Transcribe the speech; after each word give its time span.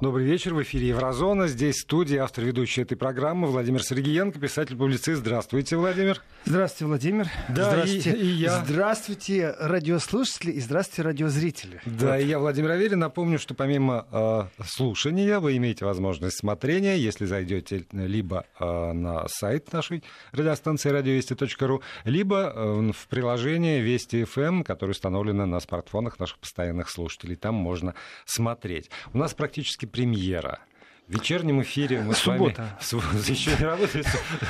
Добрый 0.00 0.26
вечер. 0.26 0.54
В 0.54 0.62
эфире 0.62 0.88
Еврозона. 0.88 1.46
Здесь 1.46 1.80
студия, 1.80 2.24
автор 2.24 2.44
ведущей 2.44 2.82
этой 2.82 2.96
программы 2.96 3.46
Владимир 3.46 3.82
Сергеенко, 3.82 4.40
писатель-публицист. 4.40 5.20
Здравствуйте, 5.20 5.76
Владимир. 5.76 6.20
Здравствуйте, 6.44 6.86
Владимир. 6.86 7.28
Да, 7.48 7.70
здравствуйте. 7.70 8.10
И, 8.10 8.22
и 8.22 8.26
я. 8.26 8.64
Здравствуйте, 8.64 9.54
радиослушатели, 9.58 10.50
и 10.50 10.60
здравствуйте, 10.60 11.02
радиозрители. 11.02 11.80
Да, 11.86 12.12
вот. 12.12 12.20
и 12.20 12.26
я, 12.26 12.38
Владимир 12.40 12.72
Аверин. 12.72 12.98
Напомню, 12.98 13.38
что 13.38 13.54
помимо 13.54 14.06
э, 14.10 14.64
слушания 14.66 15.38
вы 15.38 15.56
имеете 15.56 15.84
возможность 15.84 16.38
смотрения, 16.38 16.98
если 16.98 17.24
зайдете 17.24 17.86
либо 17.92 18.46
э, 18.58 18.92
на 18.92 19.26
сайт 19.28 19.72
нашей 19.72 20.02
радиостанции 20.32 20.90
радиовести.ру, 20.90 21.82
либо 22.04 22.52
э, 22.54 22.92
в 22.92 23.08
приложение 23.08 23.80
Вести 23.80 24.24
ФМ, 24.24 24.40
эм, 24.40 24.64
которое 24.64 24.90
установлено 24.90 25.46
на 25.46 25.60
смартфонах 25.60 26.18
наших 26.18 26.38
постоянных 26.40 26.90
слушателей. 26.90 27.36
Там 27.36 27.54
можно 27.54 27.94
смотреть. 28.26 28.90
У 29.12 29.18
нас 29.18 29.34
практически 29.34 29.83
премьера. 29.86 30.60
В 31.06 31.12
вечернем 31.12 31.60
эфире 31.60 32.00
мы 32.00 32.14
Суббота. 32.14 32.78
с 32.80 32.92
вами... 32.94 33.28
Еще 33.30 33.50
не 33.58 33.64
работает. 33.64 34.06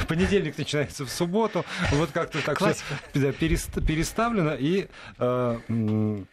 Понедельник 0.09 0.57
начинается 0.57 1.05
в 1.05 1.11
субботу. 1.11 1.65
Вот 1.91 2.11
как-то 2.13 2.41
так 2.45 2.59
все 2.59 2.75
переставлено. 3.13 4.55
И 4.55 4.87
э, 5.19 6.25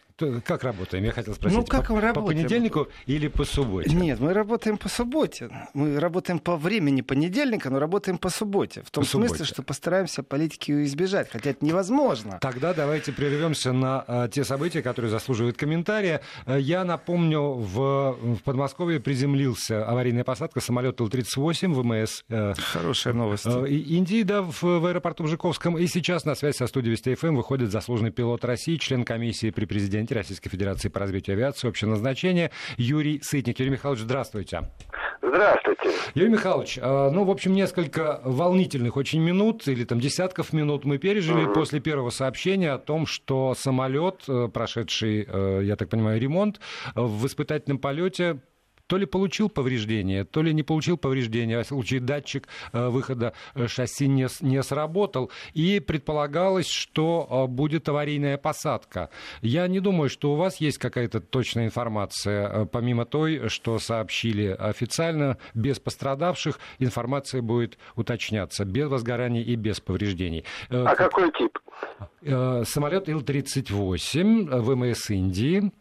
как 0.44 0.64
работаем? 0.64 1.04
Я 1.04 1.12
хотел 1.12 1.34
спросить. 1.34 1.58
Ну, 1.58 1.64
как 1.64 1.88
по, 1.88 1.94
мы 1.94 2.00
работаем? 2.00 2.26
По 2.26 2.32
понедельнику 2.32 2.88
или 3.06 3.28
по 3.28 3.44
субботе? 3.44 3.94
Нет, 3.94 4.20
мы 4.20 4.32
работаем 4.32 4.76
по 4.76 4.88
субботе. 4.88 5.50
Мы 5.74 5.98
работаем 5.98 6.38
по 6.38 6.56
времени 6.56 7.00
понедельника, 7.00 7.70
но 7.70 7.78
работаем 7.78 8.18
по 8.18 8.28
субботе. 8.28 8.82
В 8.82 8.90
том 8.90 9.04
по 9.04 9.10
смысле, 9.10 9.36
субботе. 9.36 9.52
что 9.52 9.62
постараемся 9.62 10.22
политики 10.22 10.84
избежать, 10.84 11.30
хотя 11.30 11.50
это 11.50 11.64
невозможно. 11.64 12.38
Тогда 12.40 12.74
давайте 12.74 13.12
прервемся 13.12 13.72
на 13.72 14.04
а, 14.06 14.28
те 14.28 14.44
события, 14.44 14.82
которые 14.82 15.10
заслуживают 15.10 15.56
комментария. 15.56 16.22
Э, 16.46 16.58
я 16.60 16.84
напомню, 16.84 17.40
в, 17.40 18.16
в 18.20 18.42
Подмосковье 18.44 19.00
приземлился 19.00 19.84
аварийная 19.84 20.24
посадка 20.24 20.60
самолета 20.60 21.04
Ил-38 21.04 21.72
ВМС. 21.72 22.24
Э, 22.28 22.54
Хорошая 22.54 23.14
новость. 23.14 23.46
Э, 23.46 23.68
Индии, 23.68 24.22
да, 24.22 24.42
в, 24.42 24.62
в 24.62 24.86
аэропорту 24.86 25.24
в 25.24 25.28
Жуковском. 25.28 25.78
И 25.78 25.86
сейчас 25.86 26.24
на 26.24 26.34
связь 26.34 26.56
со 26.56 26.66
студией 26.66 26.92
Вести 26.92 27.14
ФМ 27.14 27.36
выходит 27.36 27.70
заслуженный 27.70 28.10
пилот 28.10 28.44
России, 28.44 28.76
член 28.76 29.04
комиссии 29.04 29.50
при 29.50 29.64
президенте 29.64 30.11
Российской 30.12 30.50
Федерации 30.50 30.88
по 30.88 31.00
развитию 31.00 31.34
авиации 31.34 31.68
общего 31.68 31.90
назначения 31.90 32.50
Юрий 32.76 33.20
Сытник. 33.22 33.58
Юрий 33.58 33.72
Михайлович, 33.72 34.02
здравствуйте. 34.02 34.70
Здравствуйте. 35.22 35.90
Юрий 36.14 36.30
Михайлович, 36.30 36.78
ну, 36.82 37.24
в 37.24 37.30
общем, 37.30 37.54
несколько 37.54 38.20
волнительных 38.24 38.96
очень 38.96 39.20
минут 39.20 39.66
или 39.68 39.84
там 39.84 40.00
десятков 40.00 40.52
минут 40.52 40.84
мы 40.84 40.98
пережили 40.98 41.44
угу. 41.44 41.54
после 41.54 41.80
первого 41.80 42.10
сообщения 42.10 42.72
о 42.72 42.78
том, 42.78 43.06
что 43.06 43.54
самолет, 43.54 44.24
э, 44.28 44.48
прошедший, 44.52 45.26
э, 45.26 45.60
я 45.64 45.76
так 45.76 45.88
понимаю, 45.88 46.20
ремонт, 46.20 46.60
в 46.94 47.26
испытательном 47.26 47.78
полете 47.78 48.40
то 48.92 48.98
ли 48.98 49.06
получил 49.06 49.48
повреждение, 49.48 50.24
то 50.24 50.42
ли 50.42 50.52
не 50.52 50.62
получил 50.62 50.98
повреждения, 50.98 51.58
а 51.58 51.62
в 51.62 51.66
случае 51.66 52.00
датчик 52.00 52.46
э, 52.74 52.88
выхода 52.88 53.32
шасси 53.66 54.06
не, 54.06 54.28
не 54.42 54.62
сработал, 54.62 55.30
и 55.54 55.80
предполагалось, 55.80 56.68
что 56.68 57.46
будет 57.48 57.88
аварийная 57.88 58.36
посадка. 58.36 59.08
Я 59.40 59.66
не 59.66 59.80
думаю, 59.80 60.10
что 60.10 60.34
у 60.34 60.36
вас 60.36 60.60
есть 60.60 60.76
какая-то 60.76 61.20
точная 61.20 61.64
информация, 61.64 62.66
помимо 62.66 63.06
той, 63.06 63.48
что 63.48 63.78
сообщили 63.78 64.48
официально, 64.48 65.38
без 65.54 65.80
пострадавших, 65.80 66.60
информация 66.78 67.40
будет 67.40 67.78
уточняться, 67.96 68.66
без 68.66 68.90
возгораний 68.90 69.42
и 69.42 69.56
без 69.56 69.80
повреждений. 69.80 70.44
А 70.68 70.94
какой 70.96 71.32
тип? 71.32 71.58
Самолет 72.20 73.08
Ил-38 73.08 74.60
ВМС 74.60 75.08
Индии. 75.08 75.72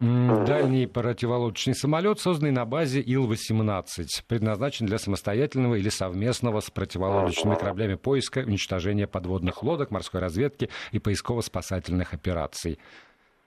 Дальний 0.00 0.86
противолодочный 0.86 1.74
самолет, 1.74 2.20
созданный 2.20 2.52
на 2.52 2.64
базе 2.64 3.00
Ил-18, 3.00 3.82
предназначен 4.28 4.86
для 4.86 4.96
самостоятельного 4.96 5.74
или 5.74 5.88
совместного 5.88 6.60
с 6.60 6.70
противолодочными 6.70 7.56
кораблями 7.56 7.96
поиска, 7.96 8.38
уничтожения 8.38 9.08
подводных 9.08 9.64
лодок, 9.64 9.90
морской 9.90 10.20
разведки 10.20 10.70
и 10.92 11.00
поисково-спасательных 11.00 12.14
операций. 12.14 12.78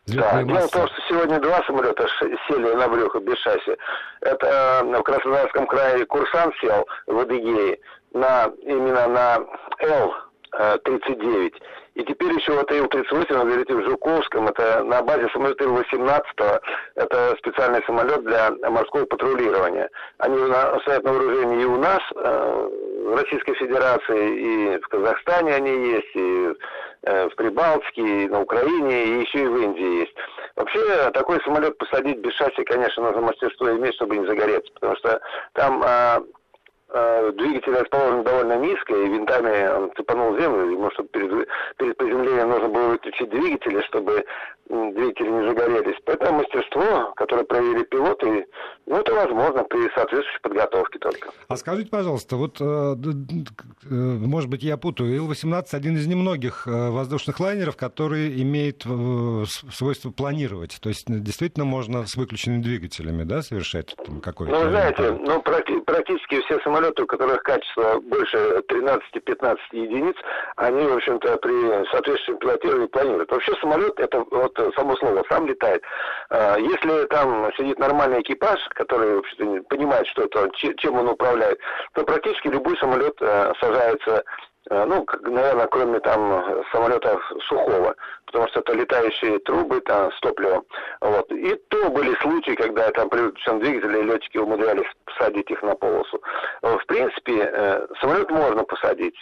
Да, 0.08 0.44
дело 0.44 0.68
в 0.68 0.72
том, 0.72 0.88
что 0.88 1.02
сегодня 1.08 1.40
два 1.40 1.64
самолета 1.66 2.06
сели 2.20 2.76
на 2.76 2.90
брюхо 2.90 3.20
без 3.20 3.38
шасси. 3.38 3.78
Это 4.20 4.82
в 4.84 5.04
Краснодарском 5.04 5.68
крае 5.68 6.06
курсант 6.06 6.54
сел 6.60 6.86
в 7.08 7.18
Адыгее 7.18 7.80
на, 8.14 8.52
именно 8.64 9.08
на 9.08 9.38
Л-39. 10.54 11.54
И 11.96 12.04
теперь 12.04 12.34
еще 12.34 12.54
вот 12.54 12.72
Ил-38, 12.72 13.34
он 13.36 13.48
говорите, 13.48 13.74
в 13.74 13.84
Жуковском, 13.84 14.48
это 14.48 14.84
на 14.84 15.02
базе 15.02 15.28
самолета 15.34 15.64
Ил-18, 15.66 16.62
это 16.96 17.36
специальный 17.40 17.84
самолет 17.86 18.24
для 18.24 18.52
морского 18.70 19.06
патрулирования. 19.06 19.90
Они 20.20 20.38
стоят 20.82 21.04
на 21.04 21.14
вооружении 21.14 21.62
и 21.62 21.66
у 21.66 21.78
нас, 21.78 22.00
в 22.14 23.16
Российской 23.16 23.56
Федерации, 23.56 24.76
и 24.76 24.78
в 24.80 24.88
Казахстане 24.88 25.56
они 25.56 25.72
есть, 25.92 26.16
и 26.16 26.54
в 27.04 27.36
Прибалтике, 27.36 28.02
и 28.02 28.30
на 28.30 28.42
Украине, 28.42 29.06
и 29.06 29.22
еще 29.22 29.40
и 29.44 29.48
в 29.48 29.58
Индии 29.58 30.00
есть. 30.02 30.16
Вообще, 30.56 31.12
такой 31.12 31.42
самолет 31.44 31.78
посадить 31.78 32.20
без 32.20 32.34
шасси, 32.34 32.64
конечно, 32.64 33.04
нужно 33.04 33.22
мастерство 33.22 33.72
иметь, 33.72 33.96
чтобы 33.96 34.18
не 34.18 34.28
загореться, 34.28 34.72
потому 34.74 34.96
что 34.98 35.20
там 35.54 35.84
двигатель 36.92 37.74
расположен 37.74 38.24
довольно 38.24 38.58
низко, 38.58 38.94
и 38.94 39.08
винтами 39.08 39.68
он 39.76 39.92
цепанул 39.96 40.38
землю, 40.38 40.72
ему, 40.72 40.92
чтобы 40.92 41.10
перед, 41.10 41.48
перед 41.78 41.98
приземлением 41.98 42.50
нужно 42.50 42.68
было 42.68 42.88
выключить 42.90 43.30
двигатели, 43.30 43.82
чтобы 43.88 44.26
двигатели 44.68 45.30
не 45.30 45.50
загорелись. 45.50 45.98
Поэтому 46.06 46.40
мастерство, 46.40 47.14
которое 47.16 47.44
проявили 47.44 47.84
пилоты, 47.84 48.46
ну, 48.86 48.98
это 48.98 49.14
возможно 49.14 49.64
при 49.64 49.90
соответствующей 49.94 50.42
подготовке 50.42 51.00
только. 51.00 51.30
А 51.48 51.56
скажите, 51.58 51.90
пожалуйста, 51.90 52.36
вот, 52.36 52.60
может 52.60 54.50
быть, 54.50 54.64
я 54.64 54.78
путаю, 54.78 55.16
Ил-18 55.16 55.66
один 55.74 55.96
из 55.96 56.08
немногих 56.08 56.68
воздушных 56.68 57.40
лайнеров, 57.40 57.78
который 57.78 58.42
имеет 58.42 58.84
свойство 59.72 60.12
планировать. 60.12 60.78
То 60.82 60.90
есть, 60.90 61.06
действительно, 61.08 61.66
можно 61.66 62.06
с 62.06 62.16
выключенными 62.16 62.62
двигателями, 62.62 63.24
да, 63.24 63.42
совершать 63.42 63.96
какой-то... 64.22 64.54
Ну, 64.54 64.70
знаете, 64.70 65.12
ну, 65.12 65.42
практически 65.42 66.42
все 66.46 66.60
самолеты, 66.60 66.81
у 67.00 67.06
которых 67.06 67.44
качество 67.44 68.00
больше 68.00 68.38
13-15 68.70 69.58
единиц, 69.72 70.16
они, 70.56 70.86
в 70.86 70.96
общем-то, 70.96 71.38
при 71.38 71.86
соответствующем 71.92 72.38
пилотировании 72.38 72.88
планируют. 72.88 73.32
Вообще 73.32 73.54
самолет, 73.62 74.00
это 74.00 74.24
вот 74.32 74.58
само 74.76 74.96
слово, 74.98 75.24
сам 75.30 75.48
летает. 75.48 75.84
Если 76.32 77.06
там 77.08 77.52
сидит 77.58 77.80
нормальный 77.80 78.22
экипаж, 78.22 78.60
который 78.70 79.16
вообще 79.16 79.62
понимает, 79.70 80.08
что 80.08 80.24
это, 80.24 80.50
чем 80.78 81.00
он 81.00 81.10
управляет, 81.10 81.60
то 81.94 82.04
практически 82.04 82.48
любой 82.48 82.78
самолет 82.78 83.18
сажается 83.60 84.24
ну, 84.70 85.06
наверное, 85.22 85.68
кроме 85.68 86.00
там 86.00 86.64
самолета 86.72 87.20
сухого, 87.48 87.96
потому 88.26 88.48
что 88.50 88.60
это 88.60 88.74
летающие 88.74 89.40
трубы 89.40 89.82
там, 89.82 90.12
с 90.12 90.20
топливом. 90.20 90.64
Вот. 91.02 91.32
И 91.32 91.56
то 91.70 91.90
были 91.90 92.14
случаи, 92.22 92.56
когда 92.56 92.92
там 92.92 93.10
при 93.10 93.22
выключенном 93.22 93.60
двигателе 93.60 94.04
летчики 94.04 94.38
умудрялись 94.38 94.90
посадить 95.06 95.50
их 95.50 95.62
на 95.64 95.76
полосу. 95.76 96.22
В 96.62 96.86
принципе, 96.86 97.88
самолет 98.00 98.30
можно 98.30 98.64
посадить. 98.64 99.16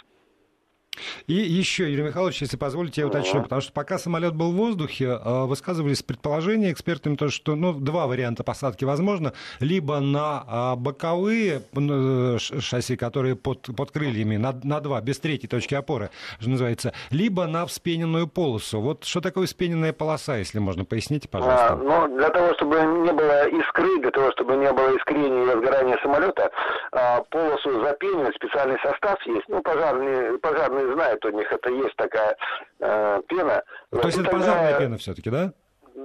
И 1.27 1.33
еще, 1.33 1.89
Юрий 1.89 2.03
Михайлович, 2.03 2.41
если 2.41 2.57
позволите, 2.57 3.01
я 3.01 3.07
уточню, 3.07 3.43
потому 3.43 3.61
что 3.61 3.71
пока 3.71 3.97
самолет 3.99 4.35
был 4.35 4.51
в 4.51 4.55
воздухе, 4.55 5.17
высказывались 5.23 6.01
предположения 6.01 6.71
экспертами, 6.71 7.15
то, 7.15 7.29
что 7.29 7.55
ну, 7.55 7.73
два 7.73 8.07
варианта 8.07 8.43
посадки 8.43 8.83
возможно. 8.83 9.33
Либо 9.59 9.99
на 9.99 10.75
боковые 10.75 11.61
шасси, 12.39 12.97
которые 12.97 13.35
под, 13.35 13.69
под 13.77 13.91
крыльями, 13.91 14.37
на, 14.37 14.59
на 14.63 14.79
два, 14.81 15.01
без 15.01 15.19
третьей 15.19 15.47
точки 15.47 15.75
опоры, 15.75 16.09
что 16.39 16.49
называется, 16.49 16.93
либо 17.11 17.45
на 17.45 17.65
вспененную 17.65 18.27
полосу. 18.27 18.81
Вот 18.81 19.03
что 19.05 19.21
такое 19.21 19.45
вспененная 19.45 19.93
полоса, 19.93 20.37
если 20.37 20.59
можно, 20.59 20.83
поясните, 20.83 21.29
пожалуйста. 21.29 21.73
А, 21.73 21.75
ну, 21.75 22.17
для 22.17 22.29
того, 22.29 22.53
чтобы 22.55 22.75
не 22.77 23.13
было 23.13 23.47
искры, 23.47 24.01
для 24.01 24.11
того, 24.11 24.31
чтобы 24.31 24.57
не 24.57 24.71
было 24.73 24.97
искрения 24.97 25.43
и 25.43 25.55
возгорания 25.55 25.97
самолета, 26.01 26.51
полосу 27.29 27.83
запенивать, 27.83 28.35
специальный 28.35 28.79
состав 28.81 29.17
есть, 29.27 29.47
ну, 29.47 29.61
пожарные, 29.61 30.37
пожарные 30.39 30.88
знают, 30.93 31.23
у 31.25 31.29
них 31.29 31.51
это 31.51 31.69
есть 31.69 31.95
такая 31.95 32.35
э, 32.79 33.21
пена. 33.27 33.63
То 33.91 34.07
есть 34.07 34.17
это 34.17 34.29
пожарная 34.29 34.77
пена 34.77 34.97
все-таки, 34.97 35.29
да? 35.29 35.53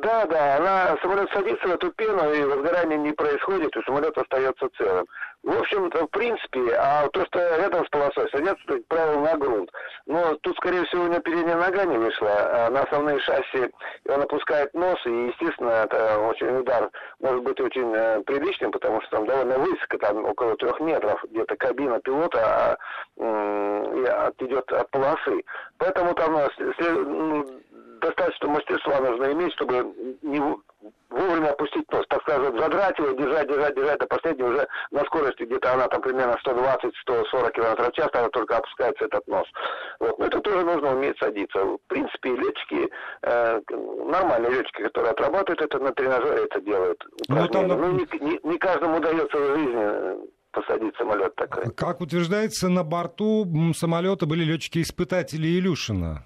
Да, 0.03 0.27
да, 0.27 0.57
она, 0.57 0.97
самолет 1.03 1.31
садится 1.33 1.69
в 1.69 1.75
эту 1.75 1.93
пену, 1.93 2.33
и 2.33 2.43
возгорание 2.45 2.99
не 2.99 3.13
происходит, 3.13 3.77
и 3.77 3.83
самолет 3.83 4.17
остается 4.17 4.69
целым. 4.77 5.07
В 5.45 5.61
общем-то, 5.61 6.07
в 6.07 6.11
принципе, 6.11 6.75
а 6.75 7.07
то, 7.09 7.25
что 7.27 7.39
рядом 7.59 7.85
с 7.85 7.91
полосой 7.91 8.29
садятся, 8.31 8.65
как 8.67 8.87
правило, 8.87 9.21
на 9.21 9.37
грунт. 9.37 9.71
Но 10.07 10.35
тут, 10.37 10.57
скорее 10.57 10.85
всего, 10.87 11.05
у 11.05 11.07
него 11.07 11.21
передняя 11.21 11.57
нога 11.57 11.85
не 11.85 11.99
вышла, 11.99 12.31
а 12.31 12.71
на 12.71 12.83
основные 12.83 13.21
шасси 13.21 13.71
он 14.09 14.23
опускает 14.23 14.73
нос, 14.73 14.99
и, 15.05 15.11
естественно, 15.11 15.85
это 15.85 16.19
очень 16.19 16.57
удар 16.57 16.91
может 17.21 17.43
быть 17.43 17.61
очень 17.61 17.93
э, 17.95 18.23
приличным, 18.23 18.71
потому 18.71 19.01
что 19.03 19.19
там 19.19 19.27
довольно 19.27 19.59
высоко, 19.59 19.99
там 19.99 20.25
около 20.25 20.57
трех 20.57 20.81
метров, 20.81 21.23
где-то 21.31 21.57
кабина 21.57 22.01
пилота 22.01 22.41
а, 22.41 22.77
э, 23.19 24.33
идет 24.39 24.73
от 24.73 24.91
полосы. 24.91 25.43
Поэтому 25.79 26.15
там 26.15 26.37
след, 26.57 27.07
ну, 27.07 27.47
достаточно 28.05 28.49
мастерства 28.49 29.01
нужно 29.01 29.33
иметь, 29.33 29.53
чтобы 29.55 29.95
не 30.23 30.41
вовремя 31.11 31.51
опустить 31.51 31.91
нос, 31.91 32.05
так 32.09 32.21
сказать, 32.23 32.59
задрать 32.59 32.99
его, 32.99 33.11
держать, 33.13 33.49
держать, 33.49 33.75
держать 33.75 33.99
до 34.01 34.07
последнего 34.07 34.49
уже 34.49 34.69
на 34.91 35.05
скорости 35.05 35.45
где-то 35.45 35.73
она 35.73 35.89
там 35.89 36.03
примерно 36.03 36.37
120-140 36.45 37.53
км 37.53 37.83
в 37.83 37.93
час, 37.93 38.09
она 38.13 38.29
только 38.29 38.57
опускается 38.57 39.05
этот 39.05 39.27
нос. 39.27 39.47
Вот. 40.01 40.19
Но 40.19 40.27
это 40.27 40.41
тоже 40.41 40.65
нужно 40.65 40.95
уметь 40.95 41.19
садиться. 41.19 41.59
В 41.65 41.79
принципе, 41.87 42.31
летчики, 42.31 42.91
э, 43.23 43.61
нормальные 43.71 44.53
летчики, 44.53 44.83
которые 44.83 45.13
отрабатывают 45.13 45.63
это 45.63 45.79
на 45.79 45.93
тренажере, 45.93 46.45
это 46.45 46.61
делают. 46.61 47.05
Ну, 47.29 47.49
там... 47.49 47.69
ну 47.69 47.93
не, 47.93 48.07
не, 48.21 48.41
не 48.43 48.59
каждому 48.59 48.99
удается 48.99 49.39
в 49.39 49.57
жизни 49.57 49.83
э, 49.83 50.17
посадить 50.53 50.97
самолет 50.97 51.35
такой. 51.37 51.71
Как 51.75 52.01
утверждается, 52.01 52.69
на 52.69 52.85
борту 52.85 53.47
самолета 53.75 54.27
были 54.27 54.45
летчики-испытатели 54.45 55.47
Илюшина. 55.59 56.25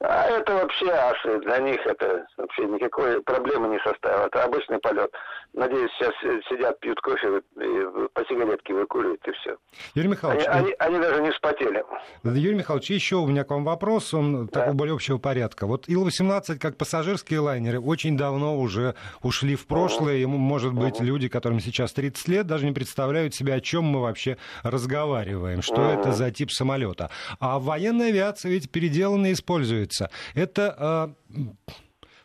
А 0.00 0.26
это 0.26 0.54
вообще 0.54 0.90
асы, 0.90 1.40
для 1.40 1.58
них 1.58 1.80
это 1.86 2.26
вообще 2.36 2.64
никакой 2.66 3.22
проблемы 3.22 3.68
не 3.68 3.78
составило. 3.78 4.26
Это 4.26 4.44
обычный 4.44 4.78
полет. 4.78 5.10
Надеюсь, 5.52 5.90
сейчас 5.98 6.12
сидят, 6.48 6.80
пьют 6.80 7.00
кофе, 7.00 7.40
и 7.56 8.08
по 8.12 8.24
сигаретке 8.26 8.74
выкуривают, 8.74 9.20
и 9.26 9.32
все. 9.32 9.56
Юрий 9.94 10.08
Михайлович... 10.08 10.44
Они, 10.48 10.66
они, 10.66 10.74
они 10.78 10.98
даже 10.98 11.22
не 11.22 11.30
вспотели. 11.30 11.84
Юрий 12.24 12.56
Михайлович, 12.56 12.90
еще 12.90 13.16
у 13.16 13.26
меня 13.26 13.44
к 13.44 13.50
вам 13.50 13.64
вопрос, 13.64 14.12
он 14.14 14.46
да. 14.46 14.60
такого 14.60 14.74
более 14.74 14.94
общего 14.94 15.18
порядка. 15.18 15.66
Вот 15.66 15.88
Ил-18, 15.88 16.58
как 16.58 16.76
пассажирские 16.76 17.38
лайнеры, 17.38 17.80
очень 17.80 18.16
давно 18.16 18.58
уже 18.58 18.96
ушли 19.22 19.54
в 19.54 19.66
прошлое. 19.66 20.16
Ему, 20.16 20.38
может 20.38 20.72
быть, 20.72 21.00
uh 21.00 21.04
люди, 21.04 21.28
которым 21.28 21.60
сейчас 21.60 21.92
30 21.92 22.28
лет, 22.28 22.46
даже 22.46 22.66
не 22.66 22.72
представляют 22.72 23.34
себе, 23.34 23.54
о 23.54 23.60
чем 23.60 23.84
мы 23.84 24.00
вообще 24.00 24.38
разговариваем, 24.62 25.62
что 25.62 25.76
uh 25.76 26.00
это 26.00 26.12
за 26.12 26.30
тип 26.30 26.50
самолета. 26.50 27.10
А 27.38 27.58
военная 27.58 28.08
авиация 28.08 28.50
ведь 28.50 28.70
переделанно 28.70 29.32
используется. 29.32 29.83
Это... 30.34 31.14
Э, 31.28 31.40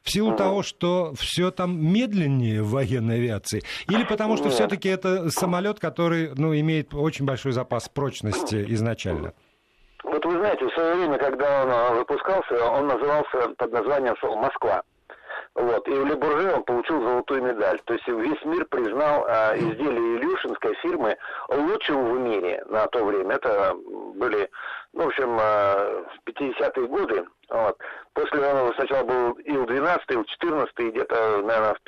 в 0.01 0.11
силу 0.11 0.35
того, 0.35 0.63
что 0.63 1.13
все 1.15 1.51
там 1.51 1.77
медленнее 1.93 2.63
в 2.63 2.71
военной 2.71 3.15
авиации, 3.15 3.61
или 3.87 4.03
потому 4.05 4.37
что 4.37 4.49
все-таки 4.49 4.89
это 4.89 5.29
самолет, 5.29 5.79
который 5.79 6.31
ну, 6.35 6.57
имеет 6.57 6.93
очень 6.93 7.25
большой 7.25 7.51
запас 7.51 7.89
прочности 7.89 8.65
изначально? 8.69 9.33
Вот 10.03 10.25
вы 10.25 10.31
знаете, 10.31 10.65
в 10.65 10.73
свое 10.73 10.95
время, 10.95 11.17
когда 11.17 11.63
он 11.63 11.71
а, 11.71 11.93
выпускался, 11.93 12.65
он 12.71 12.87
назывался 12.87 13.49
под 13.57 13.71
названием 13.71 14.15
«Москва». 14.41 14.81
Вот. 15.55 15.87
И 15.87 15.91
в 15.91 16.05
Лебурже 16.05 16.53
он 16.53 16.63
получил 16.63 17.01
золотую 17.01 17.43
медаль. 17.43 17.79
То 17.85 17.93
есть 17.93 18.07
весь 18.07 18.45
мир 18.45 18.65
признал 18.65 19.25
а, 19.27 19.55
изделия 19.57 20.17
Илюшинской 20.17 20.75
фирмы 20.75 21.17
лучшим 21.49 22.13
в 22.13 22.19
мире 22.19 22.63
на 22.67 22.87
то 22.87 23.03
время. 23.03 23.35
Это 23.35 23.75
были, 24.15 24.49
ну, 24.93 25.05
в 25.05 25.07
общем, 25.07 25.37
а, 25.39 26.05
50-е 26.25 26.87
годы. 26.87 27.25
Вот. 27.49 27.77
После 28.13 28.45
он 28.45 28.73
сначала 28.75 29.03
был 29.03 29.31
Ил-12, 29.39 29.99
Ил-14, 30.09 30.91
где-то, 30.91 31.41
наверное, 31.41 31.73
в 31.73 31.81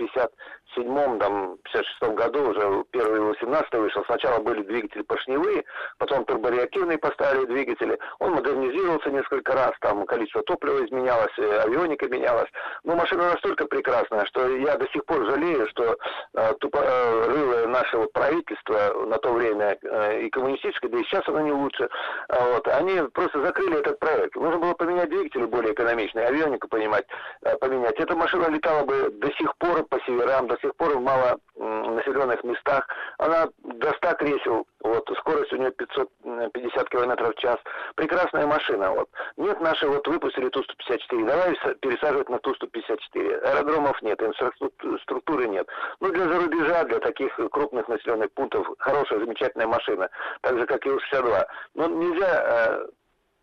57-м, 0.76 1.20
там, 1.20 1.58
56-м 1.74 2.16
году 2.16 2.50
уже 2.50 2.84
первый 2.92 3.20
Ил-18 3.20 3.80
вышел. 3.80 4.04
Сначала 4.06 4.40
были 4.40 4.64
двигатели 4.64 5.02
поршневые, 5.02 5.64
потом 5.98 6.26
турбореактивные 6.26 6.98
поставили 6.98 7.46
двигатели. 7.46 7.98
Он 8.20 8.34
модернизировался 8.34 9.10
несколько 9.10 9.54
раз, 9.54 9.72
там 9.82 10.06
количество 10.06 10.44
топлива 10.44 10.86
изменялось, 10.86 11.34
э, 11.38 11.62
авионика 11.62 12.08
менялась. 12.08 12.50
Но 12.84 12.96
машина 12.96 13.32
настолько 13.32 13.66
прекрасная, 13.66 14.26
что 14.26 14.48
я 14.48 14.78
до 14.78 14.88
сих 14.90 15.06
пор 15.06 15.26
жалею, 15.26 15.68
что 15.70 15.98
э, 16.34 16.54
тупорылое 16.60 17.68
наше 17.68 17.98
вот 17.98 18.14
правительство 18.14 19.06
на 19.06 19.18
то 19.18 19.34
время 19.34 19.78
э, 19.82 20.22
и 20.22 20.30
коммунистическое, 20.30 20.90
да 20.90 20.98
и 20.98 21.04
сейчас 21.04 21.28
оно 21.28 21.42
не 21.42 21.52
лучше, 21.52 21.90
э, 22.30 22.54
вот, 22.54 22.68
они 22.68 23.02
просто 23.14 23.42
закрыли 23.42 23.80
этот 23.80 24.00
проект. 24.00 24.36
Нужно 24.36 24.60
было 24.60 24.74
поменять 24.74 25.10
двигатели 25.10 25.46
более 25.46 25.74
экономичные, 25.74 26.28
авионику 26.28 26.68
понимать, 26.68 27.06
э, 27.44 27.56
поменять. 27.58 28.00
Эта 28.00 28.16
машина 28.16 28.48
летала 28.48 28.84
бы 28.86 29.10
до 29.12 29.32
сих 29.34 29.56
пор 29.58 29.84
по 29.86 30.00
северам, 30.02 30.48
до 30.48 30.58
сих 30.62 30.76
пор 30.76 30.98
в 30.98 31.02
мало 31.02 31.38
населенных 31.56 32.44
местах. 32.44 32.88
Она 33.18 33.48
до 33.64 33.92
100 33.94 34.14
кресел, 34.14 34.68
вот, 34.82 35.10
скорость 35.20 35.54
у 35.54 35.58
нее 35.58 35.72
550 35.72 36.90
км 36.90 37.32
в 37.32 37.36
час. 37.36 37.58
Прекрасная 37.96 38.48
машина, 38.48 38.92
вот. 38.92 39.10
Нет, 39.38 39.60
наши 39.62 39.88
вот 39.88 40.08
выпустили 40.08 40.50
Ту-154, 40.50 41.26
давай 41.26 41.56
пересаживать 41.82 42.30
на 42.30 42.40
Ту-154. 42.40 43.42
Аэродромов 43.42 44.02
нет, 44.02 44.22
инфраструктуры 44.22 45.48
нет. 45.48 45.68
Ну, 46.00 46.12
для 46.12 46.28
зарубежа, 46.28 46.84
для 46.86 47.00
таких 47.00 47.34
крупных 47.52 47.88
населенных 47.88 48.32
пунктов 48.32 48.68
хорошая, 48.80 49.20
замечательная 49.20 49.68
машина, 49.68 50.10
так 50.42 50.58
же, 50.58 50.66
как 50.66 50.86
и 50.86 50.90
Ил-62. 50.90 51.46
Но 51.76 51.88
нельзя 51.88 52.44
э, 52.44 52.88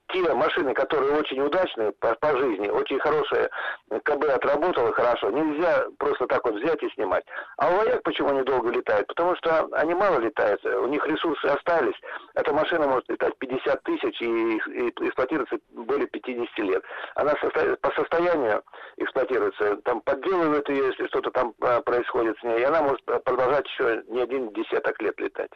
те 0.09 0.33
машины, 0.35 0.75
которые 0.75 1.13
очень 1.13 1.41
удачные 1.41 1.93
по, 1.93 2.15
по 2.15 2.37
жизни, 2.39 2.69
очень 2.69 2.99
хорошие, 3.01 3.49
КБ 4.05 4.25
отработало 4.25 4.93
хорошо, 4.93 5.31
нельзя 5.31 5.87
просто 5.99 6.27
так 6.27 6.45
вот 6.45 6.55
взять 6.55 6.83
и 6.83 6.91
снимать. 6.91 7.25
А 7.57 7.71
у 7.71 7.77
вояк 7.77 8.03
почему 8.03 8.31
они 8.31 8.43
долго 8.43 8.71
летают? 8.71 9.07
Потому 9.09 9.37
что 9.37 9.69
они 9.73 9.95
мало 9.95 10.19
летают, 10.19 10.65
у 10.65 10.87
них 10.87 11.07
ресурсы 11.07 11.47
остались. 11.47 11.97
Эта 12.35 12.53
машина 12.53 12.87
может 12.87 13.09
летать 13.09 13.37
50 13.39 13.83
тысяч 13.83 14.21
и, 14.21 14.27
и 14.27 14.89
эксплуатироваться 14.89 15.57
более 15.73 16.07
50 16.07 16.59
лет. 16.59 16.83
Она 17.15 17.33
состо... 17.41 17.77
по 17.81 17.91
состоянию 17.93 18.63
эксплуатируется, 18.97 19.77
там 19.85 20.01
подделывают 20.01 20.69
ее, 20.69 20.87
если 20.87 21.07
что-то 21.09 21.31
там 21.31 21.55
а, 21.61 21.81
происходит 21.81 22.39
с 22.39 22.43
ней, 22.43 22.61
и 22.61 22.65
она 22.65 22.83
может 22.83 23.05
продолжать 23.25 23.67
еще 23.67 24.03
не 24.09 24.21
один 24.23 24.53
десяток 24.53 25.01
лет 25.03 25.19
летать. 25.21 25.51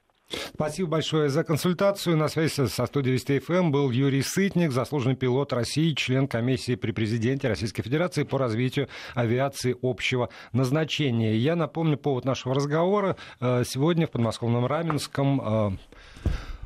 Спасибо 0.55 0.91
большое 0.91 1.29
за 1.29 1.45
консультацию. 1.45 2.17
На 2.17 2.29
связи 2.29 2.67
со 2.67 2.87
студией 2.87 3.15
Вести 3.15 3.39
ФМ 3.39 3.71
был 3.71 3.91
Юрий 3.91 4.23
Сытник, 4.23 4.73
заслуженный 4.73 5.17
пилот 5.17 5.53
России, 5.53 5.95
член 5.95 6.29
комиссии 6.29 6.75
при 6.75 6.93
президенте 6.93 7.49
Российской 7.49 7.83
Федерации 7.83 8.23
по 8.23 8.39
развитию 8.39 8.89
авиации 9.15 9.77
общего 9.83 10.29
назначения. 10.53 11.37
Я 11.37 11.57
напомню 11.57 11.97
повод 11.97 12.25
нашего 12.25 12.55
разговора. 12.55 13.17
Э, 13.41 13.65
сегодня 13.67 14.07
в 14.07 14.11
подмосковном 14.11 14.67
Раменском 14.67 15.41
э, 15.41 15.71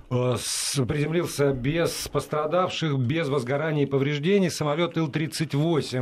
приземлился 0.08 1.52
без 1.52 2.08
пострадавших, 2.08 2.96
без 2.98 3.28
возгораний 3.28 3.82
и 3.82 3.86
повреждений 3.86 4.50
самолет 4.50 4.96
Ил-38 4.96 6.00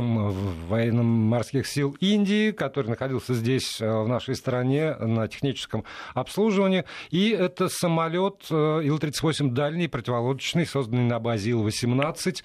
военно-морских 0.67 1.65
сил 1.65 1.97
Индии, 1.99 2.51
который 2.51 2.87
находился 2.87 3.33
здесь, 3.33 3.81
э, 3.81 4.03
в 4.03 4.07
нашей 4.07 4.35
стране, 4.35 4.95
на 4.95 5.27
техническом 5.27 5.85
обслуживании. 6.13 6.85
И 7.09 7.29
это 7.29 7.67
самолет 7.67 8.45
э, 8.51 8.81
Ил-38 8.83 9.49
дальний, 9.49 9.87
противолодочный, 9.87 10.67
созданный 10.67 11.05
на 11.05 11.19
базе 11.19 11.51
Ил-18. 11.51 12.43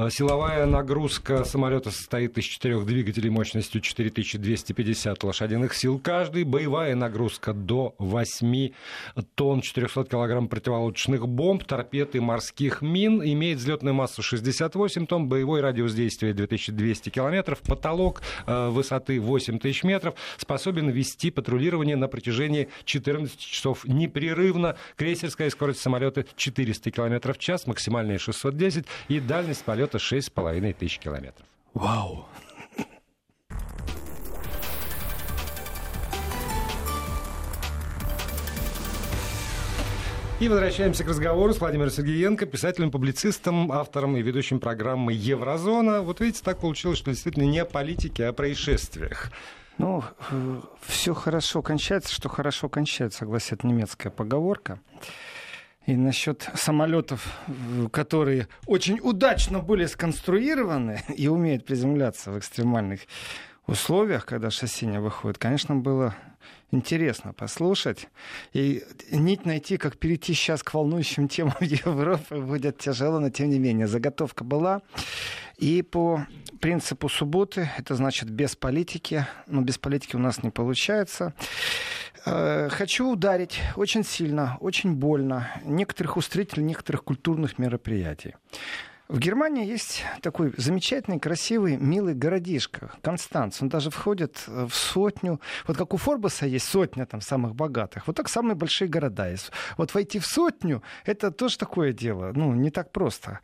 А, 0.00 0.10
силовая 0.10 0.64
нагрузка 0.64 1.42
самолета 1.42 1.90
состоит 1.90 2.38
из 2.38 2.44
четырех 2.44 2.86
двигателей 2.86 3.30
мощностью 3.30 3.80
4250 3.80 5.24
лошадиных 5.24 5.74
сил 5.74 5.98
каждый. 5.98 6.44
Боевая 6.44 6.94
нагрузка 6.94 7.52
до 7.52 7.96
8 7.98 8.70
тонн 9.34 9.60
400 9.60 10.04
килограмм 10.04 10.46
противолодочных 10.46 11.26
бомб, 11.26 11.64
торпед 11.64 12.14
и 12.14 12.20
морских 12.20 12.80
мин. 12.80 13.24
Имеет 13.24 13.58
взлетную 13.58 13.92
массу 13.92 14.22
68 14.22 15.06
тонн, 15.08 15.26
боевой 15.26 15.62
радиус 15.62 15.92
действия 15.94 16.32
2200 16.32 17.10
километров, 17.10 17.58
потолок 17.58 18.22
э, 18.46 18.68
высоты 18.68 19.20
8000 19.20 19.82
метров. 19.82 20.14
Способен 20.36 20.90
вести 20.90 21.32
патрулирование 21.32 21.96
на 21.96 22.06
протяжении 22.06 22.68
14 22.84 23.36
часов 23.36 23.84
непрерывно. 23.84 24.76
Крейсерская 24.94 25.50
скорость 25.50 25.80
самолета 25.80 26.24
400 26.36 26.88
километров 26.92 27.36
в 27.36 27.40
час, 27.40 27.66
максимальная 27.66 28.18
610 28.18 28.86
и 29.08 29.18
дальность 29.18 29.64
полета 29.64 29.87
полета 29.88 29.98
6,5 29.98 30.74
тысяч 30.74 30.98
километров. 30.98 31.46
Вау! 31.74 32.26
И 40.40 40.48
возвращаемся 40.48 41.02
к 41.02 41.08
разговору 41.08 41.52
с 41.52 41.58
Владимиром 41.58 41.90
Сергеенко, 41.90 42.46
писателем, 42.46 42.92
публицистом, 42.92 43.72
автором 43.72 44.16
и 44.16 44.22
ведущим 44.22 44.60
программы 44.60 45.12
«Еврозона». 45.12 46.00
Вот 46.00 46.20
видите, 46.20 46.42
так 46.44 46.60
получилось, 46.60 46.98
что 46.98 47.10
действительно 47.10 47.42
не 47.42 47.58
о 47.58 47.64
политике, 47.64 48.26
а 48.26 48.28
о 48.28 48.32
происшествиях. 48.32 49.32
Ну, 49.78 50.04
все 50.86 51.12
хорошо 51.12 51.60
кончается, 51.60 52.14
что 52.14 52.28
хорошо 52.28 52.68
кончается, 52.68 53.24
гласит 53.24 53.64
немецкая 53.64 54.10
поговорка. 54.10 54.78
И 55.88 55.96
насчет 55.96 56.50
самолетов, 56.54 57.26
которые 57.90 58.46
очень 58.66 59.00
удачно 59.00 59.60
были 59.60 59.86
сконструированы 59.86 61.00
и 61.16 61.28
умеют 61.28 61.64
приземляться 61.64 62.30
в 62.30 62.38
экстремальных 62.38 63.00
условиях, 63.66 64.26
когда 64.26 64.50
шасси 64.50 64.84
не 64.84 65.00
выходит, 65.00 65.38
конечно, 65.38 65.76
было 65.76 66.14
интересно 66.72 67.32
послушать. 67.32 68.08
И 68.52 68.84
нить 69.10 69.46
найти, 69.46 69.78
как 69.78 69.96
перейти 69.96 70.34
сейчас 70.34 70.62
к 70.62 70.74
волнующим 70.74 71.26
темам 71.26 71.56
Европы, 71.60 72.36
будет 72.36 72.76
тяжело, 72.76 73.18
но 73.18 73.30
тем 73.30 73.48
не 73.48 73.58
менее 73.58 73.86
заготовка 73.86 74.44
была. 74.44 74.82
И 75.56 75.80
по 75.80 76.26
принципу 76.60 77.08
субботы, 77.08 77.70
это 77.78 77.94
значит 77.94 78.28
без 78.28 78.56
политики, 78.56 79.26
но 79.46 79.62
без 79.62 79.78
политики 79.78 80.16
у 80.16 80.18
нас 80.18 80.42
не 80.42 80.50
получается. 80.50 81.32
Э, 82.30 82.68
хочу 82.70 83.10
ударить 83.10 83.60
очень 83.76 84.04
сильно, 84.04 84.58
очень 84.60 84.94
больно 84.94 85.48
некоторых 85.64 86.16
устроителей 86.16 86.62
некоторых 86.64 87.04
культурных 87.04 87.58
мероприятий. 87.58 88.34
В 89.08 89.18
Германии 89.18 89.66
есть 89.66 90.04
такой 90.20 90.52
замечательный, 90.58 91.18
красивый, 91.18 91.78
милый 91.78 92.12
городишко, 92.12 92.92
Констанц. 93.00 93.62
Он 93.62 93.70
даже 93.70 93.88
входит 93.90 94.44
э, 94.46 94.66
в 94.66 94.74
сотню. 94.74 95.40
Вот 95.66 95.78
как 95.78 95.94
у 95.94 95.96
Форбаса 95.96 96.44
есть 96.44 96.66
сотня 96.66 97.06
там 97.06 97.22
самых 97.22 97.54
богатых. 97.54 98.06
Вот 98.06 98.16
так 98.16 98.28
самые 98.28 98.54
большие 98.54 98.88
города 98.88 99.30
есть. 99.30 99.50
Вот 99.78 99.94
войти 99.94 100.18
в 100.18 100.26
сотню, 100.26 100.82
это 101.06 101.30
тоже 101.30 101.56
такое 101.56 101.94
дело. 101.94 102.32
Ну, 102.34 102.52
не 102.52 102.70
так 102.70 102.92
просто. 102.92 103.40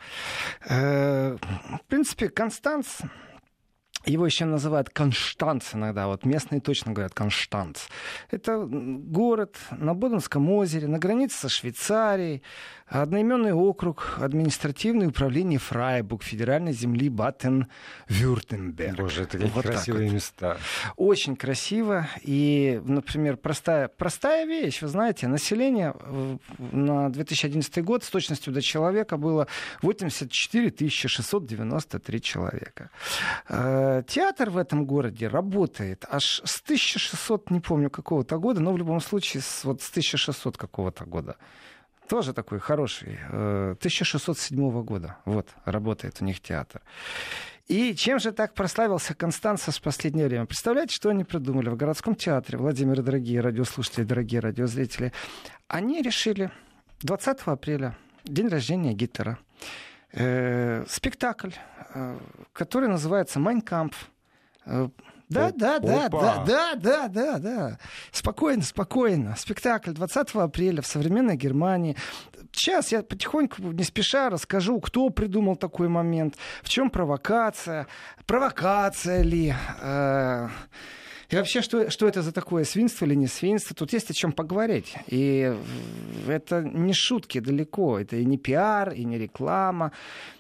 Э, 0.68 1.38
в 1.38 1.86
принципе, 1.88 2.28
Констанц 2.28 3.00
его 4.04 4.26
еще 4.26 4.44
называют 4.44 4.90
Конштанц 4.90 5.74
иногда, 5.74 6.06
вот 6.06 6.24
местные 6.24 6.60
точно 6.60 6.92
говорят 6.92 7.14
Конштанц. 7.14 7.82
Это 8.30 8.66
город 8.66 9.56
на 9.70 9.94
Боденском 9.94 10.50
озере, 10.50 10.88
на 10.88 10.98
границе 10.98 11.38
со 11.38 11.48
Швейцарией, 11.48 12.42
одноименный 12.86 13.52
округ, 13.52 14.18
административное 14.20 15.08
управление 15.08 15.58
Фрайбург, 15.58 16.22
федеральной 16.22 16.72
земли 16.72 17.08
Батен-Вюртемберг. 17.08 18.96
Боже, 18.96 19.22
это 19.22 19.38
какие 19.38 19.50
вот 19.52 19.64
красивые 19.64 20.08
вот. 20.08 20.14
места. 20.14 20.58
Очень 20.96 21.36
красиво. 21.36 22.06
И, 22.22 22.80
например, 22.84 23.36
простая, 23.36 23.88
простая 23.88 24.46
вещь. 24.46 24.82
Вы 24.82 24.88
знаете, 24.88 25.28
население 25.28 25.94
на 26.58 27.10
2011 27.10 27.82
год 27.82 28.04
с 28.04 28.10
точностью 28.10 28.52
до 28.52 28.60
человека 28.60 29.16
было 29.16 29.46
84 29.82 30.88
693 30.88 32.20
человека. 32.20 32.90
Театр 34.02 34.50
в 34.50 34.56
этом 34.56 34.84
городе 34.86 35.28
работает 35.28 36.04
аж 36.08 36.42
с 36.44 36.60
1600, 36.60 37.50
не 37.50 37.60
помню 37.60 37.90
какого-то 37.90 38.38
года, 38.38 38.60
но 38.60 38.72
в 38.72 38.78
любом 38.78 39.00
случае 39.00 39.42
с, 39.42 39.64
вот 39.64 39.82
с 39.82 39.90
1600 39.90 40.56
какого-то 40.56 41.04
года. 41.04 41.36
Тоже 42.08 42.32
такой 42.34 42.58
хороший. 42.58 43.18
1607 43.28 44.58
э, 44.58 44.82
года. 44.82 45.16
Вот, 45.24 45.48
работает 45.64 46.16
у 46.20 46.24
них 46.24 46.40
театр. 46.40 46.82
И 47.66 47.94
чем 47.94 48.18
же 48.18 48.32
так 48.32 48.52
прославился 48.52 49.14
Констанцев 49.14 49.76
в 49.76 49.80
последнее 49.80 50.26
время? 50.28 50.44
Представляете, 50.44 50.94
что 50.94 51.08
они 51.08 51.24
придумали 51.24 51.70
в 51.70 51.76
городском 51.76 52.14
театре? 52.14 52.58
Владимир, 52.58 53.00
дорогие 53.00 53.40
радиослушатели, 53.40 54.04
дорогие 54.04 54.40
радиозрители. 54.40 55.12
Они 55.66 56.02
решили 56.02 56.50
20 57.00 57.38
апреля, 57.46 57.96
день 58.24 58.48
рождения 58.48 58.92
Гитлера, 58.92 59.38
э, 60.14 60.84
спектакль, 60.88 61.50
э, 61.94 62.18
который 62.52 62.88
называется 62.88 63.38
Майнкамп. 63.38 63.94
Э, 64.66 64.88
да, 65.28 65.50
да, 65.52 65.78
да, 65.78 66.08
да, 66.08 66.44
да, 66.44 66.74
да, 66.76 67.08
да, 67.08 67.38
да. 67.38 67.78
Спокойно, 68.12 68.62
спокойно. 68.62 69.34
Спектакль 69.36 69.92
20 69.92 70.34
апреля 70.34 70.82
в 70.82 70.86
современной 70.86 71.36
Германии. 71.36 71.96
Сейчас 72.52 72.92
я 72.92 73.02
потихоньку, 73.02 73.62
не 73.62 73.82
спеша, 73.82 74.30
расскажу, 74.30 74.80
кто 74.80 75.10
придумал 75.10 75.56
такой 75.56 75.88
момент, 75.88 76.36
в 76.62 76.68
чем 76.68 76.90
провокация, 76.90 77.86
провокация 78.26 79.22
ли. 79.22 79.54
Э- 79.80 80.48
и 81.34 81.36
вообще, 81.36 81.62
что, 81.62 81.90
что 81.90 82.06
это 82.06 82.22
за 82.22 82.30
такое 82.30 82.62
свинство 82.62 83.04
или 83.06 83.16
не 83.16 83.26
свинство? 83.26 83.74
Тут 83.74 83.92
есть 83.92 84.08
о 84.08 84.14
чем 84.14 84.30
поговорить. 84.30 84.94
И 85.08 85.52
это 86.28 86.62
не 86.62 86.92
шутки 86.92 87.40
далеко. 87.40 87.98
Это 87.98 88.14
и 88.14 88.24
не 88.24 88.38
пиар, 88.38 88.92
и 88.92 89.04
не 89.04 89.18
реклама. 89.18 89.90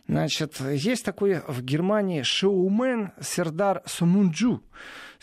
Значит, 0.06 0.60
есть 0.60 1.04
такой 1.04 1.40
в 1.48 1.62
Германии 1.62 2.22
шоумен 2.22 3.10
Сердар 3.20 3.82
Сумунджу. 3.86 4.62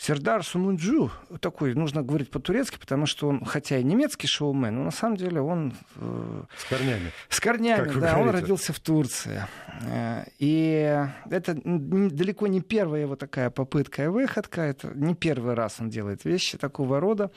Сердар 0.02 0.44
Сумунджу, 0.44 1.12
такой, 1.38 1.74
нужно 1.74 2.02
говорить 2.02 2.28
по-турецки, 2.28 2.76
потому 2.76 3.06
что 3.06 3.28
он, 3.28 3.44
хотя 3.44 3.78
и 3.78 3.84
немецкий 3.84 4.26
шоумен, 4.26 4.74
но 4.74 4.82
на 4.82 4.90
самом 4.90 5.16
деле 5.16 5.40
он... 5.40 5.74
Э, 5.94 6.42
с 6.58 6.64
корнями. 6.64 7.12
С 7.28 7.38
корнями, 7.38 7.84
как 7.84 8.00
да. 8.00 8.18
Он 8.18 8.30
родился 8.30 8.72
в 8.72 8.80
Турции. 8.80 9.46
Э, 9.82 10.24
и 10.40 11.06
это 11.30 11.54
далеко 11.54 12.48
не 12.48 12.60
первая 12.60 13.02
его 13.02 13.14
такая 13.14 13.50
попытка 13.50 14.02
и 14.02 14.06
выходка. 14.08 14.62
Это 14.62 14.88
не 14.92 15.14
первый 15.14 15.54
раз 15.54 15.76
он 15.78 15.88
делает 15.88 16.24
вещи 16.24 16.58
такого 16.58 16.98
рода. 16.98 17.30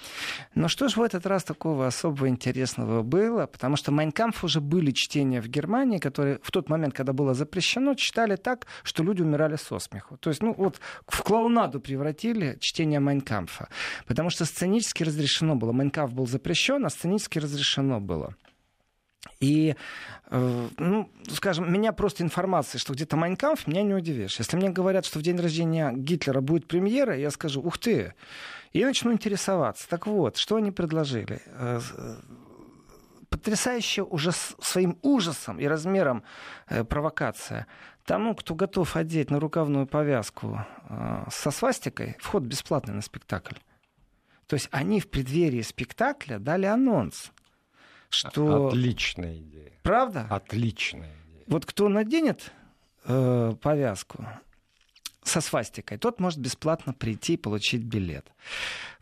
Но 0.55 0.67
что 0.67 0.88
же 0.88 1.00
в 1.00 1.03
этот 1.03 1.27
раз 1.27 1.43
такого 1.43 1.86
особо 1.86 2.27
интересного 2.29 3.03
было? 3.03 3.45
Потому 3.45 3.75
что 3.75 3.91
Майнкамф 3.91 4.43
уже 4.43 4.60
были 4.60 4.89
чтения 4.89 5.39
в 5.39 5.48
Германии, 5.48 6.00
которые 6.00 6.39
в 6.41 6.50
тот 6.50 6.67
момент, 6.67 6.95
когда 6.95 7.13
было 7.13 7.36
запрещено, 7.36 7.93
читали 7.93 8.38
так, 8.38 8.65
что 8.81 9.03
люди 9.03 9.22
умирали 9.22 9.55
со 9.55 9.77
смеху. 9.77 10.17
То 10.17 10.31
есть, 10.31 10.41
ну 10.41 10.55
вот 10.57 10.79
в 11.07 11.22
клоунаду 11.22 11.79
превратили 11.79 12.54
чтение 12.59 13.00
Майн 13.00 13.25
Кампфа. 13.25 13.69
Потому 14.07 14.29
что 14.29 14.45
сценически 14.45 15.03
разрешено 15.03 15.55
было. 15.55 15.71
Майн 15.72 15.90
Кампф 15.90 16.13
был 16.13 16.27
запрещен, 16.27 16.85
а 16.85 16.89
сценически 16.89 17.39
разрешено 17.39 18.00
было. 18.00 18.35
И, 19.39 19.75
э, 20.29 20.67
ну, 20.77 21.12
скажем, 21.29 21.71
меня 21.71 21.91
просто 21.91 22.24
информация, 22.24 22.79
что 22.79 22.93
где-то 22.93 23.17
Майн 23.17 23.38
Кампф, 23.38 23.67
меня 23.67 23.83
не 23.83 23.93
удивишь. 23.93 24.39
Если 24.39 24.55
мне 24.57 24.69
говорят, 24.69 25.05
что 25.05 25.19
в 25.19 25.21
день 25.21 25.39
рождения 25.39 25.91
Гитлера 25.93 26.41
будет 26.41 26.67
премьера, 26.67 27.17
я 27.17 27.31
скажу, 27.31 27.62
ух 27.62 27.77
ты, 27.77 28.13
и 28.71 28.83
начну 28.83 29.12
интересоваться. 29.12 29.88
Так 29.89 30.07
вот, 30.07 30.38
что 30.38 30.55
они 30.55 30.71
предложили? 30.71 31.41
Э, 31.47 31.79
потрясающая 33.29 34.03
уже 34.03 34.31
своим 34.31 34.97
ужасом 35.01 35.59
и 35.59 35.65
размером 35.65 36.24
э, 36.67 36.83
провокация. 36.83 37.67
Тому, 38.05 38.35
кто 38.35 38.53
готов 38.53 38.95
одеть 38.95 39.31
на 39.31 39.39
рукавную 39.39 39.88
повязку 39.88 40.63
э, 40.89 41.25
со 41.31 41.50
свастикой, 41.51 42.15
вход 42.19 42.43
бесплатный 42.43 42.93
на 42.93 43.01
спектакль. 43.01 43.55
То 44.47 44.55
есть 44.55 44.69
они 44.71 45.00
в 45.00 45.09
преддверии 45.09 45.63
спектакля 45.63 46.38
дали 46.38 46.67
анонс, 46.67 47.31
что... 48.09 48.67
Отличная 48.67 49.38
идея. 49.38 49.71
Правда? 49.81 50.27
Отличная 50.29 51.15
идея. 51.25 51.43
Вот 51.47 51.65
кто 51.65 51.89
наденет 51.89 52.51
э, 53.05 53.53
повязку 53.59 54.25
со 55.24 55.41
свастикой, 55.41 55.97
тот 55.97 56.19
может 56.19 56.39
бесплатно 56.39 56.93
прийти 56.93 57.33
и 57.33 57.38
получить 57.38 57.81
билет. 57.81 58.31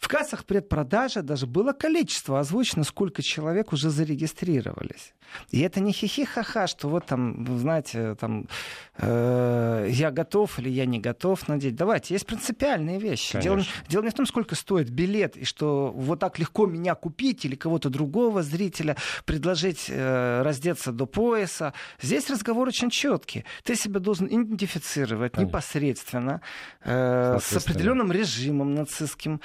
В 0.04 0.10
кассах 0.10 0.44
предпродажи 0.44 1.22
даже 1.22 1.48
было 1.48 1.72
количество 1.72 2.38
озвучено, 2.38 2.84
сколько 2.84 3.22
человек 3.22 3.72
уже 3.72 3.90
зарегистрировались. 3.90 5.14
И 5.50 5.62
это 5.62 5.80
не 5.80 5.94
хихи-ха-ха, 5.94 6.68
что 6.68 6.90
вот 6.90 7.06
там, 7.06 7.48
знаете, 7.58 8.16
там, 8.16 8.50
э, 8.98 9.88
я 9.90 10.12
готов 10.12 10.60
или 10.60 10.68
я 10.68 10.86
не 10.86 11.00
готов 11.00 11.48
надеть. 11.48 11.78
Давайте, 11.78 12.16
есть 12.16 12.26
принципиальные 12.26 13.00
вещи. 13.00 13.40
Дело, 13.40 13.62
дело 13.88 14.04
не 14.04 14.10
в 14.10 14.14
том, 14.14 14.26
сколько 14.26 14.56
стоит 14.56 14.90
билет, 14.90 15.38
и 15.38 15.46
что 15.46 15.94
вот 15.96 16.20
так 16.20 16.38
легко 16.38 16.66
меня 16.66 16.96
купить 16.96 17.46
или 17.46 17.56
кого-то 17.56 17.90
другого 17.90 18.44
зрителя 18.44 18.98
предложить 19.24 19.86
э, 19.88 20.42
раздеться 20.42 20.92
до 20.92 21.06
пояса. 21.06 21.74
Здесь 22.02 22.30
разговор 22.30 22.68
очень 22.68 22.90
четкий. 22.90 23.46
Ты 23.64 23.78
себя 23.78 24.02
должен 24.02 24.28
идентифицировать 24.28 25.32
Конечно. 25.32 25.50
непосредственно 25.50 26.42
э, 26.84 27.40
с 27.42 27.56
определенным 27.56 28.12
режимом 28.12 28.76
нацистским. 28.76 29.40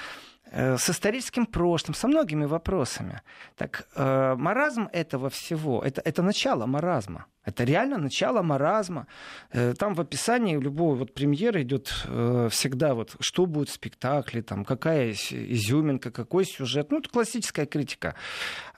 Э, 0.50 0.76
с 0.78 0.88
историческим 0.90 1.46
прошлым, 1.46 1.94
со 1.94 2.08
многими 2.08 2.46
вопросами. 2.46 3.20
Так 3.56 3.86
э, 3.94 4.34
маразм 4.36 4.88
этого 4.92 5.28
всего, 5.28 5.82
это, 5.82 6.00
это 6.04 6.22
начало 6.22 6.66
маразма. 6.66 7.26
Это 7.44 7.64
реально 7.64 7.98
начало 7.98 8.42
маразма. 8.42 9.06
Э, 9.52 9.74
там 9.74 9.94
в 9.94 10.00
описании 10.00 10.56
любого 10.56 10.94
вот 10.94 11.14
премьеры 11.14 11.62
идет 11.62 11.92
э, 12.06 12.48
всегда 12.50 12.94
вот, 12.94 13.16
что 13.20 13.46
будет 13.46 13.68
в 13.68 13.72
спектакле, 13.72 14.42
там, 14.42 14.64
какая 14.64 15.12
изюминка, 15.12 16.10
какой 16.10 16.44
сюжет. 16.44 16.90
Ну, 16.90 16.98
это 16.98 17.08
классическая 17.10 17.66
критика. 17.66 18.14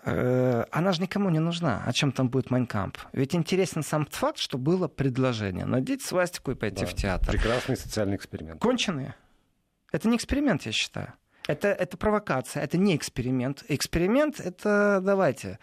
Э, 0.04 0.64
она 0.72 0.92
же 0.92 1.02
никому 1.02 1.30
не 1.30 1.40
нужна. 1.40 1.84
О 1.86 1.92
чем 1.92 2.10
там 2.10 2.30
будет 2.30 2.50
Майнкамп? 2.50 2.98
Ведь 3.12 3.34
интересен 3.34 3.82
сам 3.82 4.06
факт, 4.06 4.38
что 4.38 4.58
было 4.58 4.88
предложение. 4.88 5.66
Надеть 5.66 6.02
свастику 6.02 6.50
и 6.50 6.54
пойти 6.54 6.84
да, 6.84 6.86
в 6.86 6.94
театр. 6.94 7.30
Прекрасный 7.32 7.76
социальный 7.76 8.16
эксперимент. 8.16 8.60
Конченые. 8.60 9.14
Это 9.92 10.08
не 10.08 10.16
эксперимент, 10.16 10.62
я 10.62 10.72
считаю. 10.72 11.14
Это, 11.50 11.68
это 11.68 11.96
провокация, 11.96 12.62
это 12.62 12.78
не 12.78 12.94
эксперимент. 12.94 13.64
Эксперимент— 13.68 14.38
это, 14.44 15.00
давайте, 15.02 15.58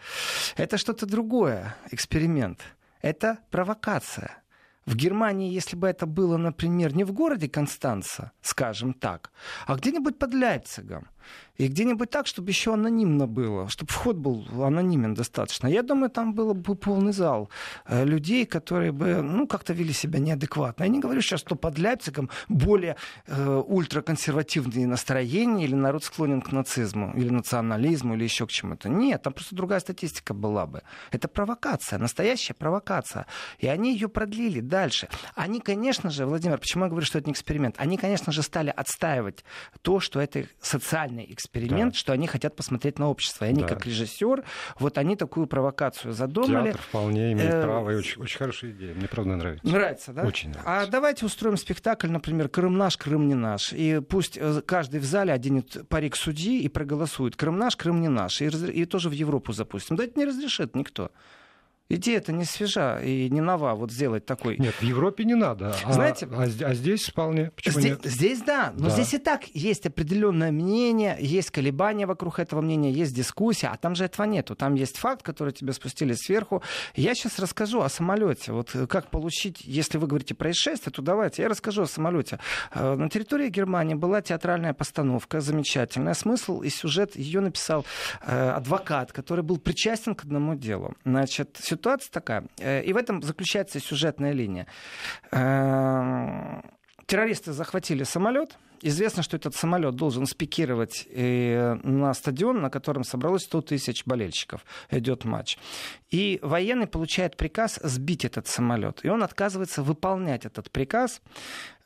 это 0.58 0.76
что-то 0.76 1.06
другое. 1.06 1.74
Эксперимент— 1.90 2.60
это 3.00 3.38
провокация. 3.50 4.42
В 4.84 4.94
Германии, 4.96 5.50
если 5.50 5.76
бы 5.76 5.88
это 5.88 6.04
было, 6.04 6.36
например, 6.36 6.94
не 6.94 7.04
в 7.04 7.12
городе 7.12 7.48
Констанца, 7.48 8.32
скажем 8.42 8.92
так, 8.92 9.32
а 9.66 9.76
где-нибудь 9.76 10.18
под 10.18 10.34
Лейпцигом, 10.34 11.08
и 11.58 11.66
где-нибудь 11.66 12.10
так, 12.10 12.26
чтобы 12.26 12.50
еще 12.50 12.74
анонимно 12.74 13.26
было, 13.26 13.68
чтобы 13.68 13.90
вход 13.90 14.16
был 14.16 14.44
анонимен 14.64 15.14
достаточно. 15.14 15.66
Я 15.66 15.82
думаю, 15.82 16.08
там 16.08 16.32
был 16.32 16.54
бы 16.54 16.74
полный 16.76 17.12
зал 17.12 17.50
э, 17.86 18.04
людей, 18.04 18.46
которые 18.46 18.92
бы, 18.92 19.22
ну, 19.22 19.46
как-то 19.48 19.72
вели 19.72 19.92
себя 19.92 20.20
неадекватно. 20.20 20.84
Я 20.84 20.88
не 20.88 21.00
говорю 21.00 21.20
сейчас, 21.20 21.40
что 21.40 21.56
под 21.56 21.78
Ляйпцигом 21.78 22.30
более 22.48 22.96
э, 23.26 23.62
ультраконсервативные 23.66 24.86
настроения 24.86 25.64
или 25.64 25.74
народ 25.74 26.04
склонен 26.04 26.40
к 26.40 26.52
нацизму, 26.52 27.12
или 27.16 27.28
национализму, 27.28 28.14
или 28.14 28.22
еще 28.22 28.46
к 28.46 28.50
чему-то. 28.50 28.88
Нет, 28.88 29.22
там 29.22 29.32
просто 29.32 29.56
другая 29.56 29.80
статистика 29.80 30.34
была 30.34 30.66
бы. 30.66 30.82
Это 31.10 31.26
провокация, 31.26 31.98
настоящая 31.98 32.54
провокация. 32.54 33.26
И 33.58 33.66
они 33.66 33.92
ее 33.92 34.08
продлили 34.08 34.60
дальше. 34.60 35.08
Они, 35.34 35.58
конечно 35.60 36.10
же, 36.10 36.24
Владимир, 36.24 36.58
почему 36.58 36.84
я 36.84 36.90
говорю, 36.90 37.04
что 37.04 37.18
это 37.18 37.26
не 37.26 37.32
эксперимент? 37.32 37.74
Они, 37.78 37.96
конечно 37.96 38.32
же, 38.32 38.42
стали 38.42 38.72
отстаивать 38.74 39.44
то, 39.82 39.98
что 39.98 40.20
это 40.20 40.46
социальный 40.60 41.17
социальный 41.18 41.32
эксперимент, 41.32 41.92
да. 41.92 41.98
что 41.98 42.12
они 42.12 42.26
хотят 42.26 42.56
посмотреть 42.56 42.98
на 42.98 43.08
общество. 43.08 43.44
И 43.44 43.48
они, 43.48 43.62
да. 43.62 43.68
как 43.68 43.86
режиссер, 43.86 44.44
вот 44.78 44.98
они 44.98 45.16
такую 45.16 45.46
провокацию 45.46 46.12
задумали. 46.12 46.66
Театр 46.66 46.82
вполне 46.82 47.32
имеет 47.32 47.54
э, 47.54 47.62
право, 47.62 47.90
и 47.90 47.96
очень, 47.96 48.22
очень 48.22 48.38
хорошая 48.38 48.70
идея. 48.72 48.94
Мне 48.94 49.08
правда 49.08 49.36
нравится. 49.36 49.66
Нравится, 49.66 50.12
да? 50.12 50.22
Очень 50.24 50.50
нравится. 50.50 50.82
А 50.82 50.86
давайте 50.86 51.26
устроим 51.26 51.56
спектакль, 51.56 52.08
например, 52.08 52.48
«Крым 52.48 52.76
наш, 52.76 52.96
Крым 52.96 53.28
не 53.28 53.34
наш». 53.34 53.72
И 53.72 54.00
пусть 54.00 54.38
э, 54.40 54.62
каждый 54.64 55.00
в 55.00 55.04
зале 55.04 55.32
оденет 55.32 55.88
парик 55.88 56.16
судьи 56.16 56.60
и 56.60 56.68
проголосует. 56.68 57.36
Крым 57.36 57.58
наш, 57.58 57.76
Крым 57.76 58.00
не 58.00 58.08
наш. 58.08 58.40
И, 58.40 58.46
и 58.46 58.84
тоже 58.84 59.08
в 59.08 59.12
Европу 59.12 59.52
запустим. 59.52 59.96
Да 59.96 60.04
это 60.04 60.18
не 60.18 60.24
разрешит 60.24 60.74
никто. 60.74 61.10
Идея-то 61.90 62.32
не 62.32 62.44
свежа 62.44 63.00
и 63.00 63.30
не 63.30 63.40
нова, 63.40 63.74
вот 63.74 63.90
сделать 63.90 64.26
такой. 64.26 64.58
Нет, 64.58 64.74
в 64.74 64.82
Европе 64.82 65.24
не 65.24 65.34
надо. 65.34 65.74
А, 65.84 65.92
Знаете, 65.94 66.28
а, 66.30 66.42
а 66.42 66.74
здесь 66.74 67.08
вполне. 67.08 67.50
Почему 67.52 67.80
здесь, 67.80 67.84
нет? 67.84 68.00
Здесь 68.04 68.42
да, 68.42 68.74
но 68.76 68.88
да. 68.88 68.90
здесь 68.90 69.14
и 69.14 69.18
так 69.18 69.44
есть 69.54 69.86
определенное 69.86 70.52
мнение, 70.52 71.16
есть 71.18 71.50
колебания 71.50 72.06
вокруг 72.06 72.40
этого 72.40 72.60
мнения, 72.60 72.92
есть 72.92 73.14
дискуссия, 73.14 73.68
а 73.68 73.78
там 73.78 73.94
же 73.94 74.04
этого 74.04 74.26
нету. 74.26 74.54
Там 74.54 74.74
есть 74.74 74.98
факт, 74.98 75.22
который 75.22 75.54
тебе 75.54 75.72
спустили 75.72 76.12
сверху. 76.12 76.62
Я 76.94 77.14
сейчас 77.14 77.38
расскажу 77.38 77.80
о 77.80 77.88
самолете. 77.88 78.52
Вот 78.52 78.76
как 78.86 79.08
получить, 79.10 79.62
если 79.62 79.96
вы 79.96 80.08
говорите 80.08 80.34
происшествие, 80.34 80.92
то 80.92 81.00
давайте 81.00 81.40
я 81.40 81.48
расскажу 81.48 81.82
о 81.82 81.86
самолете. 81.86 82.38
Э, 82.74 82.96
на 82.96 83.08
территории 83.08 83.48
Германии 83.48 83.94
была 83.94 84.20
театральная 84.20 84.74
постановка, 84.74 85.40
замечательная. 85.40 86.12
Смысл 86.12 86.60
и 86.60 86.68
сюжет 86.68 87.16
ее 87.16 87.40
написал 87.40 87.86
э, 88.26 88.50
адвокат, 88.50 89.12
который 89.12 89.42
был 89.42 89.56
причастен 89.56 90.14
к 90.14 90.24
одному 90.24 90.54
делу. 90.54 90.94
Значит, 91.06 91.56
ситуация 91.78 92.10
такая, 92.12 92.44
э, 92.58 92.82
и 92.82 92.92
в 92.92 92.96
этом 92.96 93.22
заключается 93.22 93.80
сюжетная 93.80 94.32
линия. 94.32 94.66
Э, 95.32 96.60
террористы 97.06 97.52
захватили 97.52 98.04
самолет. 98.04 98.58
Известно, 98.82 99.22
что 99.22 99.36
этот 99.36 99.54
самолет 99.56 99.96
должен 99.96 100.26
спикировать 100.26 101.06
э, 101.10 101.74
на 101.82 102.14
стадион, 102.14 102.60
на 102.60 102.70
котором 102.70 103.02
собралось 103.02 103.42
100 103.42 103.62
тысяч 103.62 104.04
болельщиков. 104.06 104.64
Идет 104.90 105.24
матч. 105.24 105.58
И 106.10 106.38
военный 106.42 106.86
получает 106.86 107.36
приказ 107.36 107.80
сбить 107.82 108.24
этот 108.24 108.46
самолет. 108.46 109.00
И 109.04 109.08
он 109.08 109.22
отказывается 109.22 109.82
выполнять 109.82 110.46
этот 110.46 110.70
приказ. 110.70 111.20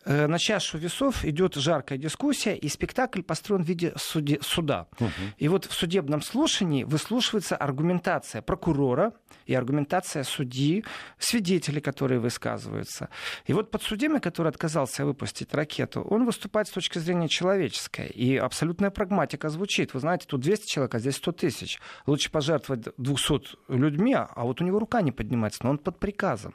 Э, 0.04 0.26
на 0.26 0.38
чашу 0.38 0.78
весов 0.78 1.24
идет 1.24 1.54
жаркая 1.54 1.96
дискуссия, 1.96 2.56
и 2.56 2.68
спектакль 2.68 3.22
построен 3.22 3.62
в 3.62 3.68
виде 3.68 3.92
суде, 3.96 4.38
суда. 4.42 4.88
Угу. 4.98 5.10
И 5.38 5.48
вот 5.48 5.66
в 5.66 5.72
судебном 5.72 6.22
слушании 6.22 6.82
выслушивается 6.82 7.56
аргументация 7.56 8.42
прокурора 8.42 9.12
и 9.46 9.54
аргументация 9.54 10.24
судьи, 10.24 10.84
свидетелей, 11.18 11.80
которые 11.80 12.18
высказываются. 12.18 13.10
И 13.46 13.52
вот 13.52 13.70
подсудимый, 13.70 14.20
который 14.20 14.48
отказался 14.48 15.04
выпустить 15.04 15.54
ракету, 15.54 16.02
он 16.02 16.24
выступает 16.24 16.66
с 16.66 16.70
точки 16.70 16.98
зрения 16.98 17.28
человеческой. 17.28 18.08
И 18.08 18.36
абсолютная 18.36 18.90
прагматика 18.90 19.50
звучит. 19.50 19.94
Вы 19.94 20.00
знаете, 20.00 20.26
тут 20.26 20.40
200 20.40 20.66
человек, 20.66 20.94
а 20.96 20.98
здесь 20.98 21.16
100 21.16 21.32
тысяч. 21.32 21.78
Лучше 22.06 22.30
пожертвовать 22.30 22.88
200 22.96 23.72
людьми, 23.72 24.14
а 24.14 24.42
вот 24.42 24.60
у 24.60 24.64
него 24.64 24.80
рука 24.80 25.00
не 25.00 25.12
поднимается, 25.12 25.60
но 25.62 25.70
он 25.70 25.78
под 25.78 26.00
приказом. 26.00 26.54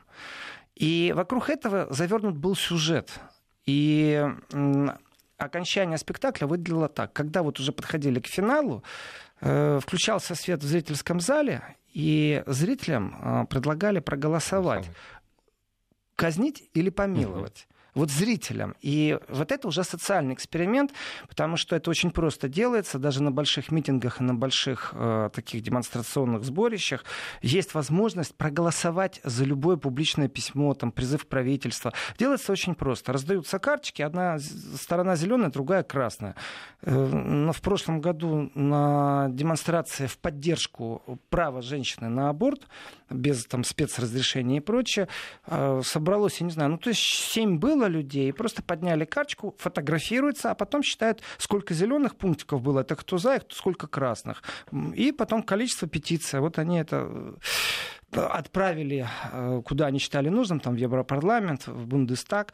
И 0.75 1.13
вокруг 1.15 1.49
этого 1.49 1.87
завернут 1.91 2.37
был 2.37 2.55
сюжет. 2.55 3.09
И 3.67 4.25
окончание 5.37 5.97
спектакля 5.99 6.47
выглядело 6.47 6.89
так. 6.89 7.13
Когда 7.13 7.43
вот 7.43 7.59
уже 7.59 7.71
подходили 7.71 8.19
к 8.19 8.25
финалу, 8.25 8.83
э, 9.41 9.79
включался 9.81 10.33
свет 10.33 10.63
в 10.63 10.65
зрительском 10.65 11.19
зале, 11.19 11.61
и 11.93 12.43
зрителям 12.47 13.15
э, 13.21 13.45
предлагали 13.47 13.99
проголосовать. 13.99 14.89
Казнить 16.15 16.67
или 16.73 16.89
помиловать 16.89 17.67
вот 17.97 18.11
зрителям. 18.11 18.75
И 18.81 19.17
вот 19.27 19.51
это 19.51 19.67
уже 19.67 19.83
социальный 19.83 20.35
эксперимент, 20.35 20.93
потому 21.27 21.57
что 21.57 21.75
это 21.75 21.89
очень 21.89 22.11
просто 22.11 22.47
делается, 22.47 22.99
даже 22.99 23.23
на 23.23 23.31
больших 23.31 23.71
митингах 23.71 24.21
и 24.21 24.23
на 24.23 24.35
больших 24.35 24.91
э, 24.93 25.29
таких 25.33 25.63
демонстрационных 25.63 26.43
сборищах 26.43 27.03
есть 27.41 27.73
возможность 27.73 28.35
проголосовать 28.35 29.19
за 29.23 29.45
любое 29.45 29.77
публичное 29.77 30.27
письмо, 30.27 30.75
там, 30.75 30.91
призыв 30.91 31.27
правительства. 31.27 31.91
Делается 32.19 32.51
очень 32.51 32.75
просто. 32.75 33.13
Раздаются 33.13 33.57
карточки, 33.57 34.03
одна 34.03 34.37
сторона 34.39 35.15
зеленая, 35.15 35.49
другая 35.49 35.81
красная. 35.81 36.35
Э, 36.83 36.91
но 36.91 37.51
в 37.51 37.61
прошлом 37.61 37.99
году 37.99 38.51
на 38.53 39.27
демонстрации 39.29 40.05
в 40.05 40.19
поддержку 40.19 41.19
права 41.29 41.63
женщины 41.63 42.09
на 42.09 42.29
аборт, 42.29 42.67
без 43.09 43.45
там, 43.45 43.63
спецразрешения 43.63 44.57
и 44.57 44.59
прочее, 44.59 45.07
э, 45.47 45.81
собралось, 45.83 46.39
я 46.41 46.45
не 46.45 46.51
знаю, 46.51 46.71
ну 46.71 46.77
то 46.77 46.89
есть 46.89 47.01
семь 47.01 47.57
было 47.57 47.86
людей, 47.87 48.31
просто 48.33 48.61
подняли 48.61 49.05
карточку, 49.05 49.55
фотографируются, 49.57 50.51
а 50.51 50.55
потом 50.55 50.83
считают, 50.83 51.21
сколько 51.37 51.73
зеленых 51.73 52.15
пунктиков 52.15 52.61
было, 52.61 52.81
это 52.81 52.95
кто 52.95 53.17
за, 53.17 53.39
кто 53.39 53.55
сколько 53.55 53.87
красных. 53.87 54.43
И 54.95 55.11
потом 55.11 55.43
количество 55.43 55.87
петиций. 55.87 56.39
Вот 56.39 56.59
они 56.59 56.79
это 56.79 57.35
отправили, 58.11 59.07
э, 59.31 59.61
куда 59.65 59.87
они 59.87 59.99
считали 59.99 60.29
нужным, 60.29 60.59
там 60.59 60.75
в 60.75 60.77
Европарламент, 60.77 61.67
в 61.67 61.87
Бундестаг. 61.87 62.53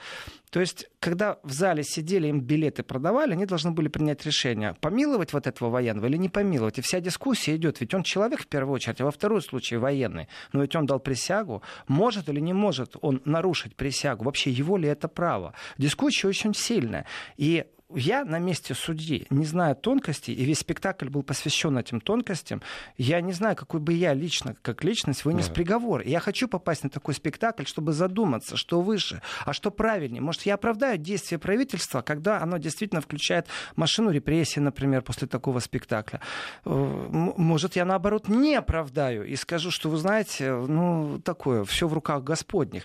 То 0.49 0.59
есть, 0.59 0.89
когда 0.99 1.37
в 1.43 1.51
зале 1.51 1.83
сидели, 1.83 2.27
им 2.27 2.41
билеты 2.41 2.83
продавали, 2.83 3.33
они 3.33 3.45
должны 3.45 3.71
были 3.71 3.87
принять 3.87 4.25
решение, 4.25 4.75
помиловать 4.81 5.33
вот 5.33 5.47
этого 5.47 5.69
военного 5.69 6.07
или 6.07 6.17
не 6.17 6.29
помиловать. 6.29 6.79
И 6.79 6.81
вся 6.81 6.99
дискуссия 6.99 7.55
идет, 7.55 7.81
ведь 7.81 7.93
он 7.93 8.03
человек 8.03 8.41
в 8.41 8.47
первую 8.47 8.75
очередь, 8.75 9.01
а 9.01 9.05
во 9.05 9.11
вторую 9.11 9.41
случае 9.41 9.79
военный. 9.79 10.27
Но 10.51 10.61
ведь 10.61 10.75
он 10.75 10.85
дал 10.85 10.99
присягу, 10.99 11.61
может 11.87 12.29
или 12.29 12.39
не 12.39 12.53
может 12.53 12.95
он 13.01 13.21
нарушить 13.25 13.75
присягу, 13.75 14.25
вообще 14.25 14.51
его 14.51 14.77
ли 14.77 14.87
это 14.89 15.07
право. 15.07 15.53
Дискуссия 15.77 16.27
очень 16.27 16.53
сильная. 16.53 17.05
И 17.37 17.65
я 17.95 18.25
на 18.25 18.39
месте 18.39 18.73
судьи, 18.73 19.27
не 19.29 19.45
знаю 19.45 19.75
тонкостей, 19.75 20.33
и 20.33 20.45
весь 20.45 20.59
спектакль 20.59 21.09
был 21.09 21.23
посвящен 21.23 21.77
этим 21.77 22.01
тонкостям, 22.01 22.61
я 22.97 23.21
не 23.21 23.33
знаю, 23.33 23.55
какой 23.55 23.79
бы 23.79 23.93
я 23.93 24.13
лично, 24.13 24.55
как 24.61 24.83
личность, 24.83 25.25
вынес 25.25 25.47
да. 25.47 25.53
приговор. 25.53 26.01
И 26.01 26.09
я 26.09 26.19
хочу 26.19 26.47
попасть 26.47 26.83
на 26.83 26.89
такой 26.89 27.13
спектакль, 27.13 27.65
чтобы 27.65 27.93
задуматься, 27.93 28.57
что 28.57 28.81
выше, 28.81 29.21
а 29.45 29.53
что 29.53 29.71
правильнее. 29.71 30.21
Может, 30.21 30.43
я 30.43 30.55
оправдаю 30.55 30.97
действия 30.97 31.37
правительства, 31.37 32.01
когда 32.01 32.41
оно 32.41 32.57
действительно 32.57 33.01
включает 33.01 33.47
машину 33.75 34.11
репрессий, 34.11 34.59
например, 34.59 35.01
после 35.01 35.27
такого 35.27 35.59
спектакля. 35.59 36.21
Э, 36.65 36.69
может, 36.69 37.75
я, 37.75 37.85
наоборот, 37.85 38.27
не 38.27 38.55
оправдаю 38.55 39.25
и 39.25 39.35
скажу, 39.35 39.71
что, 39.71 39.89
вы 39.89 39.97
знаете, 39.97 40.53
ну, 40.53 41.19
такое, 41.23 41.63
все 41.63 41.87
в 41.87 41.93
руках 41.93 42.23
Господних. 42.23 42.83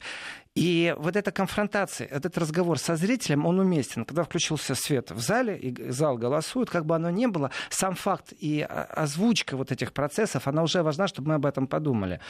И 0.59 0.93
вот 0.99 1.15
эта 1.15 1.31
конфронтация, 1.31 2.09
этот 2.09 2.37
разговор 2.37 2.81
со 2.81 2.97
зрителем, 2.97 3.47
он 3.47 3.61
уместен. 3.61 4.05
Когда 4.05 4.25
включился 4.25 4.75
свет 4.75 5.13
в 5.13 5.21
зале, 5.21 5.57
и 5.57 5.91
зал 5.93 6.19
голосует, 6.19 6.69
как 6.69 6.85
бы 6.85 6.97
оно 6.97 7.11
ни 7.11 7.27
было, 7.27 7.53
сам 7.71 7.95
факт 7.95 8.33
и 8.33 8.63
озвучка 8.63 9.57
вот 9.57 9.71
этих 9.71 9.93
процессов, 9.93 10.49
она 10.49 10.65
уже 10.65 10.83
важна, 10.83 11.07
чтобы 11.07 11.29
мы 11.29 11.35
об 11.35 11.47
этом 11.47 11.69
подумали. 11.69 12.21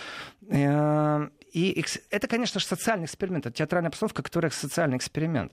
Э, 0.50 1.28
и 1.54 1.82
это, 2.10 2.28
конечно 2.28 2.60
же, 2.60 2.66
социальный 2.66 3.06
эксперимент, 3.06 3.46
это 3.46 3.56
театральная 3.56 3.90
постановка, 3.90 4.22
которая 4.22 4.50
социальный 4.50 4.98
эксперимент. 4.98 5.52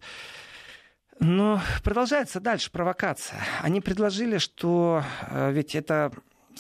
Но 1.22 1.62
продолжается 1.82 2.42
дальше 2.42 2.72
провокация. 2.72 3.40
Они 3.62 3.80
предложили, 3.80 4.38
что 4.38 5.02
э, 5.30 5.52
ведь 5.54 5.76
это... 5.76 6.12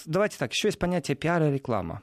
Давайте 0.06 0.38
так, 0.38 0.54
еще 0.54 0.69
есть 0.69 0.80
понятие 0.80 1.17
пиара 1.17 1.49
и 1.49 1.54
реклама 1.54 2.01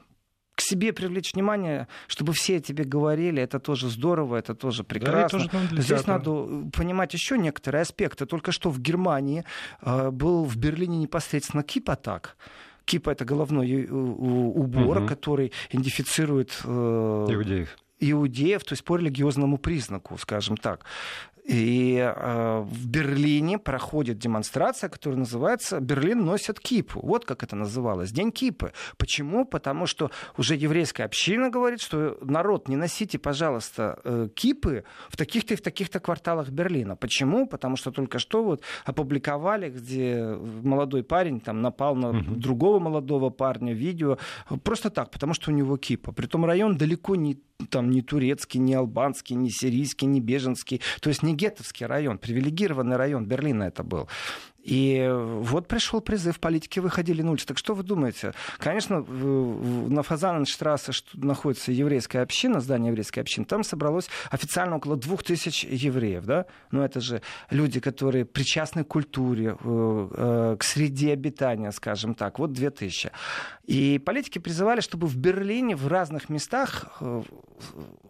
к 0.55 0.61
себе 0.61 0.93
привлечь 0.93 1.33
внимание, 1.33 1.87
чтобы 2.07 2.33
все 2.33 2.59
тебе 2.59 2.83
говорили, 2.83 3.41
это 3.41 3.59
тоже 3.59 3.89
здорово, 3.89 4.37
это 4.37 4.53
тоже 4.53 4.83
прекрасно. 4.83 5.39
Да, 5.39 5.67
тоже 5.67 5.81
Здесь 5.81 6.07
надо 6.07 6.31
э, 6.31 6.63
понимать 6.71 7.13
еще 7.13 7.37
некоторые 7.37 7.81
аспекты. 7.81 8.25
Только 8.25 8.51
что 8.51 8.69
в 8.69 8.79
Германии 8.79 9.43
э, 9.81 10.11
был 10.11 10.43
в 10.45 10.55
Берлине 10.57 10.97
непосредственно 10.97 11.63
кип-атак. 11.63 12.37
Кипа 12.85 13.11
это 13.11 13.25
головной 13.25 13.85
э, 13.85 13.91
убор, 13.91 14.97
угу. 14.97 15.07
который 15.07 15.51
идентифицирует 15.69 16.59
э, 16.63 16.67
иудеев 17.29 17.77
иудеев, 18.11 18.63
то 18.63 18.73
есть 18.73 18.83
по 18.83 18.97
религиозному 18.97 19.57
признаку, 19.57 20.17
скажем 20.17 20.57
так. 20.57 20.83
И 21.45 21.97
э, 21.97 22.59
в 22.61 22.87
Берлине 22.87 23.59
проходит 23.59 24.17
демонстрация, 24.17 24.89
которая 24.89 25.19
называется 25.19 25.81
«Берлин 25.81 26.23
носит 26.23 26.59
кипу». 26.59 27.01
Вот 27.03 27.25
как 27.25 27.43
это 27.43 27.57
называлось. 27.57 28.11
День 28.11 28.31
кипы. 28.31 28.71
Почему? 28.97 29.45
Потому 29.45 29.85
что 29.85 30.09
уже 30.37 30.55
еврейская 30.55 31.03
община 31.03 31.49
говорит, 31.49 31.81
что 31.81 32.17
народ, 32.21 32.69
не 32.69 32.77
носите, 32.77 33.19
пожалуйста, 33.19 33.99
э, 34.05 34.29
кипы 34.33 34.85
в 35.09 35.17
таких-то 35.17 35.55
и 35.55 35.57
в 35.57 35.61
таких-то 35.61 35.99
кварталах 35.99 36.49
Берлина. 36.49 36.95
Почему? 36.95 37.45
Потому 37.45 37.75
что 37.75 37.91
только 37.91 38.19
что 38.19 38.43
вот 38.43 38.61
опубликовали, 38.85 39.69
где 39.69 40.37
молодой 40.63 41.03
парень 41.03 41.41
там 41.41 41.61
напал 41.61 41.95
на 41.95 42.11
угу. 42.11 42.35
другого 42.35 42.79
молодого 42.79 43.31
парня, 43.31 43.73
видео. 43.73 44.17
Просто 44.63 44.89
так, 44.89 45.11
потому 45.11 45.33
что 45.33 45.51
у 45.51 45.53
него 45.53 45.75
кипа. 45.75 46.13
Притом 46.13 46.45
район 46.45 46.77
далеко 46.77 47.15
не 47.15 47.37
там 47.69 47.89
не 47.91 48.01
турецкий, 48.01 48.59
не 48.59 48.73
албанский, 48.73 49.35
не 49.35 49.49
сирийский, 49.49 50.05
не 50.05 50.19
беженский. 50.19 50.81
То 51.01 51.09
есть 51.09 51.23
не 51.23 51.32
гетовский 51.35 51.85
район, 51.85 52.17
привилегированный 52.17 52.95
район 52.95 53.25
Берлина 53.25 53.63
это 53.63 53.83
был. 53.83 54.07
И 54.63 55.09
вот 55.11 55.67
пришел 55.67 55.99
призыв, 55.99 56.39
политики 56.39 56.79
выходили 56.79 57.21
на 57.21 57.31
улицу. 57.31 57.47
Так 57.47 57.57
что 57.57 57.75
вы 57.75 57.83
думаете? 57.83 58.33
Конечно, 58.59 59.01
на 59.01 60.03
Фазаненштрассе 60.03 60.93
находится 61.13 61.71
еврейская 61.71 62.21
община, 62.21 62.61
здание 62.61 62.89
еврейской 62.89 63.19
общины, 63.19 63.45
там 63.45 63.63
собралось 63.63 64.09
официально 64.31 64.77
около 64.77 64.95
двух 64.95 65.23
тысяч 65.23 65.65
евреев. 65.65 66.25
Да? 66.25 66.45
Но 66.71 66.83
это 66.83 67.01
же 67.01 67.21
люди, 67.49 67.81
которые 67.81 68.23
причастны 68.23 68.85
к 68.85 68.87
культуре, 68.87 69.57
э, 69.59 70.07
э, 70.11 70.57
к 70.57 70.63
среде 70.63 71.11
обитания, 71.11 71.71
скажем 71.71 72.15
так. 72.15 72.39
Вот 72.39 72.53
две 72.53 72.69
тысячи. 72.69 73.11
И 73.65 73.99
политики 73.99 74.39
призывали, 74.39 74.79
чтобы 74.79 75.07
в 75.07 75.17
Берлине, 75.17 75.75
в 75.75 75.87
разных 75.87 76.29
местах 76.29 76.85
э, 77.01 77.23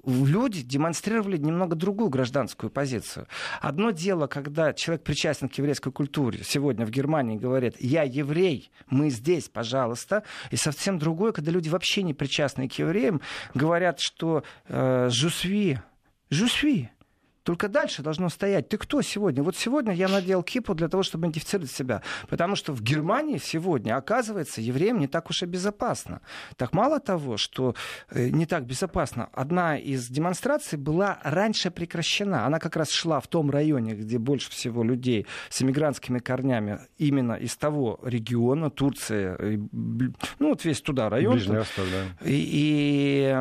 люди 0.06 0.62
демонстрировали 0.62 1.38
немного 1.38 1.76
другую 1.76 2.10
гражданскую 2.10 2.70
позицию. 2.70 3.28
Одно 3.62 3.92
дело, 3.92 4.28
когда 4.28 4.74
человек 4.74 5.04
причастен 5.04 5.50
к 5.50 5.54
еврейской 5.56 5.92
культуре, 5.92 6.43
сегодня 6.44 6.86
в 6.86 6.92
Германии 6.92 7.38
говорит, 7.38 7.76
я 7.80 8.04
еврей, 8.04 8.72
мы 8.90 9.10
здесь, 9.10 9.50
пожалуйста. 9.50 10.24
И 10.52 10.56
совсем 10.56 11.00
другое, 11.00 11.32
когда 11.32 11.52
люди 11.52 11.70
вообще 11.70 12.04
не 12.04 12.14
причастны 12.14 12.68
к 12.68 12.74
евреям, 12.74 13.22
говорят, 13.54 14.00
что 14.00 14.44
э, 14.68 15.10
«жусви», 15.10 15.80
«жусви», 16.30 16.90
только 17.44 17.68
дальше 17.68 18.02
должно 18.02 18.30
стоять. 18.30 18.70
Ты 18.70 18.78
кто 18.78 19.02
сегодня? 19.02 19.44
Вот 19.44 19.56
сегодня 19.56 19.94
я 19.94 20.08
надел 20.08 20.44
кипу 20.44 20.74
для 20.74 20.88
того, 20.88 21.04
чтобы 21.04 21.26
идентифицировать 21.28 21.72
себя. 21.72 22.02
Потому 22.30 22.56
что 22.56 22.74
в 22.74 22.82
Германии 22.82 23.38
сегодня, 23.38 23.98
оказывается, 23.98 24.62
евреям 24.62 25.00
не 25.00 25.08
так 25.08 25.30
уж 25.30 25.44
и 25.44 25.46
безопасно. 25.46 26.22
Так 26.56 26.74
мало 26.74 27.00
того, 27.00 27.38
что 27.38 27.76
э, 28.10 28.30
не 28.30 28.46
так 28.46 28.66
безопасно, 28.66 29.30
одна 29.34 29.78
из 29.78 30.08
демонстраций 30.08 30.78
была 30.78 31.20
раньше 31.24 31.70
прекращена. 31.70 32.46
Она 32.46 32.60
как 32.60 32.76
раз 32.76 32.90
шла 32.90 33.20
в 33.20 33.28
том 33.28 33.52
районе, 33.52 33.94
где 33.94 34.18
больше 34.18 34.50
всего 34.50 34.84
людей 34.84 35.28
с 35.50 35.62
иммигрантскими 35.62 36.20
корнями 36.20 36.80
именно 36.98 37.34
из 37.34 37.56
того 37.58 38.00
региона, 38.04 38.70
Турция, 38.70 39.38
ну 40.40 40.50
вот 40.50 40.64
весь 40.66 40.82
туда 40.82 41.10
район. 41.10 41.34
Ближний 41.34 41.58
Восток, 41.58 41.86
да. 41.92 42.26
И, 42.28 42.44
и 42.54 43.38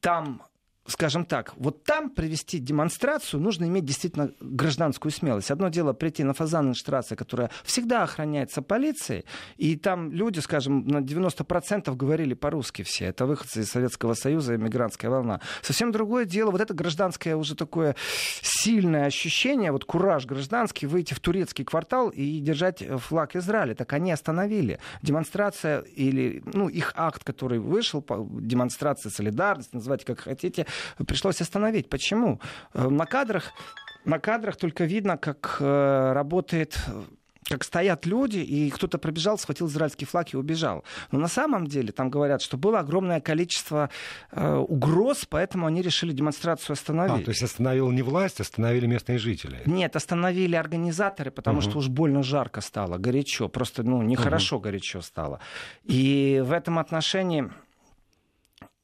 там 0.00 0.42
скажем 0.86 1.24
так, 1.24 1.54
вот 1.56 1.84
там 1.84 2.10
провести 2.10 2.58
демонстрацию 2.58 3.40
нужно 3.40 3.64
иметь 3.64 3.84
действительно 3.84 4.32
гражданскую 4.40 5.12
смелость. 5.12 5.50
Одно 5.50 5.68
дело 5.68 5.92
прийти 5.92 6.24
на 6.24 6.34
Фазаненштрассе, 6.34 7.16
которая 7.16 7.50
всегда 7.64 8.02
охраняется 8.02 8.60
полицией, 8.62 9.24
и 9.56 9.76
там 9.76 10.12
люди, 10.12 10.40
скажем, 10.40 10.86
на 10.86 10.98
90% 10.98 11.94
говорили 11.96 12.34
по-русски 12.34 12.82
все. 12.82 13.06
Это 13.06 13.26
выходцы 13.26 13.62
из 13.62 13.70
Советского 13.70 14.14
Союза, 14.14 14.56
иммигрантская 14.56 15.10
волна. 15.10 15.40
Совсем 15.62 15.90
другое 15.90 16.26
дело, 16.26 16.50
вот 16.50 16.60
это 16.60 16.74
гражданское 16.74 17.34
уже 17.34 17.54
такое 17.54 17.96
сильное 18.42 19.06
ощущение, 19.06 19.72
вот 19.72 19.84
кураж 19.84 20.26
гражданский, 20.26 20.86
выйти 20.86 21.14
в 21.14 21.20
турецкий 21.20 21.64
квартал 21.64 22.10
и 22.10 22.40
держать 22.40 22.82
флаг 22.98 23.36
Израиля. 23.36 23.74
Так 23.74 23.92
они 23.94 24.12
остановили. 24.12 24.78
Демонстрация 25.02 25.80
или, 25.80 26.42
ну, 26.52 26.68
их 26.68 26.92
акт, 26.96 27.24
который 27.24 27.58
вышел, 27.58 28.04
демонстрация 28.40 29.10
солидарности, 29.10 29.74
называйте 29.74 30.04
как 30.04 30.20
хотите, 30.20 30.66
пришлось 31.06 31.40
остановить. 31.40 31.88
Почему? 31.88 32.40
Э, 32.72 32.88
на 32.88 33.06
кадрах, 33.06 33.52
на 34.04 34.18
кадрах 34.18 34.56
только 34.56 34.84
видно, 34.84 35.16
как 35.16 35.56
э, 35.60 36.12
работает 36.12 36.78
как 37.48 37.62
стоят 37.64 38.06
люди, 38.06 38.38
и 38.38 38.70
кто-то 38.70 38.98
пробежал, 38.98 39.38
схватил 39.38 39.66
израильский 39.66 40.06
флаг 40.06 40.32
и 40.32 40.36
убежал. 40.36 40.84
Но 41.10 41.18
на 41.18 41.28
самом 41.28 41.66
деле 41.66 41.92
там 41.92 42.10
говорят, 42.10 42.42
что 42.42 42.56
было 42.56 42.80
огромное 42.80 43.20
количество 43.20 43.90
э, 44.30 44.54
угроз, 44.54 45.26
поэтому 45.28 45.66
они 45.66 45.82
решили 45.82 46.12
демонстрацию 46.12 46.74
остановить. 46.74 47.22
А, 47.22 47.24
то 47.24 47.30
есть 47.30 47.42
остановила 47.42 47.90
не 47.90 48.02
власть, 48.02 48.40
остановили 48.40 48.86
местные 48.86 49.18
жители? 49.18 49.60
Нет, 49.66 49.94
остановили 49.96 50.56
организаторы, 50.56 51.30
потому 51.30 51.58
угу. 51.58 51.68
что 51.68 51.78
уж 51.78 51.88
больно 51.88 52.22
жарко 52.22 52.60
стало, 52.60 52.98
горячо, 52.98 53.48
просто 53.48 53.82
ну, 53.82 54.02
нехорошо 54.02 54.56
угу. 54.56 54.64
горячо 54.64 55.02
стало. 55.02 55.40
И 55.84 56.42
в 56.44 56.52
этом 56.52 56.78
отношении, 56.78 57.50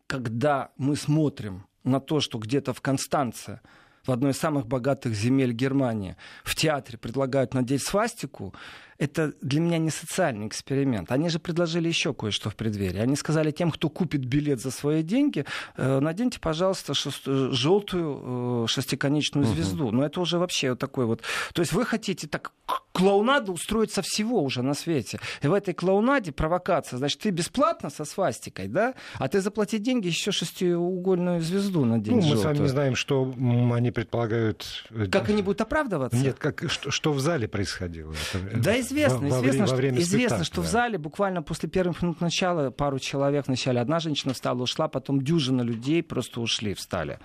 когда 0.07 0.70
мы 0.76 0.96
смотрим 0.96 1.64
на 1.85 2.01
то, 2.01 2.21
что 2.21 2.38
где-то 2.38 2.73
в 2.73 2.81
Констанце, 2.81 3.61
в 4.05 4.11
одной 4.11 4.33
из 4.33 4.38
самых 4.38 4.66
богатых 4.66 5.14
земель 5.14 5.53
Германии, 5.53 6.16
в 6.45 6.55
театре 6.55 6.99
предлагают 6.99 7.55
надеть 7.55 7.83
свастику, 7.83 8.55
это 9.01 9.33
для 9.41 9.61
меня 9.61 9.79
не 9.79 9.91
социальный 9.91 10.47
эксперимент. 10.47 11.11
Они 11.11 11.31
же 11.31 11.39
предложили 11.39 11.89
еще 11.89 12.13
кое-что 12.13 12.51
в 12.51 12.55
преддверии. 12.55 12.99
Они 12.99 13.17
сказали 13.17 13.51
тем, 13.51 13.71
кто 13.71 13.89
купит 13.89 14.27
билет 14.27 14.61
за 14.61 14.71
свои 14.71 15.03
деньги, 15.03 15.47
э, 15.79 16.01
наденьте, 16.01 16.39
пожалуйста, 16.39 16.93
шест... 16.93 17.23
желтую 17.25 18.65
э, 18.65 18.67
шестиконечную 18.69 19.47
угу. 19.47 19.55
звезду. 19.55 19.91
Но 19.91 20.05
это 20.05 20.21
уже 20.21 20.39
вообще 20.39 20.71
вот 20.71 20.79
такой 20.79 21.07
вот... 21.07 21.23
То 21.55 21.63
есть 21.63 21.73
вы 21.73 21.87
хотите 21.87 22.29
так 22.29 22.53
клоунаду 22.93 23.55
устроить 23.55 23.91
со 23.91 24.03
всего 24.03 24.43
уже 24.43 24.63
на 24.63 24.75
свете. 24.75 25.19
И 25.41 25.47
в 25.47 25.55
этой 25.55 25.73
клоунаде 25.73 26.33
провокация. 26.33 26.99
Значит, 26.99 27.21
ты 27.21 27.31
бесплатно 27.31 27.89
со 27.89 28.05
свастикой, 28.05 28.69
да? 28.69 28.95
А 29.15 29.29
ты 29.29 29.41
заплати 29.41 29.79
деньги, 29.79 30.09
еще 30.09 30.31
шестиугольную 30.31 31.41
звезду 31.41 31.87
надень 31.87 32.17
Ну, 32.17 32.17
мы 32.19 32.23
желтую. 32.23 32.43
с 32.43 32.45
вами 32.45 32.59
не 32.59 32.69
знаем, 32.69 32.97
что 32.97 33.33
они 33.73 33.91
предполагают... 33.91 34.85
Э, 34.91 35.07
как 35.07 35.31
они 35.31 35.41
будут 35.41 35.63
оправдываться? 35.63 36.19
Нет, 36.19 36.37
как, 36.39 36.71
что, 36.71 36.91
что 36.91 37.13
в 37.15 37.21
зале 37.21 37.49
происходило. 37.49 38.13
Да, 38.55 38.79
известно, 38.90 39.29
во, 39.29 39.38
известно, 39.38 39.66
во 39.66 39.76
время, 39.76 39.96
что, 39.96 40.05
известно 40.05 40.44
что 40.44 40.61
в 40.62 40.66
зале 40.66 40.98
буквально 40.98 41.42
после 41.42 41.68
первых 41.68 42.03
минут 42.03 42.20
начала 42.20 42.70
пару 42.70 42.98
человек 42.98 43.46
вначале 43.46 43.81
одна 43.81 44.00
женщина 44.00 44.35
встала, 44.35 44.62
ушла, 44.62 44.88
потом 44.88 45.22
дюжина 45.22 45.62
людей 45.62 46.03
просто 46.03 46.40
ушли, 46.40 46.74
встали. 46.74 47.18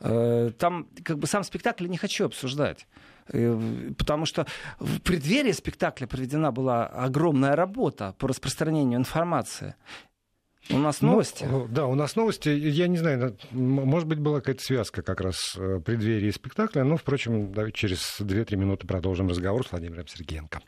Э, 0.00 0.50
там 0.58 0.88
как 1.04 1.18
бы 1.18 1.26
сам 1.26 1.44
спектакль 1.44 1.86
не 1.86 1.98
хочу 1.98 2.26
обсуждать. 2.26 2.86
Э, 3.28 3.90
потому 3.96 4.26
что 4.26 4.46
в 4.78 5.00
преддверии 5.00 5.52
спектакля 5.52 6.06
проведена 6.06 6.52
была 6.52 6.86
огромная 6.86 7.54
работа 7.54 8.14
по 8.18 8.28
распространению 8.28 8.98
информации. 8.98 9.74
У 10.68 10.78
нас 10.78 11.00
ну, 11.00 11.12
новости. 11.12 11.44
Ну, 11.44 11.66
да, 11.68 11.86
у 11.86 11.94
нас 11.94 12.16
новости. 12.16 12.48
Я 12.48 12.86
не 12.86 12.96
знаю, 12.96 13.36
может 13.50 14.06
быть, 14.06 14.18
была 14.18 14.40
какая-то 14.40 14.62
связка 14.62 15.02
как 15.02 15.20
раз 15.20 15.56
преддверии 15.84 16.30
спектакля. 16.30 16.84
Но, 16.84 16.96
впрочем, 16.96 17.52
через 17.72 18.20
2-3 18.20 18.56
минуты 18.56 18.86
продолжим 18.86 19.28
разговор 19.28 19.66
с 19.66 19.72
Владимиром 19.72 20.06
Сергеенко. 20.06 20.60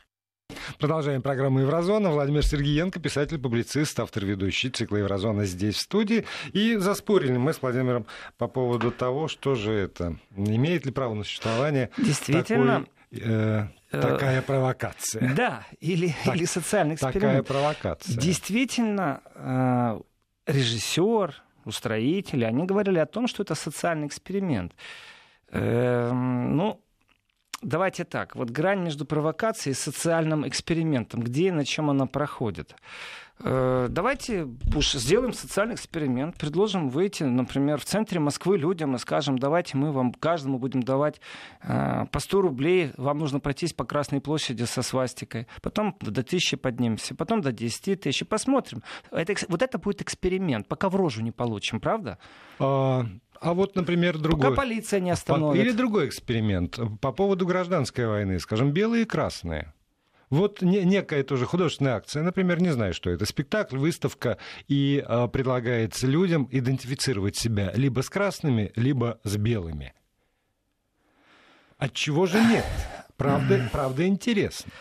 Продолжаем 0.83 1.21
программу 1.21 1.61
«Еврозона». 1.61 2.09
Владимир 2.11 2.45
Сергеенко, 2.45 2.99
писатель, 2.99 3.39
публицист, 3.39 3.97
автор 3.99 4.25
ведущий 4.25 4.69
цикла 4.69 4.97
«Еврозона» 4.97 5.45
здесь, 5.45 5.75
в 5.75 5.79
студии. 5.79 6.25
И 6.51 6.75
заспорили 6.75 7.37
мы 7.37 7.53
с 7.53 7.61
Владимиром 7.61 8.05
по 8.37 8.47
поводу 8.47 8.91
того, 8.91 9.27
что 9.27 9.55
же 9.55 9.71
это, 9.71 10.17
имеет 10.35 10.85
ли 10.85 10.91
право 10.91 11.13
на 11.13 11.23
существование 11.23 11.89
Действительно. 11.97 12.85
Такой, 13.11 13.29
э, 13.29 13.67
такая 13.91 14.41
провокация. 14.41 15.33
Да, 15.35 15.65
или, 15.79 16.13
так, 16.25 16.35
или 16.35 16.45
социальный 16.45 16.95
эксперимент. 16.95 17.21
Такая 17.21 17.43
провокация. 17.43 18.17
Действительно, 18.17 19.21
э, 19.35 20.01
режиссер, 20.47 21.33
устроители, 21.65 22.43
они 22.43 22.65
говорили 22.65 22.99
о 22.99 23.05
том, 23.05 23.27
что 23.27 23.43
это 23.43 23.55
социальный 23.55 24.07
эксперимент. 24.07 24.73
Э, 25.49 26.11
ну, 26.11 26.82
давайте 27.63 28.03
так, 28.03 28.35
вот 28.35 28.49
грань 28.49 28.81
между 28.81 29.05
провокацией 29.05 29.71
и 29.71 29.75
социальным 29.75 30.47
экспериментом, 30.47 31.21
где 31.21 31.47
и 31.47 31.51
на 31.51 31.65
чем 31.65 31.89
она 31.89 32.05
проходит. 32.05 32.75
Э, 33.39 33.87
давайте 33.89 34.47
уж 34.75 34.93
сделаем 34.93 35.33
социальный 35.33 35.75
эксперимент, 35.75 36.37
предложим 36.37 36.89
выйти, 36.89 37.23
например, 37.23 37.79
в 37.79 37.85
центре 37.85 38.19
Москвы 38.19 38.57
людям 38.57 38.95
и 38.95 38.99
скажем, 38.99 39.37
давайте 39.39 39.75
мы 39.75 39.91
вам 39.91 40.13
каждому 40.13 40.59
будем 40.59 40.83
давать 40.83 41.19
э, 41.61 42.05
по 42.11 42.19
100 42.19 42.41
рублей, 42.41 42.91
вам 42.97 43.17
нужно 43.17 43.39
пройтись 43.39 43.73
по 43.73 43.85
Красной 43.85 44.21
площади 44.21 44.63
со 44.63 44.81
свастикой, 44.81 45.47
потом 45.61 45.97
до 45.99 46.23
тысячи 46.23 46.55
поднимемся, 46.55 47.15
потом 47.15 47.41
до 47.41 47.51
10 47.51 48.01
тысяч, 48.01 48.25
посмотрим. 48.25 48.83
Это, 49.11 49.33
вот 49.47 49.61
это 49.61 49.77
будет 49.77 50.01
эксперимент, 50.01 50.67
пока 50.67 50.89
в 50.89 50.95
рожу 50.95 51.21
не 51.21 51.31
получим, 51.31 51.79
правда? 51.79 52.19
А, 52.59 53.05
а 53.43 53.53
вот, 53.53 53.75
например, 53.75 54.17
другой... 54.17 54.51
Пока 54.51 54.55
полиция 54.61 54.99
не 54.99 55.11
остановит. 55.11 55.61
Или 55.61 55.71
другой 55.71 56.07
эксперимент 56.07 56.79
по 57.01 57.11
поводу 57.11 57.45
гражданской 57.45 58.07
войны, 58.07 58.39
скажем, 58.39 58.71
белые 58.71 59.03
и 59.03 59.05
красные. 59.05 59.73
Вот 60.29 60.61
не, 60.61 60.83
некая 60.83 61.23
тоже 61.23 61.45
художественная 61.45 61.95
акция, 61.95 62.23
например, 62.23 62.61
не 62.61 62.71
знаю, 62.71 62.93
что 62.93 63.09
это, 63.09 63.25
спектакль, 63.25 63.77
выставка, 63.77 64.37
и 64.67 65.03
э, 65.05 65.27
предлагается 65.27 66.07
людям 66.07 66.47
идентифицировать 66.51 67.35
себя 67.35 67.71
либо 67.75 68.01
с 68.01 68.09
красными, 68.09 68.71
либо 68.75 69.19
с 69.23 69.37
белыми. 69.37 69.93
От 71.77 71.93
чего 71.93 72.25
же 72.25 72.39
нет? 72.41 72.65
Правда, 73.17 73.69
правда 73.73 74.07
интересно. 74.07 74.71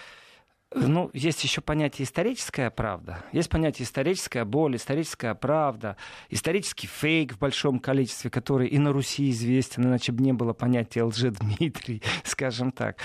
Ну, 0.74 1.10
есть 1.12 1.42
еще 1.44 1.60
понятие 1.60 2.04
историческая 2.04 2.70
правда, 2.70 3.24
есть 3.32 3.48
понятие 3.48 3.84
историческая 3.84 4.44
боль, 4.44 4.76
историческая 4.76 5.34
правда, 5.34 5.96
исторический 6.30 6.86
фейк 6.86 7.34
в 7.34 7.38
большом 7.38 7.78
количестве, 7.78 8.30
который 8.30 8.68
и 8.68 8.78
на 8.78 8.92
Руси 8.92 9.30
известен, 9.30 9.84
иначе 9.84 10.12
бы 10.12 10.22
не 10.22 10.32
было 10.32 10.52
понятия 10.52 11.02
лже-Дмитрий, 11.02 12.02
скажем 12.24 12.72
так. 12.72 12.96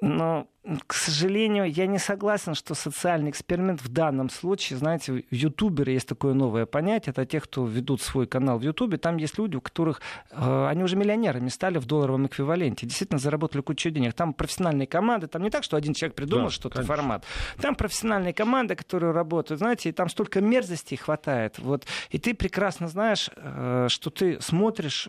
Но 0.00 0.48
к 0.86 0.92
сожалению, 0.92 1.70
я 1.72 1.86
не 1.86 1.98
согласен, 1.98 2.54
что 2.54 2.74
социальный 2.74 3.30
эксперимент 3.30 3.80
в 3.80 3.88
данном 3.88 4.28
случае, 4.28 4.78
знаете, 4.78 5.24
ютуберы 5.30 5.92
есть 5.92 6.06
такое 6.06 6.34
новое 6.34 6.66
понятие, 6.66 7.12
это 7.12 7.24
те, 7.24 7.40
кто 7.40 7.64
ведут 7.64 8.02
свой 8.02 8.26
канал 8.26 8.58
в 8.58 8.62
ютубе, 8.62 8.98
там 8.98 9.16
есть 9.16 9.38
люди, 9.38 9.56
у 9.56 9.62
которых, 9.62 10.02
э, 10.30 10.66
они 10.68 10.84
уже 10.84 10.96
миллионерами 10.96 11.48
стали 11.48 11.78
в 11.78 11.86
долларовом 11.86 12.26
эквиваленте, 12.26 12.86
действительно 12.86 13.18
заработали 13.18 13.62
кучу 13.62 13.88
денег. 13.88 14.12
Там 14.12 14.34
профессиональные 14.34 14.86
команды, 14.86 15.28
там 15.28 15.42
не 15.42 15.50
так, 15.50 15.64
что 15.64 15.78
один 15.78 15.94
человек 15.94 16.14
придумал 16.14 16.48
да, 16.48 16.50
что-то, 16.50 16.82
формат. 16.82 17.24
Там 17.58 17.74
профессиональные 17.74 18.34
команды, 18.34 18.74
которые 18.74 19.12
работают, 19.12 19.60
знаете, 19.60 19.88
и 19.88 19.92
там 19.92 20.10
столько 20.10 20.42
мерзостей 20.42 20.98
хватает. 20.98 21.58
Вот, 21.58 21.86
и 22.10 22.18
ты 22.18 22.34
прекрасно 22.34 22.86
знаешь, 22.88 23.30
э, 23.34 23.86
что 23.88 24.10
ты 24.10 24.38
смотришь, 24.42 25.08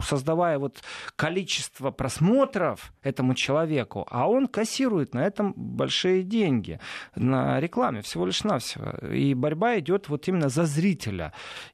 создавая 0.00 0.58
вот 0.58 0.78
количество 1.16 1.90
просмотров 1.90 2.94
этому 3.02 3.34
человеку, 3.34 4.06
а 4.10 4.26
он 4.26 4.46
кассирует 4.46 4.85
инвестирует 4.86 5.14
на 5.14 5.26
этом 5.26 5.52
большие 5.56 6.22
деньги, 6.22 6.78
на 7.14 7.60
рекламе 7.60 8.02
всего 8.02 8.26
лишь 8.26 8.44
навсего. 8.44 8.92
И 9.08 9.34
борьба 9.34 9.78
идет 9.78 10.08
вот 10.08 10.28
именно 10.28 10.48
за 10.48 10.64
зрителя. 10.64 11.32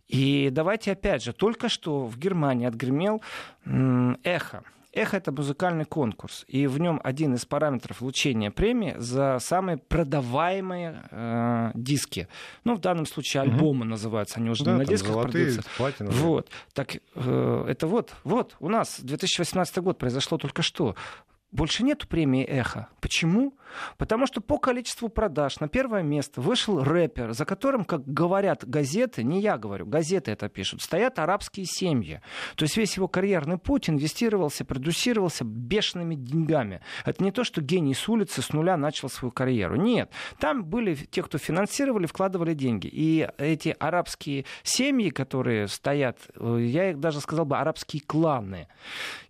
И 0.08 0.50
давайте 0.50 0.92
опять 0.92 1.22
же, 1.22 1.32
только 1.32 1.68
что 1.68 2.06
в 2.06 2.18
Германии 2.18 2.66
отгремел 2.66 3.22
эхо. 3.64 4.62
Эхо 4.94 5.16
это 5.16 5.32
музыкальный 5.32 5.86
конкурс, 5.86 6.44
и 6.48 6.66
в 6.66 6.78
нем 6.78 7.00
один 7.02 7.34
из 7.34 7.46
параметров 7.46 8.00
получения 8.00 8.50
премии 8.50 8.94
за 8.98 9.38
самые 9.40 9.78
продаваемые 9.78 11.04
э, 11.10 11.70
диски. 11.72 12.28
Ну, 12.64 12.74
в 12.74 12.78
данном 12.78 13.06
случае 13.06 13.40
альбомы 13.40 13.80
угу. 13.80 13.88
называются, 13.88 14.38
они 14.38 14.50
уже 14.50 14.64
да, 14.64 14.76
на 14.76 14.84
дисках 14.84 15.12
золотые, 15.12 15.46
продаются. 15.46 15.70
Платина, 15.78 16.10
вот, 16.10 16.50
так 16.74 16.96
э, 17.14 17.64
это 17.68 17.86
вот, 17.86 18.12
вот 18.24 18.54
у 18.60 18.68
нас 18.68 19.00
2018 19.00 19.78
год 19.78 19.96
произошло 19.96 20.36
только 20.36 20.60
что 20.60 20.94
больше 21.52 21.84
нету 21.84 22.08
премии 22.08 22.44
«Эхо». 22.44 22.88
Почему? 23.00 23.54
Потому 23.96 24.26
что 24.26 24.40
по 24.40 24.58
количеству 24.58 25.08
продаж 25.08 25.60
на 25.60 25.68
первое 25.68 26.02
место 26.02 26.40
вышел 26.40 26.82
рэпер, 26.82 27.32
за 27.32 27.44
которым, 27.44 27.84
как 27.84 28.06
говорят 28.06 28.68
газеты, 28.68 29.22
не 29.22 29.40
я 29.40 29.58
говорю, 29.58 29.86
газеты 29.86 30.30
это 30.30 30.48
пишут, 30.48 30.82
стоят 30.82 31.18
арабские 31.18 31.66
семьи. 31.66 32.20
То 32.56 32.64
есть 32.64 32.76
весь 32.76 32.96
его 32.96 33.08
карьерный 33.08 33.58
путь 33.58 33.88
инвестировался, 33.88 34.64
продюсировался 34.64 35.44
бешеными 35.44 36.14
деньгами. 36.14 36.80
Это 37.04 37.22
не 37.22 37.32
то, 37.32 37.44
что 37.44 37.60
гений 37.60 37.94
с 37.94 38.08
улицы 38.08 38.42
с 38.42 38.52
нуля 38.52 38.76
начал 38.76 39.08
свою 39.08 39.32
карьеру. 39.32 39.76
Нет. 39.76 40.10
Там 40.38 40.64
были 40.64 40.94
те, 40.94 41.22
кто 41.22 41.38
финансировали, 41.38 42.06
вкладывали 42.06 42.54
деньги. 42.54 42.88
И 42.92 43.28
эти 43.38 43.74
арабские 43.78 44.44
семьи, 44.62 45.10
которые 45.10 45.68
стоят, 45.68 46.18
э, 46.34 46.58
я 46.60 46.90
их 46.90 47.00
даже 47.00 47.20
сказал 47.20 47.44
бы, 47.44 47.56
арабские 47.58 48.02
кланы, 48.06 48.68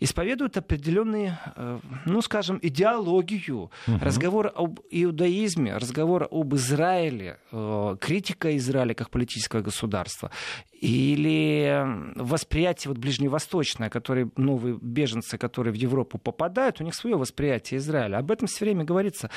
исповедуют 0.00 0.56
определенные, 0.56 1.38
э, 1.56 1.78
ну, 2.06 2.22
скажем, 2.22 2.58
идеологию, 2.62 3.70
угу. 3.86 3.98
Разговор 4.32 4.52
об 4.54 4.80
иудаизме, 4.90 5.76
разговор 5.76 6.28
об 6.30 6.54
Израиле, 6.54 7.38
э, 7.52 7.96
критика 8.00 8.56
Израиля 8.56 8.94
как 8.94 9.10
политического 9.10 9.60
государства, 9.60 10.30
или 10.72 11.84
восприятие 12.16 12.88
вот 12.88 12.98
ближневосточное, 12.98 13.90
которые 13.90 14.30
новые 14.36 14.78
беженцы, 14.80 15.38
которые 15.38 15.72
в 15.72 15.76
Европу 15.76 16.18
попадают, 16.18 16.80
у 16.80 16.84
них 16.84 16.94
свое 16.94 17.16
восприятие 17.16 17.78
Израиля. 17.78 18.18
Об 18.18 18.30
этом 18.30 18.46
все 18.46 18.64
время 18.64 18.84
говорится. 18.84 19.30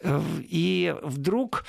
Э, 0.00 0.20
и 0.40 0.94
вдруг 1.02 1.64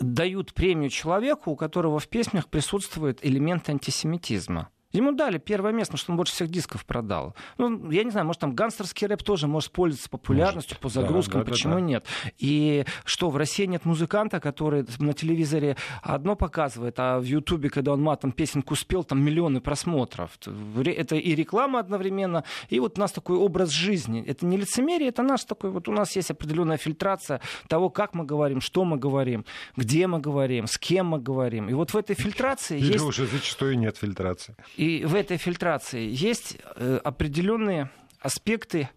дают 0.00 0.54
премию 0.54 0.90
человеку, 0.90 1.50
у 1.50 1.56
которого 1.56 1.98
в 1.98 2.06
песнях 2.06 2.48
присутствует 2.48 3.18
элемент 3.26 3.68
антисемитизма. 3.68 4.68
Ему 4.94 5.12
дали 5.12 5.38
первое 5.38 5.72
место, 5.72 5.92
потому 5.92 5.98
что 5.98 6.12
он 6.12 6.16
больше 6.16 6.32
всех 6.32 6.48
дисков 6.48 6.86
продал. 6.86 7.34
Ну, 7.58 7.90
я 7.90 8.04
не 8.04 8.10
знаю, 8.10 8.26
может, 8.26 8.40
там 8.40 8.54
гангстерский 8.54 9.08
рэп 9.08 9.24
тоже 9.24 9.48
может 9.48 9.72
пользоваться 9.72 10.08
популярностью 10.08 10.76
может. 10.76 10.82
по 10.82 10.88
загрузкам, 10.88 11.40
да, 11.40 11.44
да, 11.44 11.50
почему 11.50 11.74
да, 11.74 11.80
да. 11.80 11.84
нет? 11.84 12.06
И 12.38 12.84
что, 13.04 13.28
в 13.30 13.36
России 13.36 13.66
нет 13.66 13.84
музыканта, 13.84 14.38
который 14.38 14.86
на 15.00 15.12
телевизоре 15.12 15.76
одно 16.00 16.36
показывает, 16.36 16.94
а 16.98 17.18
в 17.18 17.24
Ютубе, 17.24 17.70
когда 17.70 17.92
он 17.92 18.02
матом 18.02 18.30
песенку 18.30 18.76
спел, 18.76 19.02
там 19.02 19.20
миллионы 19.20 19.60
просмотров. 19.60 20.38
Это 20.86 21.16
и 21.16 21.34
реклама 21.34 21.80
одновременно, 21.80 22.44
и 22.68 22.78
вот 22.78 22.96
у 22.96 23.00
нас 23.00 23.10
такой 23.10 23.36
образ 23.36 23.70
жизни. 23.70 24.24
Это 24.24 24.46
не 24.46 24.56
лицемерие, 24.56 25.08
это 25.08 25.22
наш 25.22 25.44
такой, 25.44 25.70
вот 25.70 25.88
у 25.88 25.92
нас 25.92 26.14
есть 26.14 26.30
определенная 26.30 26.76
фильтрация 26.76 27.40
того, 27.66 27.90
как 27.90 28.14
мы 28.14 28.24
говорим, 28.24 28.60
что 28.60 28.84
мы 28.84 28.96
говорим, 28.96 29.44
где 29.76 30.06
мы 30.06 30.20
говорим, 30.20 30.68
с 30.68 30.78
кем 30.78 31.06
мы 31.06 31.18
говорим. 31.18 31.68
И 31.68 31.72
вот 31.72 31.90
в 31.90 31.96
этой 31.96 32.14
фильтрации 32.14 32.78
Или 32.78 32.92
есть... 32.92 33.04
уже 33.04 33.26
зачастую 33.26 33.76
нет 33.76 33.96
фильтрации. 33.96 34.54
И 34.84 35.02
в 35.06 35.14
этой 35.14 35.38
фильтрации 35.38 36.06
есть 36.10 36.58
э, 36.76 37.00
определенные 37.02 37.88
аспекты 38.20 38.90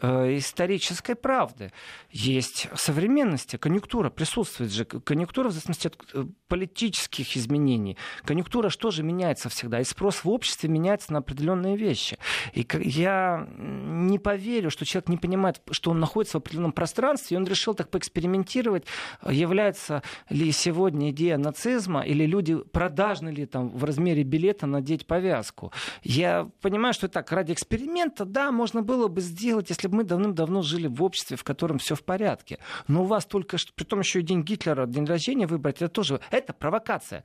исторической 0.00 1.16
правды. 1.16 1.72
Есть 2.10 2.68
современности, 2.76 3.56
конъюнктура 3.56 4.10
присутствует 4.10 4.70
же. 4.70 4.84
Конъюнктура 4.84 5.48
в 5.48 5.52
зависимости 5.52 5.88
от 5.88 5.96
э, 6.14 6.24
политических 6.46 7.36
изменений. 7.36 7.96
Конъюнктура 8.24 8.68
что 8.68 8.92
же 8.92 9.02
меняется 9.02 9.48
всегда? 9.48 9.80
И 9.80 9.84
спрос 9.84 10.22
в 10.22 10.30
обществе 10.30 10.68
меняется 10.68 11.12
на 11.12 11.18
определенные 11.18 11.76
вещи. 11.76 12.16
И 12.52 12.64
я 12.80 13.48
не 13.58 14.20
поверю, 14.20 14.70
что 14.70 14.84
человек 14.84 15.08
не 15.08 15.16
понимает, 15.16 15.60
что 15.72 15.90
он 15.90 15.98
находится 15.98 16.38
в 16.38 16.42
определенном 16.42 16.72
пространстве, 16.72 17.34
и 17.34 17.38
он 17.38 17.44
решил 17.44 17.74
так 17.74 17.90
поэкспериментировать, 17.90 18.84
является 19.28 20.02
ли 20.30 20.52
сегодня 20.52 21.10
идея 21.10 21.38
нацизма, 21.38 22.02
или 22.02 22.24
люди 22.24 22.56
продажны 22.56 23.30
ли 23.30 23.46
там 23.46 23.70
в 23.70 23.82
размере 23.82 24.22
билета 24.22 24.66
надеть 24.66 25.06
повязку. 25.06 25.72
Я 26.02 26.48
понимаю, 26.60 26.94
что 26.94 27.08
так, 27.08 27.32
ради 27.32 27.52
эксперимента, 27.52 28.24
да, 28.24 28.52
можно 28.52 28.82
было 28.82 29.08
бы 29.08 29.20
сделать, 29.20 29.70
если 29.70 29.87
бы 29.88 29.98
мы 29.98 30.04
давным-давно 30.04 30.62
жили 30.62 30.86
в 30.86 31.02
обществе, 31.02 31.36
в 31.36 31.44
котором 31.44 31.78
все 31.78 31.94
в 31.94 32.02
порядке. 32.02 32.58
Но 32.86 33.02
у 33.02 33.06
вас 33.06 33.26
только 33.26 33.58
что, 33.58 33.72
при 33.72 33.84
том 33.84 34.00
еще 34.00 34.20
и 34.20 34.22
день 34.22 34.42
Гитлера, 34.42 34.86
день 34.86 35.04
рождения 35.04 35.46
выбрать, 35.46 35.76
это 35.76 35.88
тоже, 35.88 36.20
это 36.30 36.52
провокация. 36.52 37.24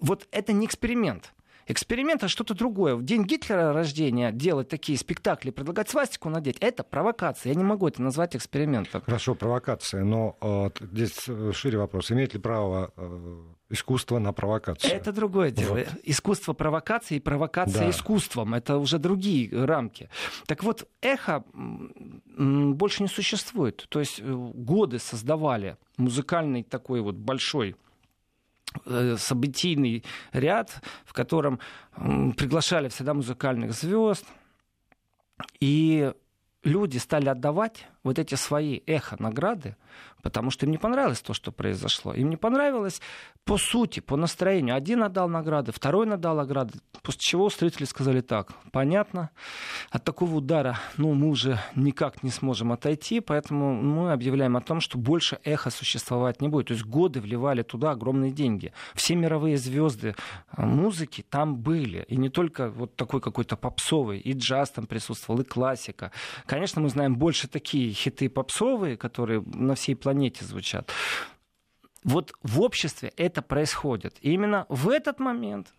Вот 0.00 0.26
это 0.30 0.52
не 0.52 0.66
эксперимент. 0.66 1.32
Эксперимент 1.68 2.22
это 2.22 2.28
что-то 2.28 2.54
другое. 2.54 2.94
В 2.94 3.02
день 3.02 3.24
Гитлера 3.24 3.72
рождения 3.72 4.30
делать 4.30 4.68
такие 4.68 4.96
спектакли, 4.96 5.50
предлагать 5.50 5.88
свастику 5.88 6.28
надеть, 6.28 6.58
это 6.60 6.84
провокация. 6.84 7.52
Я 7.52 7.58
не 7.58 7.64
могу 7.64 7.88
это 7.88 8.02
назвать 8.02 8.36
экспериментом. 8.36 9.02
Хорошо, 9.02 9.34
провокация. 9.34 10.04
Но 10.04 10.36
э, 10.40 10.70
здесь 10.92 11.28
э, 11.28 11.52
шире 11.52 11.78
вопрос. 11.78 12.12
Имеет 12.12 12.34
ли 12.34 12.40
право 12.40 12.92
э, 12.96 13.38
искусство 13.70 14.18
на 14.18 14.32
провокацию? 14.32 14.92
Это 14.92 15.12
другое 15.12 15.50
дело. 15.50 15.74
Вот. 15.74 15.88
Искусство 16.04 16.52
провокации 16.52 17.16
и 17.16 17.20
провокация 17.20 17.84
да. 17.84 17.90
искусством. 17.90 18.54
Это 18.54 18.76
уже 18.78 18.98
другие 18.98 19.50
рамки. 19.64 20.08
Так 20.46 20.62
вот, 20.62 20.88
эхо 21.02 21.44
больше 21.52 23.02
не 23.02 23.08
существует. 23.08 23.86
То 23.88 23.98
есть 23.98 24.20
э, 24.20 24.22
годы 24.24 25.00
создавали 25.00 25.78
музыкальный 25.96 26.62
такой 26.62 27.00
вот 27.00 27.16
большой 27.16 27.74
событийный 29.16 30.04
ряд, 30.32 30.82
в 31.04 31.12
котором 31.12 31.60
приглашали 31.94 32.88
всегда 32.88 33.14
музыкальных 33.14 33.72
звезд. 33.72 34.24
И 35.60 36.12
люди 36.62 36.98
стали 36.98 37.28
отдавать 37.28 37.86
вот 38.06 38.18
эти 38.18 38.34
свои 38.34 38.80
эхо-награды, 38.86 39.76
потому 40.22 40.50
что 40.50 40.66
им 40.66 40.72
не 40.72 40.78
понравилось 40.78 41.20
то, 41.20 41.34
что 41.34 41.52
произошло. 41.52 42.14
Им 42.14 42.30
не 42.30 42.36
понравилось 42.36 43.00
по 43.46 43.58
сути, 43.58 44.00
по 44.00 44.16
настроению. 44.16 44.74
Один 44.74 45.04
отдал 45.04 45.28
награды, 45.28 45.70
второй 45.70 46.12
отдал 46.12 46.36
награды, 46.36 46.72
после 47.02 47.20
чего 47.20 47.48
строители 47.48 47.84
сказали 47.84 48.20
так, 48.20 48.52
понятно, 48.72 49.30
от 49.90 50.02
такого 50.02 50.34
удара 50.36 50.80
ну, 50.96 51.14
мы 51.14 51.28
уже 51.28 51.60
никак 51.76 52.24
не 52.24 52.30
сможем 52.30 52.72
отойти, 52.72 53.20
поэтому 53.20 53.74
мы 53.74 54.12
объявляем 54.12 54.56
о 54.56 54.60
том, 54.60 54.80
что 54.80 54.98
больше 54.98 55.38
эхо 55.44 55.70
существовать 55.70 56.40
не 56.40 56.48
будет. 56.48 56.66
То 56.66 56.74
есть 56.74 56.84
годы 56.84 57.20
вливали 57.20 57.62
туда 57.62 57.92
огромные 57.92 58.32
деньги. 58.32 58.72
Все 58.94 59.14
мировые 59.14 59.56
звезды 59.58 60.16
э, 60.56 60.66
музыки 60.66 61.24
там 61.28 61.56
были. 61.56 62.04
И 62.08 62.16
не 62.16 62.30
только 62.30 62.70
вот 62.70 62.96
такой 62.96 63.20
какой-то 63.20 63.56
попсовый, 63.56 64.18
и 64.18 64.32
джаз 64.32 64.70
там 64.70 64.86
присутствовал, 64.86 65.40
и 65.40 65.44
классика. 65.44 66.10
Конечно, 66.46 66.82
мы 66.82 66.88
знаем 66.88 67.14
больше 67.14 67.46
такие 67.46 67.95
хиты 67.96 68.28
попсовые, 68.28 68.96
которые 68.96 69.42
на 69.46 69.74
всей 69.74 69.96
планете 69.96 70.44
звучат. 70.44 70.92
Вот 72.04 72.32
в 72.42 72.60
обществе 72.60 73.12
это 73.16 73.42
происходит. 73.42 74.16
И 74.20 74.32
именно 74.32 74.66
в 74.68 74.88
этот 74.88 75.18
момент 75.18 75.74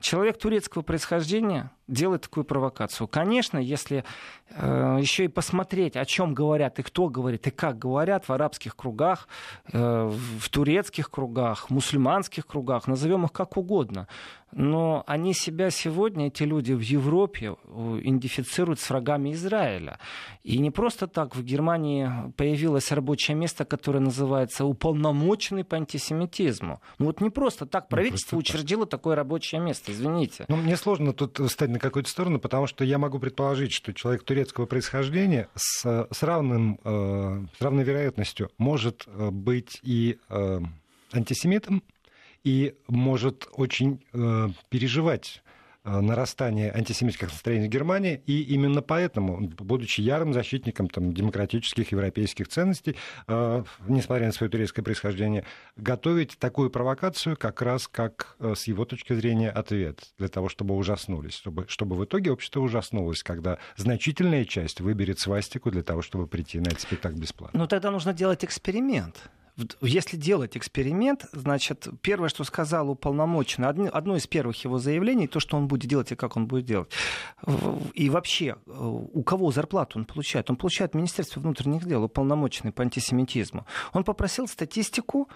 человек 0.00 0.38
турецкого 0.38 0.82
происхождения 0.82 1.70
делает 1.88 2.22
такую 2.22 2.44
провокацию. 2.44 3.06
Конечно, 3.08 3.58
если 3.58 4.04
э, 4.50 4.98
еще 5.00 5.24
и 5.24 5.28
посмотреть, 5.28 5.96
о 5.96 6.04
чем 6.04 6.34
говорят 6.34 6.78
и 6.78 6.82
кто 6.82 7.08
говорит, 7.08 7.46
и 7.46 7.50
как 7.50 7.78
говорят 7.78 8.28
в 8.28 8.32
арабских 8.32 8.76
кругах, 8.76 9.28
э, 9.72 10.10
в 10.38 10.48
турецких 10.48 11.10
кругах, 11.10 11.70
мусульманских 11.70 12.46
кругах, 12.46 12.86
назовем 12.86 13.24
их 13.24 13.32
как 13.32 13.56
угодно, 13.56 14.08
но 14.52 15.04
они 15.06 15.34
себя 15.34 15.70
сегодня, 15.70 16.28
эти 16.28 16.44
люди 16.44 16.72
в 16.72 16.80
Европе, 16.80 17.56
идентифицируют 17.66 18.80
с 18.80 18.88
врагами 18.88 19.32
Израиля. 19.32 19.98
И 20.44 20.58
не 20.58 20.70
просто 20.70 21.06
так 21.08 21.36
в 21.36 21.42
Германии 21.42 22.32
появилось 22.36 22.90
рабочее 22.92 23.36
место, 23.36 23.64
которое 23.64 24.00
называется 24.00 24.64
«уполномоченный 24.64 25.64
по 25.64 25.76
антисемитизму». 25.76 26.80
Ну 26.98 27.06
вот 27.06 27.20
не 27.20 27.30
просто 27.30 27.66
так 27.66 27.88
правительство 27.88 28.36
просто 28.36 28.54
учредило 28.56 28.86
так. 28.86 29.00
такое 29.00 29.16
рабочее 29.16 29.60
место, 29.60 29.92
извините. 29.92 30.46
Ну, 30.48 30.56
мне 30.56 30.76
сложно 30.76 31.12
тут 31.12 31.38
стать 31.50 31.70
на 31.76 31.80
какую-то 31.80 32.08
сторону, 32.08 32.38
потому 32.38 32.66
что 32.66 32.84
я 32.84 32.96
могу 32.96 33.18
предположить, 33.18 33.72
что 33.72 33.92
человек 33.92 34.24
турецкого 34.24 34.64
происхождения 34.64 35.48
с, 35.54 36.08
с, 36.10 36.22
равным, 36.22 36.80
э, 36.82 37.44
с 37.58 37.60
равной 37.60 37.84
вероятностью 37.84 38.50
может 38.56 39.04
э, 39.06 39.30
быть 39.30 39.78
и 39.82 40.18
э, 40.30 40.60
антисемитом, 41.12 41.82
и 42.44 42.74
может 42.88 43.46
очень 43.52 44.02
э, 44.14 44.48
переживать 44.70 45.42
нарастание 45.86 46.72
антисемитских 46.72 47.28
настроений 47.30 47.68
в 47.68 47.70
Германии, 47.70 48.22
и 48.26 48.42
именно 48.42 48.82
поэтому, 48.82 49.40
будучи 49.40 50.00
ярым 50.00 50.32
защитником 50.32 50.88
там, 50.88 51.12
демократических 51.12 51.92
европейских 51.92 52.48
ценностей, 52.48 52.96
э, 53.28 53.64
несмотря 53.86 54.26
на 54.26 54.32
свое 54.32 54.50
турецкое 54.50 54.84
происхождение, 54.84 55.44
готовить 55.76 56.38
такую 56.38 56.70
провокацию 56.70 57.36
как 57.36 57.62
раз 57.62 57.88
как 57.88 58.36
э, 58.40 58.54
с 58.56 58.64
его 58.64 58.84
точки 58.84 59.12
зрения 59.14 59.50
ответ, 59.50 60.00
для 60.18 60.28
того, 60.28 60.48
чтобы 60.48 60.74
ужаснулись, 60.74 61.34
чтобы, 61.34 61.66
чтобы 61.68 61.96
в 61.96 62.04
итоге 62.04 62.32
общество 62.32 62.60
ужаснулось, 62.60 63.22
когда 63.22 63.58
значительная 63.76 64.44
часть 64.44 64.80
выберет 64.80 65.20
свастику 65.20 65.70
для 65.70 65.82
того, 65.82 66.02
чтобы 66.02 66.26
прийти 66.26 66.58
на 66.58 66.68
этот 66.68 66.80
спектакль 66.80 67.18
бесплатно. 67.18 67.58
Ну 67.58 67.66
тогда 67.66 67.90
нужно 67.90 68.12
делать 68.12 68.44
эксперимент 68.44 69.30
если 69.80 70.16
делать 70.16 70.56
эксперимент, 70.56 71.26
значит, 71.32 71.88
первое, 72.02 72.28
что 72.28 72.44
сказал 72.44 72.90
уполномоченный, 72.90 73.68
одно 73.68 74.16
из 74.16 74.26
первых 74.26 74.62
его 74.64 74.78
заявлений, 74.78 75.28
то, 75.28 75.40
что 75.40 75.56
он 75.56 75.66
будет 75.66 75.88
делать 75.88 76.12
и 76.12 76.16
как 76.16 76.36
он 76.36 76.46
будет 76.46 76.66
делать. 76.66 76.90
И 77.94 78.10
вообще, 78.10 78.56
э, 78.66 78.70
у 78.70 79.22
кого 79.22 79.50
зарплату 79.52 79.98
он 79.98 80.04
получает? 80.04 80.50
Он 80.50 80.56
получает 80.56 80.94
Министерство 80.94 81.40
внутренних 81.40 81.86
дел, 81.86 82.04
уполномоченный 82.04 82.72
по 82.72 82.82
антисемитизму. 82.82 83.66
Он 83.94 84.04
попросил 84.04 84.46
статистику 84.46 85.30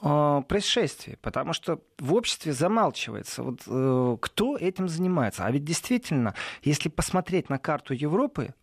э, 0.00 0.42
происшествий, 0.48 1.18
потому 1.20 1.52
что 1.52 1.80
в 1.98 2.14
обществе 2.14 2.54
замалчивается, 2.54 3.42
вот, 3.42 3.60
э, 3.66 4.16
кто 4.20 4.56
этим 4.56 4.88
занимается. 4.88 5.44
А 5.44 5.50
ведь 5.50 5.64
действительно, 5.64 6.34
если 6.62 6.88
посмотреть 6.88 7.50
на 7.50 7.58
карту 7.58 7.92
Европы, 7.92 8.54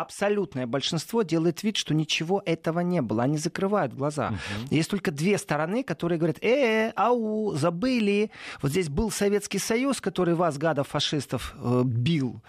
абсолютное 0.00 0.66
большинство 0.66 1.22
делает 1.22 1.62
вид, 1.62 1.76
что 1.76 1.94
ничего 1.94 2.42
этого 2.44 2.80
не 2.80 3.02
было. 3.02 3.22
Они 3.22 3.38
закрывают 3.38 3.94
глаза. 3.94 4.28
Угу. 4.28 4.74
Есть 4.76 4.90
только 4.90 5.10
две 5.10 5.38
стороны, 5.38 5.82
которые 5.82 6.18
говорят, 6.18 6.38
э, 6.40 6.88
-э 6.88 6.92
ау, 6.96 7.54
забыли. 7.54 8.30
Вот 8.62 8.70
здесь 8.70 8.88
был 8.88 9.10
Советский 9.10 9.58
Союз, 9.58 10.00
который 10.00 10.34
вас, 10.34 10.58
гадов, 10.58 10.88
фашистов, 10.88 11.54
э, 11.56 11.82
бил 11.84 12.40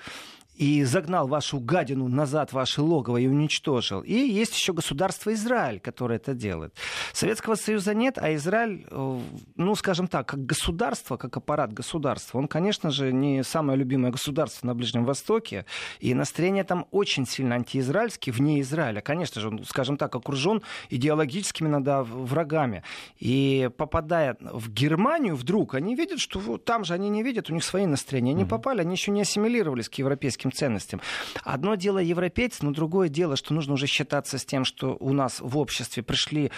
и 0.60 0.84
загнал 0.84 1.28
вашу 1.28 1.58
гадину 1.62 2.10
назад 2.10 2.52
ваше 2.52 2.82
логово 2.82 3.15
и 3.15 3.28
уничтожил. 3.28 4.02
И 4.02 4.13
есть 4.13 4.54
еще 4.54 4.74
государство 4.74 5.34
Израиль, 5.34 5.80
которое 5.80 6.17
это 6.17 6.34
делает. 6.34 6.76
Советского 7.13 7.56
Союза 7.56 7.93
нет, 7.93 8.17
а 8.17 8.36
Израиль, 8.36 8.86
э, 8.91 9.19
ну, 9.56 9.76
скажем 9.76 10.10
так, 10.10 10.28
как 10.28 10.45
государство, 10.45 11.15
как 11.15 11.38
аппарат 11.38 11.72
государства, 11.72 12.39
он, 12.39 12.50
конечно 12.50 12.91
же, 12.91 13.13
не 13.13 13.41
самое 13.41 13.80
любимое 13.80 14.12
государство 14.12 14.67
на 14.67 14.76
Ближнем 14.76 15.06
Востоке, 15.06 15.65
и 16.02 16.13
настроение 16.13 16.65
там 16.65 16.88
очень 16.91 17.26
сильно 17.26 17.56
антиизраильские, 17.56 18.34
вне 18.34 18.60
Израиля. 18.60 19.00
Конечно 19.00 19.39
же, 19.39 19.48
он, 19.48 19.63
скажем 19.63 19.95
так, 19.95 20.13
окружен 20.13 20.62
идеологическими 20.89 21.69
иногда 21.69 22.04
врагами. 22.04 22.84
И 23.17 23.69
попадая 23.78 24.36
в 24.41 24.69
Германию 24.69 25.38
вдруг, 25.38 25.76
они 25.76 25.95
видят, 25.95 26.19
что 26.19 26.58
там 26.58 26.84
же 26.84 26.93
они 26.93 27.08
не 27.08 27.24
видят, 27.24 27.50
у 27.50 27.54
них 27.54 27.63
свои 27.63 27.86
настроения. 27.86 28.32
Они 28.32 28.43
попали, 28.43 28.82
они 28.82 28.95
еще 28.95 29.12
не 29.12 29.22
ассимилировались 29.22 29.88
к 29.88 29.93
европейским 29.93 30.48
европейским 30.49 30.51
ценностям. 30.51 31.01
Одно 31.43 31.75
дело 31.75 31.99
европейцы, 31.99 32.65
но 32.65 32.71
другое 32.71 33.09
дело, 33.09 33.35
что 33.35 33.53
нужно 33.53 33.73
уже 33.73 33.88
считаться 33.88 34.38
с 34.38 34.45
тем, 34.45 34.65
что 34.65 34.97
у 34.99 35.13
нас 35.13 35.39
в 35.39 35.57
обществе 35.57 36.03
пришли 36.03 36.51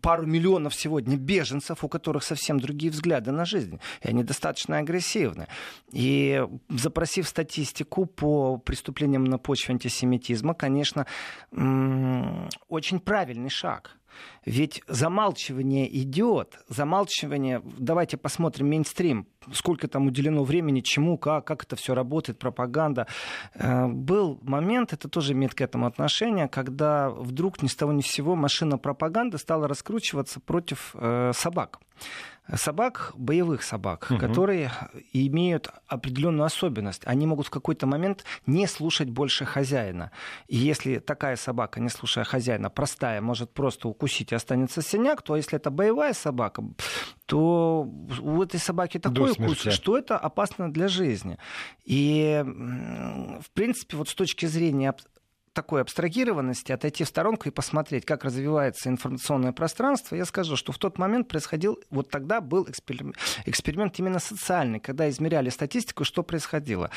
пару 0.00 0.26
миллионов 0.26 0.74
сегодня 0.74 1.16
беженцев, 1.16 1.84
у 1.84 1.88
которых 1.88 2.24
совсем 2.24 2.60
другие 2.60 2.90
взгляды 2.90 3.32
на 3.32 3.44
жизнь. 3.44 3.78
И 4.02 4.08
они 4.08 4.24
достаточно 4.24 4.78
агрессивны. 4.78 5.46
И 5.92 6.42
запросив 6.68 7.28
статистику 7.28 8.06
по 8.06 8.58
преступлениям 8.58 9.24
на 9.24 9.38
почве 9.38 9.74
антисемитизма, 9.74 10.54
конечно, 10.54 11.06
очень 12.68 13.00
правильный 13.00 13.50
шаг. 13.50 13.92
Ведь 14.48 14.82
замалчивание 14.88 15.94
идет. 16.02 16.58
Замалчивание, 16.70 17.60
давайте 17.64 18.16
посмотрим 18.16 18.70
мейнстрим, 18.70 19.26
сколько 19.52 19.88
там 19.88 20.06
уделено 20.06 20.42
времени, 20.42 20.80
чему, 20.80 21.18
как, 21.18 21.46
как 21.46 21.64
это 21.64 21.76
все 21.76 21.94
работает, 21.94 22.38
пропаганда. 22.38 23.06
Э, 23.52 23.86
был 23.88 24.38
момент, 24.40 24.94
это 24.94 25.06
тоже 25.10 25.34
имеет 25.34 25.54
к 25.54 25.60
этому 25.60 25.84
отношение, 25.84 26.48
когда 26.48 27.10
вдруг 27.10 27.62
ни 27.62 27.66
с 27.66 27.76
того 27.76 27.92
ни 27.92 28.00
с 28.00 28.06
сего 28.06 28.36
машина 28.36 28.78
пропаганды 28.78 29.36
стала 29.36 29.68
раскручиваться 29.68 30.40
против 30.40 30.94
э, 30.94 31.32
собак 31.34 31.80
собак, 32.56 33.12
боевых 33.16 33.62
собак, 33.62 34.06
угу. 34.10 34.18
которые 34.18 34.72
имеют 35.12 35.68
определенную 35.86 36.46
особенность. 36.46 37.02
Они 37.04 37.26
могут 37.26 37.48
в 37.48 37.50
какой-то 37.50 37.86
момент 37.86 38.24
не 38.46 38.66
слушать 38.66 39.10
больше 39.10 39.44
хозяина. 39.44 40.10
И 40.46 40.56
если 40.56 40.98
такая 40.98 41.36
собака, 41.36 41.80
не 41.80 41.88
слушая 41.88 42.24
хозяина, 42.24 42.70
простая, 42.70 43.20
может 43.20 43.52
просто 43.52 43.88
укусить 43.88 44.32
останется 44.38 44.82
синяк, 44.82 45.22
то 45.22 45.36
если 45.36 45.56
это 45.56 45.70
боевая 45.70 46.14
собака, 46.14 46.64
то 47.26 47.82
у 48.20 48.42
этой 48.42 48.58
собаки 48.58 48.98
такой 48.98 49.32
укус, 49.32 49.58
что 49.58 49.98
это 49.98 50.16
опасно 50.16 50.72
для 50.72 50.88
жизни. 50.88 51.38
И, 51.84 52.42
в 52.44 53.50
принципе, 53.52 53.96
вот 53.96 54.08
с 54.08 54.14
точки 54.14 54.46
зрения 54.46 54.94
такой 55.52 55.80
абстрагированности, 55.82 56.72
отойти 56.72 57.04
в 57.04 57.08
сторонку 57.08 57.48
и 57.48 57.52
посмотреть, 57.52 58.04
как 58.04 58.24
развивается 58.24 58.88
информационное 58.88 59.52
пространство, 59.52 60.16
я 60.16 60.24
скажу, 60.24 60.56
что 60.56 60.72
в 60.72 60.78
тот 60.78 60.98
момент 60.98 61.28
происходил, 61.28 61.78
вот 61.90 62.10
тогда 62.10 62.40
был 62.40 62.66
эксперимент, 62.68 63.98
именно 63.98 64.18
социальный, 64.18 64.80
когда 64.80 65.08
измеряли 65.08 65.50
статистику, 65.50 66.04
что 66.04 66.22
происходило. 66.22 66.90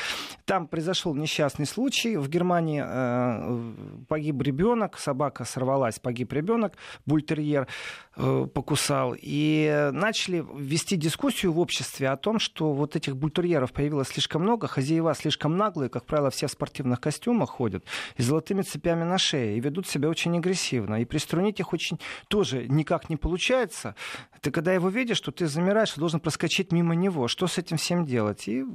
Там 0.45 0.67
произошел 0.67 1.15
несчастный 1.15 1.65
случай, 1.65 2.17
в 2.17 2.27
Германии 2.29 2.83
э, 2.85 3.73
погиб 4.07 4.41
ребенок, 4.41 4.97
собака 4.97 5.45
сорвалась, 5.45 5.99
погиб 5.99 6.33
ребенок, 6.33 6.73
бультерьер 7.05 7.67
э, 8.15 8.47
покусал, 8.53 9.15
и 9.17 9.89
начали 9.93 10.45
вести 10.55 10.95
дискуссию 10.97 11.53
в 11.53 11.59
обществе 11.59 12.09
о 12.09 12.17
том, 12.17 12.39
что 12.39 12.73
вот 12.73 12.95
этих 12.95 13.15
бультерьеров 13.15 13.71
появилось 13.71 14.09
слишком 14.09 14.41
много, 14.41 14.67
хозяева 14.67 15.13
слишком 15.13 15.57
наглые, 15.57 15.89
как 15.89 16.05
правило, 16.05 16.29
все 16.29 16.47
в 16.47 16.51
спортивных 16.51 16.99
костюмах 16.99 17.49
ходят, 17.49 17.83
и 18.17 18.23
золотые 18.23 18.40
золотыми 18.41 18.63
цепями 18.63 19.03
на 19.03 19.17
шее 19.17 19.57
и 19.57 19.59
ведут 19.59 19.87
себя 19.87 20.09
очень 20.09 20.37
агрессивно. 20.37 21.01
И 21.01 21.05
приструнить 21.05 21.59
их 21.59 21.73
очень 21.73 21.99
тоже 22.27 22.67
никак 22.67 23.09
не 23.09 23.17
получается. 23.17 23.95
Ты 24.41 24.51
когда 24.51 24.73
его 24.73 24.89
видишь, 24.89 25.17
что 25.17 25.31
ты 25.31 25.47
замираешь, 25.47 25.93
должен 25.95 26.19
проскочить 26.19 26.71
мимо 26.71 26.95
него. 26.95 27.27
Что 27.27 27.47
с 27.47 27.59
этим 27.59 27.77
всем 27.77 28.05
делать? 28.05 28.47
И 28.47 28.65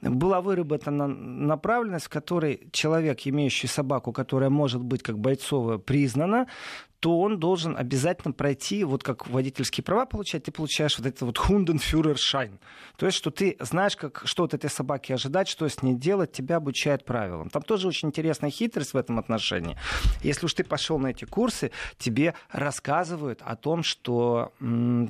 была 0.00 0.40
выработана 0.40 1.06
направленность, 1.06 2.06
в 2.06 2.08
которой 2.08 2.68
человек, 2.72 3.26
имеющий 3.26 3.68
собаку, 3.68 4.12
которая 4.12 4.50
может 4.50 4.82
быть 4.82 5.02
как 5.02 5.18
бойцовая, 5.18 5.78
признана, 5.78 6.46
то 7.00 7.20
он 7.20 7.38
должен 7.38 7.76
обязательно 7.76 8.32
пройти, 8.32 8.82
вот 8.84 9.02
как 9.02 9.28
водительские 9.28 9.84
права 9.84 10.06
получать, 10.06 10.44
ты 10.44 10.52
получаешь 10.52 10.98
вот 10.98 11.06
это 11.06 11.24
вот 11.24 11.38
Hundenführerschein. 11.38 12.58
То 12.96 13.06
есть, 13.06 13.18
что 13.18 13.30
ты 13.30 13.56
знаешь, 13.60 13.96
как, 13.96 14.22
что 14.24 14.44
от 14.44 14.54
этой 14.54 14.70
собаки 14.70 15.12
ожидать, 15.12 15.48
что 15.48 15.68
с 15.68 15.82
ней 15.82 15.94
делать, 15.94 16.32
тебя 16.32 16.56
обучают 16.56 17.04
правилам. 17.04 17.50
Там 17.50 17.62
тоже 17.62 17.88
очень 17.88 18.08
интересная 18.08 18.50
хитрость 18.50 18.94
в 18.94 18.96
этом 18.96 19.18
отношении. 19.18 19.76
Если 20.22 20.46
уж 20.46 20.54
ты 20.54 20.64
пошел 20.64 20.98
на 20.98 21.08
эти 21.08 21.24
курсы, 21.24 21.70
тебе 21.98 22.34
рассказывают 22.50 23.42
о 23.44 23.54
том, 23.56 23.82
что 23.82 24.52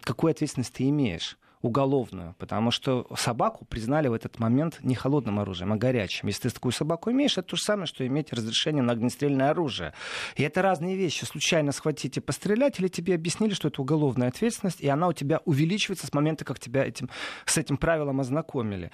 какую 0.04 0.32
ответственность 0.32 0.74
ты 0.74 0.88
имеешь 0.88 1.38
уголовную, 1.62 2.34
потому 2.38 2.70
что 2.70 3.06
собаку 3.16 3.64
признали 3.64 4.08
в 4.08 4.12
этот 4.12 4.38
момент 4.38 4.78
не 4.82 4.94
холодным 4.94 5.38
оружием, 5.40 5.72
а 5.72 5.76
горячим. 5.76 6.28
Если 6.28 6.48
ты 6.48 6.54
такую 6.54 6.72
собаку 6.72 7.10
имеешь, 7.10 7.38
это 7.38 7.48
то 7.48 7.56
же 7.56 7.62
самое, 7.62 7.86
что 7.86 8.06
иметь 8.06 8.32
разрешение 8.32 8.82
на 8.82 8.92
огнестрельное 8.92 9.50
оружие. 9.50 9.92
И 10.36 10.42
это 10.42 10.62
разные 10.62 10.96
вещи. 10.96 11.24
Случайно 11.24 11.72
схватить 11.72 12.16
и 12.16 12.20
пострелять, 12.20 12.78
или 12.80 12.88
тебе 12.88 13.14
объяснили, 13.14 13.54
что 13.54 13.68
это 13.68 13.82
уголовная 13.82 14.28
ответственность, 14.28 14.80
и 14.80 14.88
она 14.88 15.08
у 15.08 15.12
тебя 15.12 15.40
увеличивается 15.44 16.06
с 16.06 16.12
момента, 16.12 16.44
как 16.44 16.58
тебя 16.58 16.84
этим, 16.84 17.10
с 17.44 17.58
этим 17.58 17.76
правилом 17.76 18.20
ознакомили. 18.20 18.90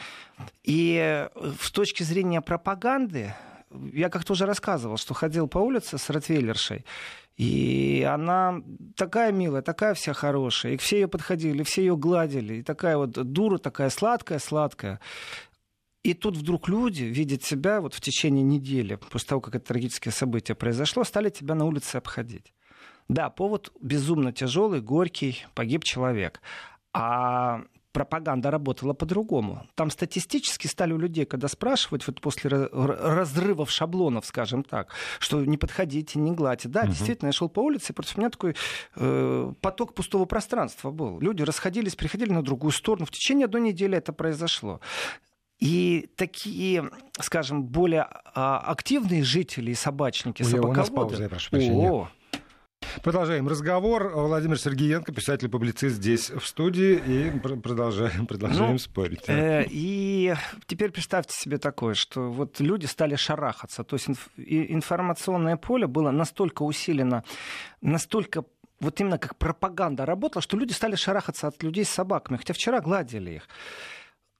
И 0.63 1.29
с 1.61 1.71
точки 1.71 2.03
зрения 2.03 2.41
пропаганды, 2.41 3.35
я 3.93 4.09
как-то 4.09 4.33
уже 4.33 4.47
рассказывал, 4.47 4.97
что 4.97 5.15
ходил 5.15 5.49
по 5.49 5.59
улице 5.59 5.99
с 5.99 6.11
ротвейлершей, 6.11 6.85
и 7.37 8.07
она 8.09 8.63
такая 8.97 9.33
милая, 9.33 9.63
такая 9.63 9.95
вся 9.95 10.13
хорошая. 10.13 10.75
И 10.75 10.77
все 10.77 11.01
ее 11.01 11.09
подходили, 11.09 11.63
все 11.65 11.83
ее 11.83 11.97
гладили. 11.97 12.55
И 12.55 12.63
такая 12.63 12.97
вот 12.97 13.11
дура, 13.11 13.59
такая 13.59 13.91
сладкая, 13.91 14.39
сладкая. 14.39 15.01
И 16.05 16.15
тут 16.15 16.37
вдруг 16.37 16.69
люди 16.69 17.05
видят 17.05 17.43
себя 17.43 17.81
вот 17.81 17.95
в 17.95 18.01
течение 18.01 18.45
недели, 18.45 18.97
после 18.97 19.29
того, 19.29 19.41
как 19.41 19.57
это 19.57 19.67
трагическое 19.67 20.13
событие 20.13 20.55
произошло, 20.55 21.03
стали 21.03 21.31
тебя 21.31 21.55
на 21.55 21.65
улице 21.65 21.97
обходить. 21.97 22.53
Да, 23.09 23.31
повод 23.31 23.73
безумно 23.81 24.33
тяжелый, 24.33 24.81
горький, 24.81 25.45
погиб 25.55 25.83
человек. 25.83 26.41
А 26.93 27.63
пропаганда 27.95 28.51
работала 28.51 28.93
по-другому. 28.93 29.67
Там 29.77 29.91
статистически 29.91 30.67
стали 30.67 30.93
у 30.93 30.99
людей, 30.99 31.25
когда 31.25 31.49
спрашивать, 31.49 32.07
вот 32.07 32.21
после 32.21 32.51
разрывов 32.51 33.71
шаблонов, 33.71 34.27
скажем 34.27 34.65
так, 34.65 34.91
что 35.21 35.43
не 35.45 35.57
подходите, 35.57 36.19
не 36.19 36.33
гладьте. 36.33 36.69
Да, 36.69 36.81
угу. 36.81 36.89
действительно, 36.89 37.29
я 37.29 37.33
шел 37.33 37.49
по 37.49 37.61
улице, 37.61 37.93
и 37.93 37.95
против 37.95 38.19
меня 38.19 38.31
такой 38.31 38.57
э, 38.97 39.53
поток 39.61 39.95
пустого 39.95 40.25
пространства 40.25 40.91
был. 40.91 41.21
Люди 41.21 41.43
расходились, 41.43 41.95
приходили 41.95 42.33
на 42.33 42.43
другую 42.43 42.73
сторону. 42.73 43.07
В 43.07 43.13
течение 43.13 43.45
одной 43.47 43.61
недели 43.61 43.97
это 43.97 44.13
произошло. 44.13 44.81
И 45.61 46.11
такие, 46.17 46.91
скажем, 47.21 47.63
более 47.63 48.09
а, 48.35 48.59
активные 48.59 49.23
жители 49.23 49.71
и 49.71 49.75
собачники, 49.75 50.43
Ой, 50.43 50.49
собаководы... 50.49 50.81
У 50.81 50.83
нас 50.83 50.91
пауза, 50.91 51.23
я 51.23 51.29
прошу 51.29 51.51
прощения. 51.51 51.91
О, 51.91 52.09
Продолжаем 53.03 53.49
разговор. 53.49 54.13
Владимир 54.15 54.59
Сергеенко, 54.59 55.13
писатель-публицист 55.13 55.97
здесь 55.97 56.31
в 56.31 56.47
студии, 56.47 56.95
и 57.07 57.31
продолжаем, 57.39 58.27
продолжаем 58.29 58.73
ну, 58.73 58.79
спорить. 58.79 59.23
Э, 59.27 59.65
и 59.69 60.35
теперь 60.67 60.91
представьте 60.91 61.35
себе 61.37 61.59
такое, 61.59 61.95
что 61.95 62.31
вот 62.31 62.61
люди 62.61 62.87
стали 62.87 63.17
шарахаться. 63.17 63.85
То 63.85 63.97
есть 63.97 64.09
инф- 64.09 64.29
информационное 64.37 65.57
поле 65.57 65.87
было 65.87 66.11
настолько 66.11 66.63
усилено, 66.63 67.25
настолько 67.81 68.45
вот 68.81 69.01
именно 69.01 69.19
как 69.19 69.37
пропаганда 69.37 70.07
работала, 70.07 70.43
что 70.43 70.57
люди 70.57 70.73
стали 70.73 70.95
шарахаться 70.95 71.49
от 71.49 71.63
людей 71.63 71.85
с 71.85 71.91
собаками, 71.91 72.37
хотя 72.37 72.55
вчера 72.55 72.81
гладили 72.81 73.33
их. 73.33 73.49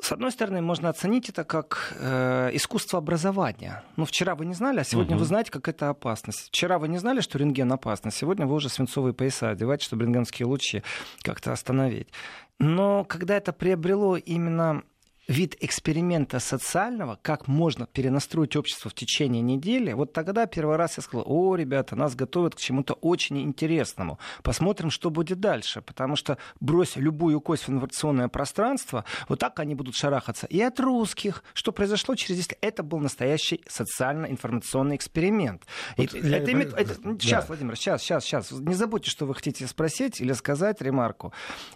С 0.01 0.11
одной 0.11 0.33
стороны, 0.33 0.61
можно 0.61 0.89
оценить 0.89 1.29
это 1.29 1.45
как 1.45 1.95
э, 1.99 2.51
искусство 2.53 2.99
образования. 2.99 3.85
Ну, 3.97 4.05
вчера 4.05 4.35
вы 4.35 4.45
не 4.45 4.55
знали, 4.55 4.81
а 4.81 4.85
сегодня 4.85 5.15
угу. 5.15 5.21
вы 5.21 5.27
знаете, 5.27 5.53
как 5.53 5.69
это 5.69 5.89
опасность. 5.89 6.49
Вчера 6.49 6.79
вы 6.79 6.89
не 6.89 6.99
знали, 6.99 7.21
что 7.21 7.39
рентген 7.39 7.73
опасно, 7.73 8.11
сегодня 8.11 8.47
вы 8.47 8.57
уже 8.57 8.69
свинцовые 8.69 9.15
пояса 9.15 9.51
одеваете, 9.51 9.85
чтобы 9.85 10.03
рентгенские 10.03 10.47
лучи 10.47 10.83
как-то 11.23 11.53
остановить. 11.53 12.09
Но 12.59 13.05
когда 13.05 13.37
это 13.37 13.53
приобрело 13.53 14.17
именно 14.17 14.83
вид 15.29 15.57
эксперимента 15.61 16.39
социального, 16.39 17.19
как 17.23 17.49
можно 17.49 17.87
перенастроить 17.87 18.57
общество 18.57 18.91
в 18.91 18.95
течение 18.95 19.43
недели, 19.43 19.93
вот 19.93 20.13
тогда 20.13 20.47
первый 20.47 20.77
раз 20.77 20.97
я 20.99 21.03
сказал, 21.03 21.25
о, 21.27 21.57
ребята, 21.57 21.97
нас 21.97 22.15
готовят 22.15 22.55
к 22.55 22.59
чему-то 22.59 22.95
очень 22.95 23.41
интересному. 23.41 24.19
Посмотрим, 24.43 24.91
что 24.91 25.11
будет 25.11 25.41
дальше. 25.41 25.81
Потому 25.81 26.17
что 26.17 26.39
брось 26.61 26.97
любую 26.97 27.41
кость 27.41 27.67
в 27.67 27.71
информационное 27.71 28.29
пространство, 28.29 29.05
вот 29.29 29.39
так 29.39 29.59
они 29.61 29.75
будут 29.75 29.95
шарахаться. 29.95 30.47
И 30.47 30.61
от 30.61 30.79
русских, 30.81 31.43
что 31.55 31.73
произошло 31.73 32.15
через 32.15 32.37
10 32.37 32.59
это 32.61 32.83
был 32.83 32.99
настоящий 32.99 33.63
социально-информационный 33.67 34.97
эксперимент. 34.97 35.63
Вот 35.97 36.15
и, 36.15 36.19
я, 36.19 36.39
это, 36.39 36.53
имеет, 36.53 36.75
это, 36.75 36.97
да. 37.03 37.19
Сейчас, 37.19 37.49
Владимир, 37.49 37.77
сейчас, 37.77 38.03
сейчас, 38.03 38.25
сейчас. 38.25 38.51
Не 38.51 38.75
забудьте, 38.75 39.11
что 39.11 39.27
вы 39.27 39.35
хотите 39.35 39.67
спросить 39.67 40.21
или 40.21 40.33
сказать 40.33 40.83
ремарку. 40.83 41.33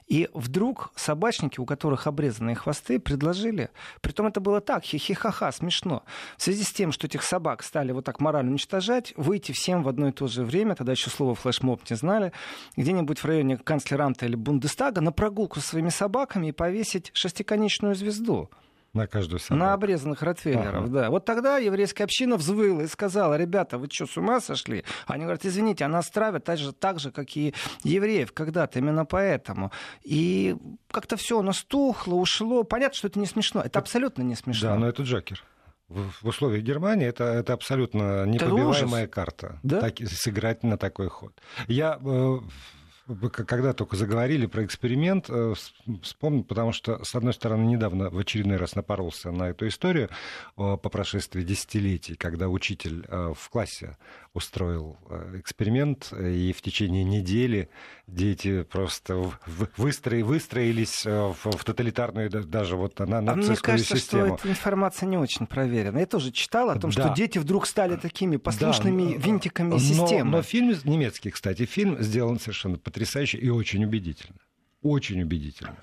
И 0.06 0.28
вдруг 0.34 0.92
собачники, 0.96 1.60
у 1.60 1.64
которых 1.64 2.06
обрезанные 2.06 2.56
хвосты, 2.56 2.98
предложили 2.98 3.37
предложили. 3.38 3.70
Притом 4.00 4.26
это 4.26 4.40
было 4.40 4.60
так, 4.60 4.84
хихихаха, 4.84 5.52
смешно. 5.52 6.02
В 6.36 6.42
связи 6.42 6.64
с 6.64 6.72
тем, 6.72 6.92
что 6.92 7.06
этих 7.06 7.22
собак 7.22 7.62
стали 7.62 7.92
вот 7.92 8.04
так 8.04 8.20
морально 8.20 8.50
уничтожать, 8.50 9.12
выйти 9.16 9.52
всем 9.52 9.82
в 9.82 9.88
одно 9.88 10.08
и 10.08 10.12
то 10.12 10.26
же 10.26 10.44
время, 10.44 10.74
тогда 10.74 10.92
еще 10.92 11.10
слово 11.10 11.34
флешмоб 11.34 11.80
не 11.88 11.96
знали, 11.96 12.32
где-нибудь 12.76 13.18
в 13.18 13.24
районе 13.24 13.56
канцлерамта 13.56 14.26
или 14.26 14.36
Бундестага 14.36 15.00
на 15.00 15.12
прогулку 15.12 15.60
со 15.60 15.68
своими 15.68 15.90
собаками 15.90 16.48
и 16.48 16.52
повесить 16.52 17.10
шестиконечную 17.14 17.94
звезду. 17.94 18.50
На 18.94 19.06
каждую 19.06 19.38
собаку. 19.38 19.64
На 19.64 19.74
обрезанных 19.74 20.22
ротвейлеров, 20.22 20.84
ага. 20.84 20.88
да. 20.88 21.10
Вот 21.10 21.24
тогда 21.24 21.58
еврейская 21.58 22.04
община 22.04 22.36
взвыла 22.36 22.84
и 22.84 22.86
сказала, 22.86 23.36
ребята, 23.36 23.76
вы 23.76 23.88
что, 23.90 24.06
с 24.06 24.16
ума 24.16 24.40
сошли? 24.40 24.84
Они 25.06 25.24
говорят, 25.24 25.44
извините, 25.44 25.84
она 25.84 26.00
травят 26.02 26.44
так 26.44 26.58
же, 26.58 26.72
так 26.72 26.98
же, 26.98 27.12
как 27.12 27.36
и 27.36 27.54
евреев 27.84 28.32
когда-то, 28.32 28.78
именно 28.78 29.04
поэтому. 29.04 29.72
И 30.02 30.56
как-то 30.90 31.16
все, 31.16 31.40
оно 31.40 31.52
стухло, 31.52 32.14
ушло. 32.14 32.64
Понятно, 32.64 32.96
что 32.96 33.08
это 33.08 33.18
не 33.18 33.26
смешно. 33.26 33.60
Это 33.60 33.78
абсолютно 33.78 34.22
не 34.22 34.34
смешно. 34.34 34.70
Да, 34.70 34.76
но 34.76 34.88
это 34.88 35.02
Джокер. 35.02 35.44
В, 35.88 36.26
условиях 36.28 36.62
Германии 36.64 37.06
это, 37.06 37.24
это 37.24 37.54
абсолютно 37.54 38.26
непробиваемая 38.26 39.04
это 39.04 39.12
карта. 39.12 39.58
Да? 39.62 39.80
Так, 39.80 39.96
сыграть 40.06 40.62
на 40.62 40.76
такой 40.76 41.08
ход. 41.08 41.32
Я 41.66 41.98
э, 42.04 42.38
когда 43.30 43.72
только 43.72 43.96
заговорили 43.96 44.46
про 44.46 44.64
эксперимент, 44.64 45.26
э, 45.28 45.54
вспомнил, 46.02 46.44
потому 46.44 46.72
что, 46.72 47.02
с 47.04 47.14
одной 47.14 47.32
стороны, 47.32 47.64
недавно 47.64 48.10
в 48.10 48.18
очередной 48.18 48.56
раз 48.56 48.74
напоролся 48.74 49.30
на 49.30 49.50
эту 49.50 49.66
историю 49.68 50.10
по 50.56 50.76
прошествии 50.76 51.42
десятилетий, 51.42 52.14
когда 52.14 52.48
учитель 52.48 53.04
э, 53.08 53.32
в 53.36 53.50
классе 53.50 53.96
устроил 54.38 54.96
э, 55.10 55.40
эксперимент, 55.40 56.12
и 56.12 56.52
в 56.52 56.62
течение 56.62 57.04
недели 57.04 57.68
дети 58.06 58.62
просто 58.62 59.30
выстроили, 59.76 60.22
выстроились 60.22 61.04
в 61.04 61.64
тоталитарную 61.64 62.30
даже 62.30 62.76
вот 62.76 62.98
на 63.00 63.20
нацистскую 63.20 63.34
а 63.34 63.50
мне 63.50 63.56
кажется, 63.56 63.96
систему. 63.96 64.26
что 64.26 64.34
эта 64.36 64.50
информация 64.50 65.06
не 65.06 65.18
очень 65.18 65.46
проверена. 65.46 65.98
Я 65.98 66.06
тоже 66.06 66.32
читал 66.32 66.70
о 66.70 66.76
том, 66.76 66.90
да. 66.90 67.02
что 67.02 67.14
дети 67.14 67.38
вдруг 67.38 67.66
стали 67.66 67.96
такими 67.96 68.36
послушными 68.36 69.14
да, 69.14 69.18
винтиками 69.18 69.70
но, 69.70 69.78
системы. 69.78 70.30
Но 70.30 70.42
фильм 70.42 70.74
немецкий, 70.84 71.30
кстати, 71.30 71.66
фильм 71.66 72.00
сделан 72.00 72.40
совершенно 72.40 72.78
потрясающе 72.78 73.18
потрясающе 73.18 73.38
и 73.38 73.48
очень 73.50 73.84
убедительно. 73.84 74.38
Очень 74.82 75.22
убедительно. 75.22 75.76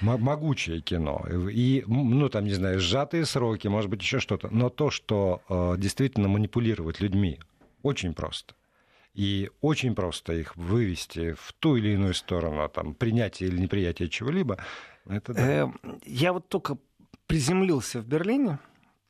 Могучее 0.00 0.80
кино. 0.80 1.24
И, 1.52 1.84
ну, 1.86 2.28
там, 2.28 2.44
не 2.44 2.54
знаю, 2.54 2.80
сжатые 2.80 3.24
сроки, 3.24 3.68
может 3.68 3.90
быть, 3.90 4.02
еще 4.02 4.18
что-то. 4.18 4.48
Но 4.50 4.68
то, 4.68 4.90
что 4.90 5.40
э, 5.48 5.76
действительно 5.78 6.28
манипулировать 6.28 7.00
людьми, 7.00 7.38
очень 7.84 8.14
просто. 8.14 8.54
И 9.12 9.50
очень 9.60 9.94
просто 9.94 10.32
их 10.32 10.56
вывести 10.56 11.34
в 11.34 11.52
ту 11.60 11.76
или 11.76 11.90
иную 11.90 12.14
сторону, 12.14 12.68
там, 12.68 12.94
принятие 12.94 13.48
или 13.48 13.60
неприятие 13.60 14.08
чего-либо, 14.08 14.58
это 15.08 15.32
да. 15.32 15.48
Э, 15.48 15.68
я 16.04 16.32
вот 16.32 16.48
только 16.48 16.78
приземлился 17.28 18.00
в 18.00 18.06
Берлине 18.06 18.58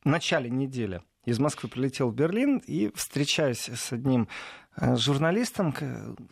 в 0.05 0.09
начале 0.09 0.51
недели. 0.51 1.03
Из 1.25 1.39
Москвы 1.39 1.71
прилетел 1.71 2.11
в 2.11 2.15
Берлин 2.15 2.59
и 2.59 2.91
встречаюсь 2.95 3.71
с 3.71 3.93
одним 3.93 4.29
Э, 4.77 4.97
журналистом, 4.97 5.75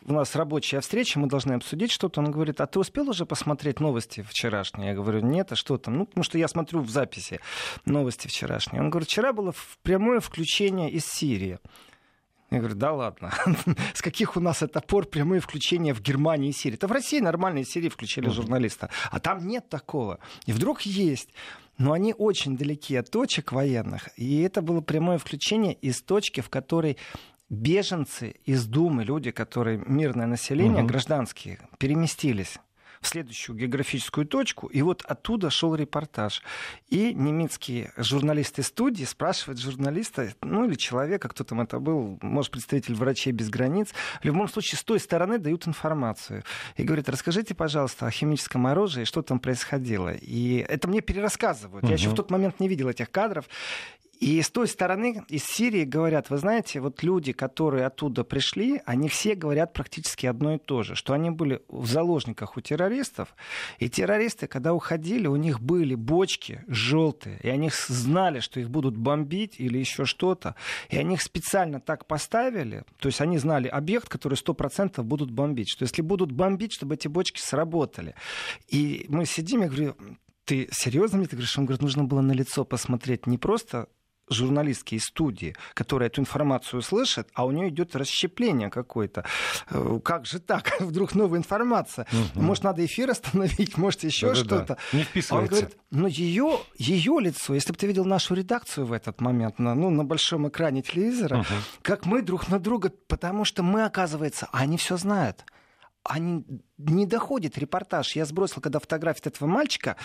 у 0.04 0.12
нас 0.12 0.34
рабочая 0.34 0.80
встреча, 0.80 1.18
мы 1.18 1.28
должны 1.28 1.52
обсудить 1.52 1.92
что-то. 1.92 2.20
Он 2.20 2.30
говорит, 2.30 2.60
а 2.60 2.66
ты 2.66 2.78
успел 2.80 3.08
уже 3.08 3.24
посмотреть 3.24 3.78
новости 3.78 4.22
вчерашние? 4.22 4.88
Я 4.88 4.94
говорю, 4.94 5.20
нет, 5.20 5.52
а 5.52 5.56
что 5.56 5.78
там? 5.78 5.98
Ну, 5.98 6.06
потому 6.06 6.24
что 6.24 6.38
я 6.38 6.48
смотрю 6.48 6.80
в 6.80 6.90
записи 6.90 7.40
новости 7.84 8.26
вчерашние. 8.26 8.82
Он 8.82 8.90
говорит, 8.90 9.08
вчера 9.08 9.32
было 9.32 9.54
прямое 9.82 10.20
включение 10.20 10.90
из 10.90 11.06
Сирии. 11.06 11.58
Я 12.52 12.58
говорю, 12.58 12.74
да 12.74 12.92
ладно. 12.92 13.32
С 13.94 14.02
каких 14.02 14.36
у 14.36 14.40
нас 14.40 14.62
это 14.62 14.82
пор 14.82 15.06
прямые 15.06 15.40
включения 15.40 15.94
в 15.94 16.02
Германии 16.02 16.50
и 16.50 16.52
Сирии? 16.52 16.74
Это 16.74 16.86
в 16.86 16.92
России 16.92 17.18
нормальные 17.18 17.64
Сирии 17.64 17.88
включили 17.88 18.28
журналиста. 18.28 18.90
А 19.10 19.20
там 19.20 19.46
нет 19.46 19.70
такого. 19.70 20.18
И 20.44 20.52
вдруг 20.52 20.82
есть. 20.82 21.30
Но 21.78 21.92
они 21.92 22.14
очень 22.16 22.58
далеки 22.58 22.94
от 22.96 23.10
точек 23.10 23.52
военных. 23.52 24.10
И 24.18 24.42
это 24.42 24.60
было 24.60 24.82
прямое 24.82 25.16
включение 25.16 25.72
из 25.72 26.02
точки, 26.02 26.42
в 26.42 26.50
которой 26.50 26.98
беженцы 27.48 28.34
из 28.44 28.66
Думы, 28.66 29.04
люди, 29.04 29.30
которые 29.30 29.82
мирное 29.86 30.26
население, 30.26 30.82
угу. 30.82 30.88
гражданские, 30.88 31.58
переместились 31.78 32.58
в 33.02 33.08
следующую 33.08 33.56
географическую 33.56 34.26
точку, 34.26 34.68
и 34.68 34.80
вот 34.80 35.02
оттуда 35.02 35.50
шел 35.50 35.74
репортаж. 35.74 36.42
И 36.88 37.12
немецкие 37.12 37.92
журналисты 37.96 38.62
студии 38.62 39.04
спрашивают 39.04 39.60
журналиста, 39.60 40.32
ну 40.40 40.64
или 40.64 40.76
человека, 40.76 41.28
кто 41.28 41.44
там 41.44 41.60
это 41.60 41.80
был, 41.80 42.18
может, 42.22 42.52
представитель 42.52 42.94
врачей 42.94 43.32
без 43.32 43.50
границ, 43.50 43.88
в 44.20 44.24
любом 44.24 44.48
случае 44.48 44.78
с 44.78 44.84
той 44.84 45.00
стороны 45.00 45.38
дают 45.38 45.66
информацию. 45.66 46.44
И 46.76 46.84
говорят, 46.84 47.08
расскажите, 47.08 47.54
пожалуйста, 47.54 48.06
о 48.06 48.10
химическом 48.10 48.66
оружии, 48.66 49.04
что 49.04 49.22
там 49.22 49.40
происходило. 49.40 50.14
И 50.14 50.64
это 50.68 50.86
мне 50.88 51.00
перерассказывают. 51.00 51.82
Угу. 51.84 51.90
Я 51.90 51.96
еще 51.96 52.08
в 52.08 52.14
тот 52.14 52.30
момент 52.30 52.60
не 52.60 52.68
видел 52.68 52.88
этих 52.88 53.10
кадров. 53.10 53.46
И 54.22 54.40
с 54.40 54.50
той 54.50 54.68
стороны, 54.68 55.24
из 55.28 55.42
Сирии 55.42 55.82
говорят, 55.82 56.30
вы 56.30 56.38
знаете, 56.38 56.78
вот 56.78 57.02
люди, 57.02 57.32
которые 57.32 57.86
оттуда 57.86 58.22
пришли, 58.22 58.80
они 58.86 59.08
все 59.08 59.34
говорят 59.34 59.72
практически 59.72 60.26
одно 60.26 60.54
и 60.54 60.58
то 60.58 60.84
же, 60.84 60.94
что 60.94 61.12
они 61.12 61.30
были 61.30 61.60
в 61.66 61.88
заложниках 61.88 62.56
у 62.56 62.60
террористов, 62.60 63.34
и 63.80 63.88
террористы, 63.88 64.46
когда 64.46 64.74
уходили, 64.74 65.26
у 65.26 65.34
них 65.34 65.60
были 65.60 65.96
бочки 65.96 66.62
желтые, 66.68 67.40
и 67.42 67.48
они 67.48 67.68
знали, 67.88 68.38
что 68.38 68.60
их 68.60 68.70
будут 68.70 68.96
бомбить 68.96 69.56
или 69.58 69.78
еще 69.78 70.04
что-то, 70.04 70.54
и 70.88 70.96
они 70.96 71.14
их 71.14 71.22
специально 71.22 71.80
так 71.80 72.06
поставили, 72.06 72.84
то 73.00 73.08
есть 73.08 73.20
они 73.20 73.38
знали 73.38 73.66
объект, 73.66 74.08
который 74.08 74.34
100% 74.34 75.02
будут 75.02 75.32
бомбить, 75.32 75.68
что 75.68 75.82
если 75.82 76.00
будут 76.00 76.30
бомбить, 76.30 76.74
чтобы 76.74 76.94
эти 76.94 77.08
бочки 77.08 77.40
сработали. 77.40 78.14
И 78.68 79.04
мы 79.08 79.26
сидим, 79.26 79.62
я 79.62 79.66
говорю, 79.66 79.96
ты 80.44 80.68
серьезно 80.70 81.18
мне? 81.18 81.26
Ты 81.26 81.34
говоришь, 81.34 81.58
он 81.58 81.64
говорит, 81.64 81.82
нужно 81.82 82.04
было 82.04 82.20
на 82.20 82.30
лицо 82.30 82.64
посмотреть 82.64 83.26
не 83.26 83.36
просто 83.36 83.88
журналистки 84.28 84.94
из 84.94 85.04
студии, 85.04 85.54
которая 85.74 86.08
эту 86.08 86.20
информацию 86.20 86.82
слышит, 86.82 87.28
а 87.34 87.44
у 87.44 87.50
нее 87.50 87.68
идет 87.68 87.96
расщепление 87.96 88.70
какое-то. 88.70 89.24
Э, 89.70 90.00
как 90.02 90.26
же 90.26 90.38
так? 90.38 90.76
Вдруг 90.80 91.14
новая 91.14 91.38
информация. 91.38 92.06
Угу. 92.12 92.42
Может, 92.42 92.64
надо 92.64 92.84
эфир 92.84 93.10
остановить, 93.10 93.76
может, 93.76 94.04
еще 94.04 94.28
да, 94.28 94.34
что-то. 94.34 94.78
Да. 94.92 94.98
Не 94.98 95.04
вписывается. 95.04 95.54
Он 95.54 95.60
говорит, 95.60 95.78
но 95.90 96.06
ее, 96.06 96.58
ее 96.76 97.18
лицо, 97.20 97.54
если 97.54 97.72
бы 97.72 97.78
ты 97.78 97.86
видел 97.86 98.04
нашу 98.04 98.34
редакцию 98.34 98.86
в 98.86 98.92
этот 98.92 99.20
момент, 99.20 99.58
на, 99.58 99.74
ну, 99.74 99.90
на 99.90 100.04
большом 100.04 100.48
экране 100.48 100.82
телевизора, 100.82 101.40
угу. 101.40 101.54
как 101.82 102.06
мы 102.06 102.22
друг 102.22 102.48
на 102.48 102.58
друга, 102.58 102.92
потому 103.08 103.44
что 103.44 103.62
мы, 103.62 103.84
оказывается, 103.84 104.48
они 104.52 104.76
все 104.76 104.96
знают 104.96 105.44
они 106.04 106.44
не 106.86 107.06
доходит 107.06 107.58
репортаж. 107.58 108.16
Я 108.16 108.24
сбросил, 108.24 108.60
когда 108.60 108.78
фотографию 108.78 109.26
этого 109.26 109.48
мальчика, 109.48 109.96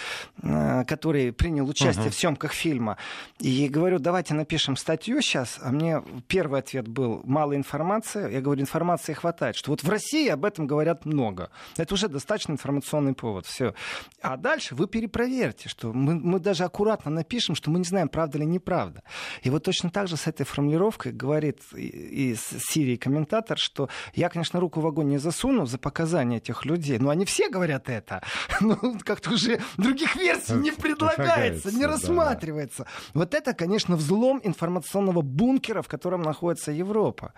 э, 0.41 0.83
который 0.85 1.31
принял 1.31 1.67
участие 1.67 2.07
uh-huh. 2.07 2.11
в 2.11 2.15
съемках 2.15 2.53
фильма, 2.53 2.97
и 3.39 3.67
говорю, 3.67 3.99
давайте 3.99 4.33
напишем 4.33 4.75
статью 4.77 5.21
сейчас. 5.21 5.59
А 5.61 5.71
мне 5.71 6.03
первый 6.27 6.59
ответ 6.59 6.87
был, 6.87 7.21
мало 7.23 7.55
информации. 7.55 8.31
Я 8.31 8.41
говорю, 8.41 8.61
информации 8.61 9.13
хватает, 9.13 9.55
что 9.55 9.71
вот 9.71 9.83
в 9.83 9.89
России 9.89 10.27
об 10.29 10.45
этом 10.45 10.67
говорят 10.67 11.05
много. 11.05 11.49
Это 11.77 11.93
уже 11.93 12.07
достаточно 12.07 12.53
информационный 12.53 13.13
повод. 13.13 13.45
Все. 13.45 13.73
А 14.21 14.37
дальше 14.37 14.75
вы 14.75 14.87
перепроверьте, 14.87 15.69
что 15.69 15.93
мы, 15.93 16.15
мы 16.15 16.39
даже 16.39 16.63
аккуратно 16.63 17.11
напишем, 17.11 17.55
что 17.55 17.71
мы 17.71 17.79
не 17.79 17.85
знаем, 17.85 18.09
правда 18.09 18.37
или 18.37 18.45
неправда. 18.45 19.03
И 19.41 19.49
вот 19.49 19.63
точно 19.63 19.89
так 19.89 20.07
же 20.07 20.17
с 20.17 20.27
этой 20.27 20.45
формулировкой 20.45 21.11
говорит 21.11 21.61
из 21.73 22.39
Сирии 22.41 22.95
комментатор, 22.95 23.57
что 23.57 23.89
я, 24.13 24.29
конечно, 24.29 24.59
руку 24.59 24.81
в 24.81 24.87
огонь 24.87 25.09
не 25.09 25.17
засуну 25.17 25.65
за 25.65 25.77
показания 25.77 26.37
этих 26.37 26.65
людей, 26.67 26.99
но 26.99 27.09
они 27.09 27.25
все 27.25 27.49
говорят 27.49 27.89
это. 27.89 28.21
Ну, 28.59 28.97
как-то 29.03 29.31
уже 29.31 29.59
других 29.77 30.15
версий 30.15 30.53
не 30.53 30.71
предлагается, 30.71 31.71
не 31.71 31.85
рассматривается. 31.85 32.85
Вот 33.13 33.33
это, 33.33 33.53
конечно, 33.53 33.95
взлом 33.95 34.41
информационного 34.43 35.21
бункера, 35.21 35.81
в 35.81 35.87
котором 35.87 36.21
находится 36.21 36.71
Европа. 36.71 37.33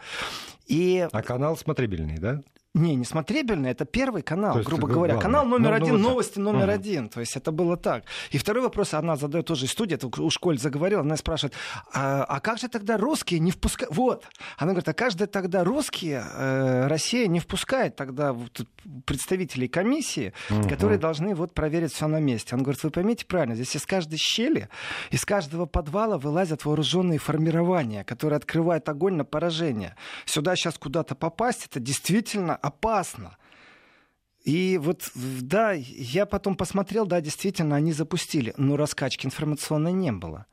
И... 0.65 1.07
А 1.11 1.21
канал 1.21 1.57
смотрибельный, 1.57 2.17
да? 2.17 2.41
Не, 2.75 2.93
не 2.93 3.03
смотрибельный, 3.03 3.71
это 3.71 3.85
первый 3.85 4.21
канал, 4.21 4.57
есть, 4.57 4.69
грубо 4.69 4.87
говоря. 4.87 5.15
Главное. 5.15 5.21
Канал 5.21 5.45
номер 5.47 5.69
ну, 5.71 5.75
один, 5.75 5.97
ну, 5.97 6.09
новости 6.09 6.37
номер 6.37 6.65
угу. 6.65 6.73
один. 6.73 7.09
То 7.09 7.19
есть 7.19 7.35
это 7.35 7.51
было 7.51 7.77
так. 7.77 8.03
И 8.29 8.37
второй 8.37 8.61
вопрос 8.61 8.93
она 8.93 9.15
задает 9.15 9.47
тоже 9.47 9.65
из 9.65 9.71
студии, 9.71 9.95
это 9.95 10.07
у 10.21 10.29
школе 10.29 10.59
заговорила, 10.59 11.01
она 11.01 11.17
спрашивает, 11.17 11.55
а, 11.91 12.23
а 12.25 12.39
как 12.39 12.59
же 12.59 12.67
тогда 12.67 12.97
русские 12.97 13.39
не 13.39 13.49
впускают? 13.49 13.95
Вот. 13.95 14.25
Она 14.55 14.73
говорит, 14.73 14.87
а 14.87 14.93
как 14.93 15.11
же 15.11 15.25
тогда 15.25 15.63
русские 15.63 16.23
э, 16.31 16.85
Россия 16.85 17.25
не 17.25 17.39
впускает 17.39 17.95
тогда 17.95 18.33
вот, 18.33 18.61
представителей 19.05 19.67
комиссии, 19.67 20.33
угу. 20.51 20.69
которые 20.69 20.99
должны 20.99 21.33
вот 21.33 21.55
проверить 21.55 21.91
все 21.91 22.07
на 22.07 22.19
месте. 22.19 22.53
Он 22.55 22.61
говорит, 22.61 22.83
вы 22.83 22.91
поймите 22.91 23.25
правильно, 23.25 23.55
здесь 23.55 23.75
из 23.75 23.87
каждой 23.87 24.19
щели, 24.19 24.69
из 25.09 25.25
каждого 25.25 25.65
подвала 25.65 26.19
вылазят 26.19 26.65
вооруженные 26.65 27.17
формирования, 27.17 28.03
которые 28.03 28.37
открывают 28.37 28.87
огонь 28.89 29.15
на 29.15 29.25
поражение. 29.25 29.95
Сюда 30.25 30.55
сейчас 30.55 30.77
куда-то 30.77 31.15
попасть, 31.15 31.65
это 31.65 31.79
действительно 31.79 32.58
опасно. 32.61 33.37
И 34.43 34.77
вот, 34.81 35.09
да, 35.15 35.73
я 35.73 36.25
потом 36.25 36.55
посмотрел, 36.55 37.05
да, 37.05 37.21
действительно, 37.21 37.75
они 37.75 37.91
запустили, 37.91 38.53
но 38.57 38.77
раскачки 38.77 39.25
информационной 39.25 39.91
не 39.91 40.11
было. 40.11 40.45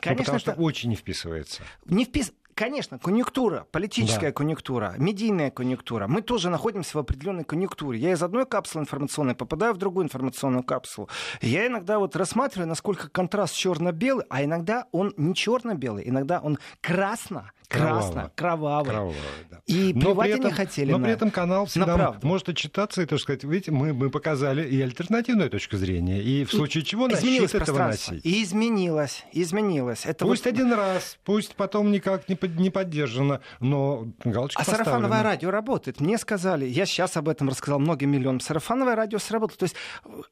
Конечно, 0.00 0.10
ну, 0.10 0.16
потому 0.24 0.38
что 0.40 0.50
это... 0.52 0.60
очень 0.60 0.90
не 0.90 0.96
вписывается. 0.96 1.62
Не 1.86 2.04
впис... 2.04 2.32
Конечно, 2.54 2.98
конъюнктура, 2.98 3.66
политическая 3.70 4.26
да. 4.26 4.32
конъюнктура, 4.32 4.94
медийная 4.98 5.50
конъюнктура. 5.50 6.06
Мы 6.06 6.20
тоже 6.20 6.50
находимся 6.50 6.98
в 6.98 7.00
определенной 7.00 7.44
конъюнктуре. 7.44 7.98
Я 7.98 8.12
из 8.12 8.22
одной 8.22 8.44
капсулы 8.44 8.82
информационной 8.82 9.34
попадаю 9.34 9.72
в 9.72 9.78
другую 9.78 10.04
информационную 10.04 10.62
капсулу. 10.62 11.08
Я 11.40 11.66
иногда 11.66 11.98
вот 11.98 12.14
рассматриваю, 12.14 12.68
насколько 12.68 13.08
контраст 13.08 13.54
черно-белый, 13.54 14.26
а 14.28 14.44
иногда 14.44 14.86
он 14.92 15.14
не 15.16 15.34
черно-белый, 15.34 16.06
иногда 16.06 16.40
он 16.40 16.58
красно 16.82 17.52
красно, 17.72 18.30
кровавый. 18.34 18.90
кровавый 18.90 19.16
да. 19.50 19.60
И 19.66 19.92
но 19.94 20.00
плевать 20.00 20.30
этом, 20.30 20.44
не 20.46 20.50
хотели. 20.50 20.92
Но 20.92 20.98
на, 20.98 21.04
при 21.04 21.12
этом 21.12 21.30
канал 21.30 21.66
всегда 21.66 22.18
может 22.22 22.48
отчитаться 22.48 23.02
и, 23.02 23.06
так 23.06 23.18
сказать, 23.20 23.44
видите, 23.44 23.70
мы, 23.70 23.92
мы 23.92 24.10
показали 24.10 24.66
и 24.68 24.80
альтернативную 24.80 25.50
точку 25.50 25.76
зрения, 25.76 26.22
и 26.22 26.44
в 26.44 26.50
случае 26.50 26.84
чего 26.84 27.08
на 27.08 27.20
щит 27.20 27.54
этого 27.54 27.78
носить. 27.78 28.24
И 28.24 28.42
изменилось, 28.42 29.24
изменилось. 29.32 30.06
Это 30.06 30.24
пусть 30.24 30.44
вот... 30.44 30.52
один 30.52 30.72
раз, 30.72 31.18
пусть 31.24 31.54
потом 31.54 31.90
никак 31.90 32.28
не, 32.28 32.34
под, 32.34 32.56
не 32.58 32.70
поддержано, 32.70 33.40
но 33.60 34.08
галочка 34.24 34.60
А 34.60 34.64
поставлена. 34.64 34.84
сарафановое 34.84 35.22
радио 35.22 35.50
работает. 35.50 36.00
Мне 36.00 36.18
сказали, 36.18 36.66
я 36.66 36.86
сейчас 36.86 37.16
об 37.16 37.28
этом 37.28 37.48
рассказал 37.48 37.78
многим 37.78 38.10
миллионам, 38.10 38.40
сарафановое 38.40 38.94
радио 38.94 39.18
сработало. 39.18 39.58
То 39.58 39.64
есть 39.64 39.76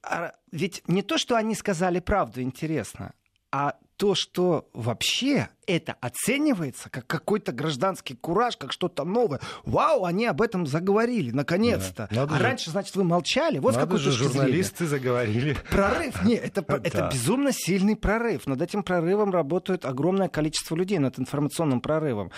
а, 0.02 0.32
ведь 0.52 0.82
не 0.86 1.02
то, 1.02 1.18
что 1.18 1.36
они 1.36 1.54
сказали 1.54 2.00
правду, 2.00 2.40
интересно, 2.40 3.12
а 3.52 3.76
то, 4.00 4.14
что 4.14 4.66
вообще 4.72 5.50
это 5.66 5.94
оценивается 6.00 6.88
как 6.88 7.06
какой-то 7.06 7.52
гражданский 7.52 8.14
кураж, 8.14 8.56
как 8.56 8.72
что-то 8.72 9.04
новое. 9.04 9.40
Вау, 9.64 10.06
они 10.06 10.24
об 10.24 10.40
этом 10.40 10.66
заговорили, 10.66 11.32
наконец-то. 11.32 12.08
Да. 12.10 12.22
а 12.22 12.38
же, 12.38 12.42
раньше, 12.42 12.70
значит, 12.70 12.96
вы 12.96 13.04
молчали. 13.04 13.58
Вот 13.58 13.76
надо 13.76 13.98
же, 13.98 14.10
журналисты 14.10 14.86
зрения. 14.86 14.90
заговорили. 14.90 15.56
Прорыв. 15.70 16.24
Нет, 16.24 16.44
это, 16.44 16.80
это 16.82 17.10
безумно 17.12 17.52
сильный 17.52 17.94
прорыв. 17.94 18.46
Над 18.46 18.62
этим 18.62 18.82
прорывом 18.82 19.32
работает 19.32 19.84
огромное 19.84 20.28
количество 20.28 20.74
людей, 20.74 20.98
над 20.98 21.18
информационным 21.18 21.82
прорывом. 21.82 22.30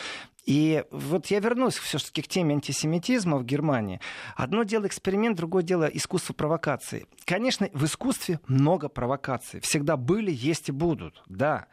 И 0.45 0.85
вот 0.91 1.27
я 1.27 1.39
вернусь 1.39 1.77
все-таки 1.77 2.23
к 2.23 2.29
теме 2.29 2.55
антисемитизма 2.55 3.39
в 3.39 3.45
Германии. 3.45 4.01
Одно 4.37 4.65
дело 4.65 4.87
эксперимент, 4.87 5.37
другое 5.37 5.63
дело 5.63 5.85
искусство 5.85 6.35
провокации. 6.35 7.07
Конечно, 7.25 7.69
в 7.73 7.85
искусстве 7.85 8.41
много 8.49 8.89
провокаций. 8.89 9.61
Всегда 9.61 9.97
были, 9.97 10.33
есть 10.33 10.69
и 10.69 10.73
будут, 10.73 11.23
да. 11.27 11.67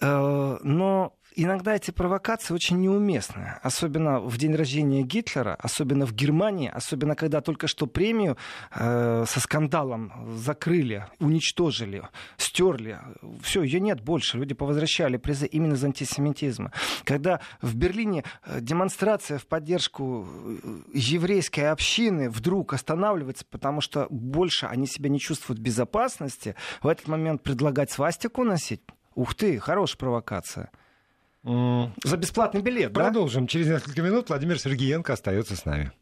Э, 0.00 0.58
но 0.62 1.17
иногда 1.42 1.76
эти 1.76 1.90
провокации 1.90 2.54
очень 2.54 2.80
неуместны. 2.80 3.54
Особенно 3.62 4.20
в 4.20 4.36
день 4.36 4.54
рождения 4.54 5.02
Гитлера, 5.02 5.54
особенно 5.54 6.06
в 6.06 6.12
Германии, 6.12 6.70
особенно 6.72 7.14
когда 7.14 7.40
только 7.40 7.68
что 7.68 7.86
премию 7.86 8.36
э, 8.74 9.24
со 9.26 9.40
скандалом 9.40 10.36
закрыли, 10.36 11.06
уничтожили, 11.20 12.02
стерли. 12.36 12.98
Все, 13.42 13.62
ее 13.62 13.80
нет 13.80 14.00
больше. 14.00 14.36
Люди 14.36 14.54
повозвращали 14.54 15.16
призы 15.16 15.46
именно 15.46 15.76
за 15.76 15.86
антисемитизм. 15.86 16.70
Когда 17.04 17.40
в 17.62 17.74
Берлине 17.76 18.24
э, 18.44 18.60
демонстрация 18.60 19.38
в 19.38 19.46
поддержку 19.46 20.26
э, 20.26 20.80
еврейской 20.92 21.70
общины 21.70 22.30
вдруг 22.30 22.74
останавливается, 22.74 23.44
потому 23.48 23.80
что 23.80 24.06
больше 24.10 24.66
они 24.66 24.86
себя 24.86 25.08
не 25.08 25.20
чувствуют 25.20 25.60
в 25.60 25.62
безопасности, 25.62 26.54
в 26.82 26.88
этот 26.88 27.08
момент 27.08 27.42
предлагать 27.42 27.90
свастику 27.90 28.44
носить, 28.44 28.82
Ух 29.18 29.34
ты, 29.34 29.58
хорошая 29.58 29.98
провокация. 29.98 30.70
За 32.04 32.16
бесплатный 32.16 32.60
билет, 32.60 32.92
Продолжим. 32.92 33.44
Да? 33.44 33.48
Через 33.48 33.68
несколько 33.68 34.02
минут 34.02 34.28
Владимир 34.28 34.58
Сергеенко 34.58 35.12
остается 35.12 35.56
с 35.56 35.64
нами. 35.64 35.92